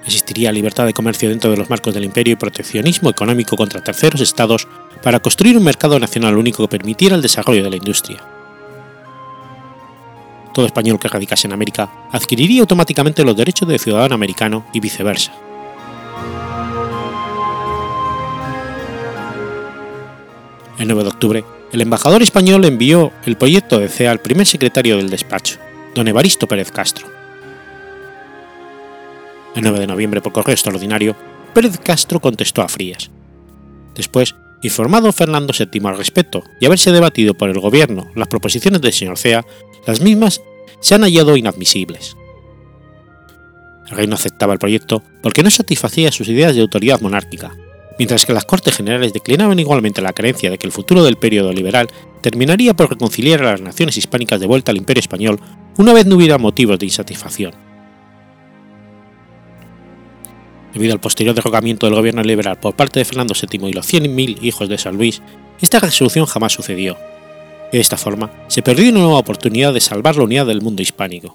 existiría 0.06 0.52
libertad 0.52 0.86
de 0.86 0.94
comercio 0.94 1.28
dentro 1.28 1.50
de 1.50 1.56
los 1.56 1.68
marcos 1.68 1.92
del 1.92 2.04
imperio 2.04 2.32
y 2.32 2.36
proteccionismo 2.36 3.10
económico 3.10 3.56
contra 3.56 3.82
terceros 3.82 4.20
estados 4.20 4.66
para 5.06 5.20
construir 5.20 5.56
un 5.56 5.62
mercado 5.62 6.00
nacional 6.00 6.36
único 6.36 6.64
que 6.64 6.78
permitiera 6.78 7.14
el 7.14 7.22
desarrollo 7.22 7.62
de 7.62 7.70
la 7.70 7.76
industria. 7.76 8.18
Todo 10.52 10.66
español 10.66 10.98
que 10.98 11.06
radicase 11.06 11.46
en 11.46 11.52
América 11.52 12.08
adquiriría 12.10 12.62
automáticamente 12.62 13.22
los 13.22 13.36
derechos 13.36 13.68
de 13.68 13.78
ciudadano 13.78 14.16
americano 14.16 14.66
y 14.72 14.80
viceversa. 14.80 15.32
El 20.76 20.88
9 20.88 21.04
de 21.04 21.08
octubre, 21.08 21.44
el 21.70 21.80
embajador 21.82 22.22
español 22.22 22.64
envió 22.64 23.12
el 23.26 23.36
proyecto 23.36 23.78
de 23.78 23.88
CEA 23.88 24.10
al 24.10 24.18
primer 24.18 24.48
secretario 24.48 24.96
del 24.96 25.08
despacho, 25.08 25.60
don 25.94 26.08
Evaristo 26.08 26.48
Pérez 26.48 26.72
Castro 26.72 27.06
el 29.54 29.62
9 29.62 29.78
de 29.78 29.86
noviembre 29.86 30.20
por 30.20 30.32
correo 30.32 30.52
extraordinario, 30.52 31.14
Pérez 31.54 31.78
Castro 31.78 32.20
contestó 32.20 32.62
a 32.62 32.68
Frías. 32.68 33.08
Después, 33.94 34.34
informado 34.62 35.12
Fernando 35.12 35.52
VII 35.56 35.86
al 35.86 35.98
respecto 35.98 36.44
y 36.60 36.66
haberse 36.66 36.92
debatido 36.92 37.34
por 37.34 37.50
el 37.50 37.60
gobierno 37.60 38.10
las 38.14 38.28
proposiciones 38.28 38.80
del 38.80 38.92
señor 38.92 39.18
Cea, 39.18 39.44
las 39.86 40.00
mismas 40.00 40.42
se 40.80 40.94
han 40.94 41.02
hallado 41.02 41.36
inadmisibles. 41.36 42.16
El 43.88 43.96
rey 43.96 44.06
no 44.06 44.14
aceptaba 44.14 44.52
el 44.52 44.58
proyecto 44.58 45.02
porque 45.22 45.42
no 45.42 45.50
satisfacía 45.50 46.10
sus 46.10 46.28
ideas 46.28 46.54
de 46.54 46.62
autoridad 46.62 47.00
monárquica, 47.00 47.56
mientras 47.98 48.26
que 48.26 48.32
las 48.32 48.44
Cortes 48.44 48.76
Generales 48.76 49.12
declinaban 49.12 49.58
igualmente 49.58 50.02
la 50.02 50.12
creencia 50.12 50.50
de 50.50 50.58
que 50.58 50.66
el 50.66 50.72
futuro 50.72 51.04
del 51.04 51.16
periodo 51.16 51.52
liberal 51.52 51.88
terminaría 52.20 52.74
por 52.74 52.90
reconciliar 52.90 53.42
a 53.42 53.52
las 53.52 53.60
naciones 53.60 53.96
hispánicas 53.96 54.40
de 54.40 54.46
vuelta 54.46 54.72
al 54.72 54.78
imperio 54.78 55.00
español 55.00 55.40
una 55.78 55.92
vez 55.92 56.06
no 56.06 56.16
hubiera 56.16 56.38
motivos 56.38 56.78
de 56.78 56.86
insatisfacción. 56.86 57.65
Debido 60.76 60.92
al 60.92 61.00
posterior 61.00 61.34
derrocamiento 61.34 61.86
del 61.86 61.94
gobierno 61.94 62.22
liberal 62.22 62.60
por 62.60 62.76
parte 62.76 62.98
de 62.98 63.06
Fernando 63.06 63.32
VII 63.34 63.70
y 63.70 63.72
los 63.72 63.90
100.000 63.90 64.42
hijos 64.42 64.68
de 64.68 64.76
San 64.76 64.96
Luis, 64.96 65.22
esta 65.62 65.80
resolución 65.80 66.26
jamás 66.26 66.52
sucedió, 66.52 66.98
de 67.72 67.80
esta 67.80 67.96
forma 67.96 68.30
se 68.48 68.60
perdió 68.60 68.90
una 68.90 69.00
nueva 69.00 69.18
oportunidad 69.18 69.72
de 69.72 69.80
salvar 69.80 70.16
la 70.16 70.24
unidad 70.24 70.44
del 70.44 70.60
mundo 70.60 70.82
hispánico. 70.82 71.34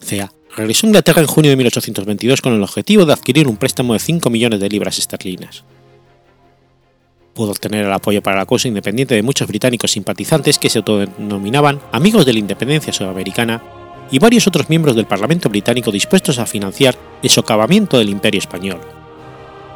Cea 0.00 0.32
regresó 0.56 0.86
a 0.86 0.90
Inglaterra 0.90 1.20
en 1.20 1.26
junio 1.26 1.50
de 1.50 1.56
1822 1.56 2.40
con 2.40 2.54
el 2.54 2.62
objetivo 2.62 3.04
de 3.04 3.12
adquirir 3.12 3.48
un 3.48 3.56
préstamo 3.56 3.94
de 3.94 3.98
5 3.98 4.30
millones 4.30 4.60
de 4.60 4.68
libras 4.68 4.98
esterlinas. 4.98 5.64
Pudo 7.34 7.50
obtener 7.50 7.86
el 7.86 7.92
apoyo 7.92 8.22
para 8.22 8.36
la 8.36 8.46
causa 8.46 8.68
independiente 8.68 9.16
de 9.16 9.22
muchos 9.22 9.48
británicos 9.48 9.90
simpatizantes 9.90 10.60
que 10.60 10.70
se 10.70 10.78
autodenominaban 10.78 11.80
amigos 11.90 12.24
de 12.24 12.34
la 12.34 12.38
independencia 12.38 12.92
sudamericana 12.92 13.62
y 14.12 14.18
varios 14.18 14.46
otros 14.46 14.68
miembros 14.68 14.94
del 14.94 15.06
Parlamento 15.06 15.48
británico 15.48 15.90
dispuestos 15.90 16.38
a 16.38 16.46
financiar 16.46 16.94
el 17.22 17.30
socavamiento 17.30 17.98
del 17.98 18.10
Imperio 18.10 18.38
español, 18.38 18.78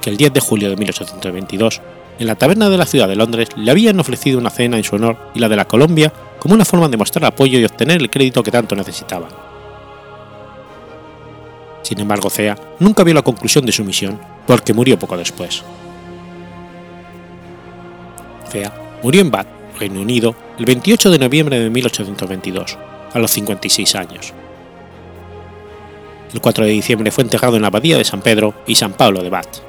que 0.02 0.10
el 0.10 0.18
10 0.18 0.34
de 0.34 0.40
julio 0.40 0.68
de 0.68 0.76
1822, 0.76 1.80
en 2.18 2.26
la 2.26 2.34
taberna 2.34 2.68
de 2.68 2.76
la 2.76 2.84
ciudad 2.84 3.08
de 3.08 3.16
Londres, 3.16 3.48
le 3.56 3.70
habían 3.70 3.98
ofrecido 3.98 4.38
una 4.38 4.50
cena 4.50 4.76
en 4.76 4.84
su 4.84 4.96
honor 4.96 5.16
y 5.34 5.40
la 5.40 5.48
de 5.48 5.56
la 5.56 5.66
Colombia 5.66 6.12
como 6.38 6.54
una 6.54 6.66
forma 6.66 6.88
de 6.88 6.98
mostrar 6.98 7.24
apoyo 7.24 7.58
y 7.58 7.64
obtener 7.64 8.00
el 8.00 8.10
crédito 8.10 8.42
que 8.42 8.50
tanto 8.50 8.76
necesitaban. 8.76 9.30
Sin 11.80 11.98
embargo, 11.98 12.28
Cea 12.28 12.58
nunca 12.78 13.04
vio 13.04 13.14
la 13.14 13.22
conclusión 13.22 13.64
de 13.64 13.72
su 13.72 13.84
misión, 13.84 14.20
porque 14.46 14.74
murió 14.74 14.98
poco 14.98 15.16
después. 15.16 15.64
Cea 18.50 18.98
murió 19.02 19.22
en 19.22 19.30
Bath, 19.30 19.48
Reino 19.78 20.00
Unido, 20.00 20.36
el 20.58 20.66
28 20.66 21.10
de 21.10 21.18
noviembre 21.18 21.58
de 21.58 21.70
1822 21.70 22.76
a 23.12 23.18
los 23.18 23.30
56 23.30 23.94
años. 23.94 24.32
El 26.32 26.40
4 26.40 26.64
de 26.64 26.70
diciembre 26.70 27.10
fue 27.10 27.24
enterrado 27.24 27.56
en 27.56 27.62
la 27.62 27.68
abadía 27.68 27.96
de 27.96 28.04
San 28.04 28.20
Pedro 28.20 28.54
y 28.66 28.74
San 28.74 28.92
Pablo 28.92 29.22
de 29.22 29.30
Bath. 29.30 29.65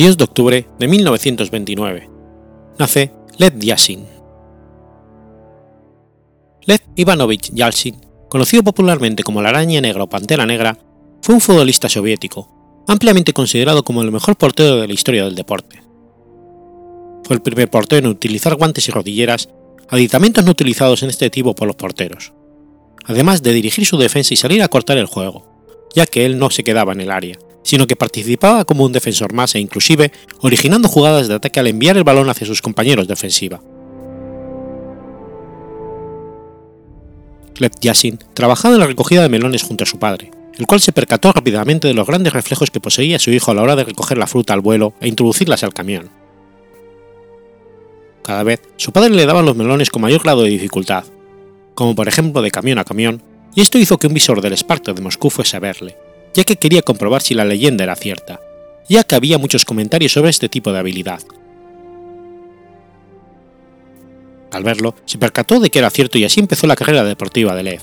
22 0.00 0.16
de 0.16 0.24
octubre 0.24 0.66
de 0.78 0.88
1929. 0.88 2.10
Nace 2.78 3.12
Led 3.36 3.52
Yashin. 3.58 4.06
Led 6.64 6.80
Ivanovich 6.96 7.50
Yashin, 7.52 8.00
conocido 8.30 8.62
popularmente 8.62 9.22
como 9.22 9.42
la 9.42 9.50
araña 9.50 9.82
negra 9.82 10.04
o 10.04 10.08
pantera 10.08 10.46
negra, 10.46 10.78
fue 11.20 11.34
un 11.34 11.42
futbolista 11.42 11.90
soviético, 11.90 12.48
ampliamente 12.88 13.34
considerado 13.34 13.84
como 13.84 14.00
el 14.00 14.10
mejor 14.10 14.36
portero 14.36 14.76
de 14.76 14.88
la 14.88 14.94
historia 14.94 15.24
del 15.24 15.34
deporte. 15.34 15.82
Fue 17.24 17.36
el 17.36 17.42
primer 17.42 17.68
portero 17.68 18.06
en 18.06 18.12
utilizar 18.14 18.54
guantes 18.54 18.88
y 18.88 18.92
rodilleras, 18.92 19.50
aditamentos 19.90 20.42
no 20.46 20.52
utilizados 20.52 21.02
en 21.02 21.10
este 21.10 21.28
tipo 21.28 21.54
por 21.54 21.66
los 21.66 21.76
porteros, 21.76 22.32
además 23.04 23.42
de 23.42 23.52
dirigir 23.52 23.84
su 23.84 23.98
defensa 23.98 24.32
y 24.32 24.38
salir 24.38 24.62
a 24.62 24.68
cortar 24.68 24.96
el 24.96 25.04
juego, 25.04 25.44
ya 25.94 26.06
que 26.06 26.24
él 26.24 26.38
no 26.38 26.48
se 26.48 26.64
quedaba 26.64 26.94
en 26.94 27.02
el 27.02 27.10
área, 27.10 27.36
sino 27.62 27.86
que 27.86 27.96
participaba 27.96 28.64
como 28.64 28.84
un 28.84 28.92
defensor 28.92 29.32
más 29.32 29.54
e 29.54 29.60
inclusive 29.60 30.12
originando 30.40 30.88
jugadas 30.88 31.28
de 31.28 31.34
ataque 31.34 31.60
al 31.60 31.66
enviar 31.66 31.96
el 31.96 32.04
balón 32.04 32.28
hacia 32.28 32.46
sus 32.46 32.62
compañeros 32.62 33.06
de 33.06 33.12
ofensiva. 33.12 33.60
Lev 37.58 37.72
Yashin 37.80 38.18
trabajaba 38.34 38.74
en 38.74 38.80
la 38.80 38.86
recogida 38.86 39.22
de 39.22 39.28
melones 39.28 39.62
junto 39.62 39.84
a 39.84 39.86
su 39.86 39.98
padre, 39.98 40.30
el 40.56 40.66
cual 40.66 40.80
se 40.80 40.92
percató 40.92 41.32
rápidamente 41.32 41.88
de 41.88 41.94
los 41.94 42.06
grandes 42.06 42.32
reflejos 42.32 42.70
que 42.70 42.80
poseía 42.80 43.18
su 43.18 43.30
hijo 43.30 43.50
a 43.50 43.54
la 43.54 43.62
hora 43.62 43.76
de 43.76 43.84
recoger 43.84 44.18
la 44.18 44.26
fruta 44.26 44.54
al 44.54 44.60
vuelo 44.60 44.94
e 45.00 45.08
introducirlas 45.08 45.62
al 45.62 45.74
camión. 45.74 46.10
Cada 48.22 48.42
vez 48.42 48.62
su 48.76 48.92
padre 48.92 49.10
le 49.10 49.26
daba 49.26 49.42
los 49.42 49.56
melones 49.56 49.90
con 49.90 50.02
mayor 50.02 50.22
grado 50.22 50.42
de 50.42 50.50
dificultad, 50.50 51.04
como 51.74 51.94
por 51.94 52.08
ejemplo 52.08 52.42
de 52.42 52.50
camión 52.50 52.78
a 52.78 52.84
camión, 52.84 53.22
y 53.54 53.60
esto 53.60 53.78
hizo 53.78 53.98
que 53.98 54.06
un 54.06 54.14
visor 54.14 54.40
del 54.40 54.56
Spartak 54.56 54.94
de 54.94 55.02
Moscú 55.02 55.30
fuese 55.30 55.56
a 55.56 55.60
verle, 55.60 55.96
ya 56.34 56.44
que 56.44 56.56
quería 56.56 56.82
comprobar 56.82 57.22
si 57.22 57.34
la 57.34 57.44
leyenda 57.44 57.84
era 57.84 57.96
cierta, 57.96 58.40
ya 58.88 59.04
que 59.04 59.14
había 59.14 59.38
muchos 59.38 59.64
comentarios 59.64 60.12
sobre 60.12 60.30
este 60.30 60.48
tipo 60.48 60.72
de 60.72 60.78
habilidad. 60.78 61.20
Al 64.52 64.64
verlo, 64.64 64.94
se 65.04 65.18
percató 65.18 65.60
de 65.60 65.70
que 65.70 65.78
era 65.78 65.90
cierto 65.90 66.18
y 66.18 66.24
así 66.24 66.40
empezó 66.40 66.66
la 66.66 66.76
carrera 66.76 67.04
deportiva 67.04 67.54
de 67.54 67.62
Lev, 67.62 67.82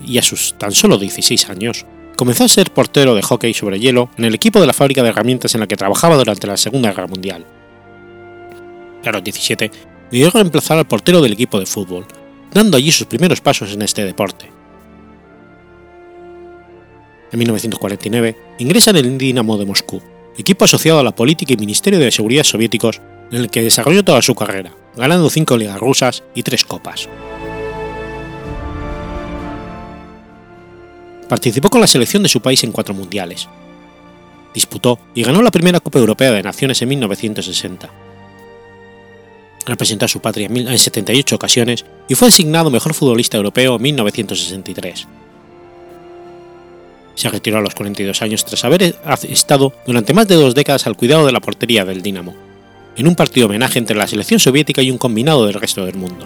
y 0.00 0.18
a 0.18 0.22
sus 0.22 0.56
tan 0.58 0.72
solo 0.72 0.98
16 0.98 1.50
años, 1.50 1.84
comenzó 2.16 2.44
a 2.44 2.48
ser 2.48 2.72
portero 2.72 3.14
de 3.14 3.22
hockey 3.22 3.54
sobre 3.54 3.78
hielo 3.78 4.10
en 4.16 4.24
el 4.24 4.34
equipo 4.34 4.60
de 4.60 4.66
la 4.66 4.72
fábrica 4.72 5.02
de 5.02 5.10
herramientas 5.10 5.54
en 5.54 5.60
la 5.60 5.66
que 5.66 5.76
trabajaba 5.76 6.16
durante 6.16 6.46
la 6.46 6.56
Segunda 6.56 6.90
Guerra 6.90 7.06
Mundial. 7.06 7.44
A 9.04 9.10
los 9.12 9.22
17, 9.22 9.70
llegó 10.10 10.28
a 10.28 10.42
reemplazar 10.42 10.78
al 10.78 10.86
portero 10.86 11.20
del 11.20 11.34
equipo 11.34 11.60
de 11.60 11.66
fútbol, 11.66 12.06
dando 12.52 12.76
allí 12.76 12.90
sus 12.90 13.06
primeros 13.06 13.40
pasos 13.40 13.72
en 13.72 13.82
este 13.82 14.04
deporte. 14.04 14.57
En 17.30 17.38
1949 17.38 18.36
ingresa 18.58 18.90
en 18.90 18.96
el 18.96 19.18
Dinamo 19.18 19.58
de 19.58 19.66
Moscú, 19.66 20.00
equipo 20.36 20.64
asociado 20.64 21.00
a 21.00 21.02
la 21.02 21.14
política 21.14 21.52
y 21.52 21.56
Ministerio 21.56 21.98
de 21.98 22.10
Seguridad 22.10 22.44
soviéticos, 22.44 23.00
en 23.30 23.38
el 23.38 23.50
que 23.50 23.62
desarrolló 23.62 24.02
toda 24.02 24.22
su 24.22 24.34
carrera, 24.34 24.74
ganando 24.96 25.28
cinco 25.28 25.56
ligas 25.56 25.78
rusas 25.78 26.24
y 26.34 26.42
tres 26.42 26.64
copas. 26.64 27.08
Participó 31.28 31.68
con 31.68 31.82
la 31.82 31.86
selección 31.86 32.22
de 32.22 32.30
su 32.30 32.40
país 32.40 32.64
en 32.64 32.72
cuatro 32.72 32.94
mundiales. 32.94 33.48
Disputó 34.54 34.98
y 35.14 35.22
ganó 35.22 35.42
la 35.42 35.50
primera 35.50 35.80
Copa 35.80 35.98
Europea 35.98 36.32
de 36.32 36.42
Naciones 36.42 36.80
en 36.80 36.88
1960. 36.88 37.90
Representó 39.66 40.06
a 40.06 40.08
su 40.08 40.20
patria 40.20 40.46
en 40.46 40.78
78 40.78 41.36
ocasiones 41.36 41.84
y 42.08 42.14
fue 42.14 42.28
designado 42.28 42.70
mejor 42.70 42.94
futbolista 42.94 43.36
europeo 43.36 43.76
en 43.76 43.82
1963 43.82 45.06
se 47.18 47.28
retiró 47.28 47.58
a 47.58 47.60
los 47.60 47.74
42 47.74 48.22
años 48.22 48.44
tras 48.44 48.64
haber 48.64 48.94
estado 49.28 49.72
durante 49.84 50.14
más 50.14 50.28
de 50.28 50.36
dos 50.36 50.54
décadas 50.54 50.86
al 50.86 50.96
cuidado 50.96 51.26
de 51.26 51.32
la 51.32 51.40
portería 51.40 51.84
del 51.84 52.00
Dinamo, 52.00 52.36
en 52.96 53.08
un 53.08 53.16
partido 53.16 53.46
homenaje 53.46 53.80
entre 53.80 53.96
la 53.96 54.06
selección 54.06 54.38
soviética 54.38 54.82
y 54.82 54.90
un 54.92 54.98
combinado 54.98 55.44
del 55.44 55.54
resto 55.54 55.84
del 55.84 55.96
mundo. 55.96 56.24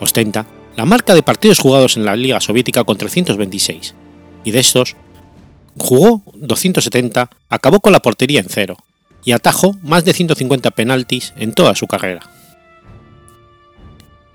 Ostenta 0.00 0.46
la 0.76 0.84
marca 0.84 1.14
de 1.14 1.22
partidos 1.22 1.58
jugados 1.58 1.96
en 1.96 2.04
la 2.04 2.14
Liga 2.14 2.40
Soviética 2.40 2.84
con 2.84 2.98
326, 2.98 3.94
y 4.44 4.50
de 4.50 4.60
estos, 4.60 4.96
jugó 5.78 6.22
270, 6.34 7.30
acabó 7.48 7.80
con 7.80 7.92
la 7.92 8.00
portería 8.00 8.40
en 8.40 8.48
cero, 8.50 8.76
y 9.24 9.32
atajó 9.32 9.76
más 9.82 10.04
de 10.04 10.12
150 10.12 10.70
penaltis 10.72 11.32
en 11.38 11.54
toda 11.54 11.74
su 11.74 11.86
carrera. 11.86 12.30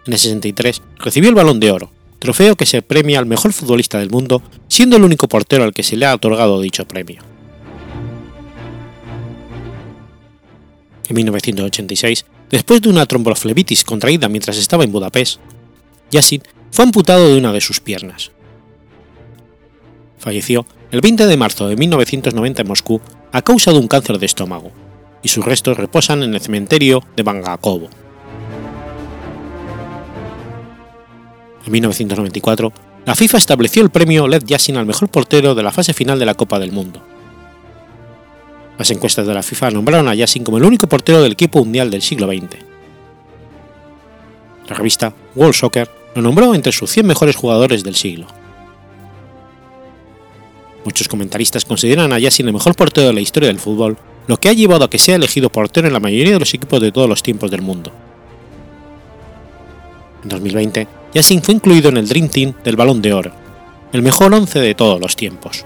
En 0.08 0.14
el 0.14 0.20
63 0.20 0.82
recibió 0.98 1.30
el 1.30 1.36
Balón 1.36 1.60
de 1.60 1.72
Oro, 1.72 1.92
trofeo 2.20 2.56
que 2.56 2.66
se 2.66 2.82
premia 2.82 3.20
al 3.20 3.26
mejor 3.26 3.54
futbolista 3.54 4.00
del 4.00 4.10
mundo, 4.10 4.42
siendo 4.68 4.98
el 4.98 5.04
único 5.04 5.28
portero 5.28 5.64
al 5.64 5.74
que 5.74 5.84
se 5.84 5.96
le 5.96 6.06
ha 6.06 6.16
otorgado 6.16 6.62
dicho 6.62 6.88
premio. 6.88 7.22
En 11.08 11.16
1986, 11.16 12.26
después 12.50 12.82
de 12.82 12.90
una 12.90 13.06
tromboflebitis 13.06 13.84
contraída 13.84 14.28
mientras 14.28 14.58
estaba 14.58 14.84
en 14.84 14.92
Budapest, 14.92 15.40
Yassin 16.12 16.42
fue 16.72 16.86
amputado 16.86 17.30
de 17.30 17.38
una 17.38 17.54
de 17.54 17.62
sus 17.62 17.80
piernas. 17.80 18.32
Falleció 20.18 20.66
el 20.92 21.02
20 21.02 21.28
de 21.28 21.38
marzo 21.38 21.68
de 21.68 21.76
1990 21.76 22.62
en 22.62 22.68
Moscú 22.68 23.02
a 23.32 23.42
causa 23.42 23.72
de 23.72 23.80
un 23.80 23.88
cáncer 23.88 24.18
de 24.18 24.26
estómago, 24.26 24.72
y 25.22 25.28
sus 25.28 25.46
restos 25.46 25.78
reposan 25.78 26.24
en 26.24 26.34
el 26.34 26.42
cementerio 26.42 27.04
de 27.16 27.24
Bangakovo. 27.24 27.90
En 31.66 31.72
1994, 31.72 32.72
la 33.06 33.16
FIFA 33.16 33.38
estableció 33.38 33.82
el 33.82 33.90
premio 33.90 34.28
Led 34.28 34.44
Yassin 34.46 34.78
al 34.78 34.86
mejor 34.86 35.10
portero 35.10 35.56
de 35.56 35.64
la 35.64 35.72
fase 35.72 35.94
final 35.94 36.20
de 36.20 36.26
la 36.26 36.36
Copa 36.36 36.60
del 36.60 36.72
Mundo. 36.72 37.02
Las 38.78 38.92
encuestas 38.92 39.26
de 39.26 39.34
la 39.34 39.42
FIFA 39.42 39.72
nombraron 39.72 40.08
a 40.08 40.16
Yassin 40.16 40.44
como 40.44 40.58
el 40.58 40.64
único 40.64 40.88
portero 40.88 41.22
del 41.22 41.32
equipo 41.32 41.60
mundial 41.60 41.90
del 41.90 42.02
siglo 42.02 42.28
XX. 42.28 42.58
La 44.68 44.76
revista 44.76 45.14
World 45.36 45.54
Soccer 45.56 45.90
lo 46.16 46.22
nombró 46.22 46.54
entre 46.54 46.72
sus 46.72 46.92
100 46.92 47.06
mejores 47.08 47.36
jugadores 47.36 47.84
del 47.84 47.96
siglo. 47.96 48.28
Muchos 50.84 51.08
comentaristas 51.08 51.66
consideran 51.66 52.14
a 52.14 52.20
Yassin 52.20 52.48
el 52.48 52.54
mejor 52.54 52.76
portero 52.76 53.08
de 53.08 53.14
la 53.14 53.22
historia 53.22 53.48
del 53.48 53.60
fútbol, 53.60 53.98
lo 54.28 54.38
que 54.38 54.50
ha 54.50 54.54
llevado 54.54 54.84
a 54.84 54.90
que 54.90 55.00
sea 55.00 55.16
elegido 55.16 55.50
portero 55.50 55.88
en 55.88 55.94
la 55.94 56.00
mayoría 56.00 56.34
de 56.34 56.40
los 56.40 56.54
equipos 56.54 56.80
de 56.80 56.92
todos 56.92 57.10
los 57.10 57.24
tiempos 57.24 57.50
del 57.50 57.62
mundo. 57.62 57.92
En 60.24 60.30
2020, 60.30 60.88
Yassin 61.16 61.42
fue 61.42 61.56
incluido 61.56 61.88
en 61.88 61.96
el 61.96 62.10
Dream 62.10 62.28
Team 62.28 62.54
del 62.62 62.76
Balón 62.76 63.02
de 63.02 63.14
Oro, 63.14 63.32
el 63.94 64.02
mejor 64.02 64.34
once 64.34 64.60
de 64.60 64.76
todos 64.76 65.00
los 65.00 65.16
tiempos. 65.16 65.66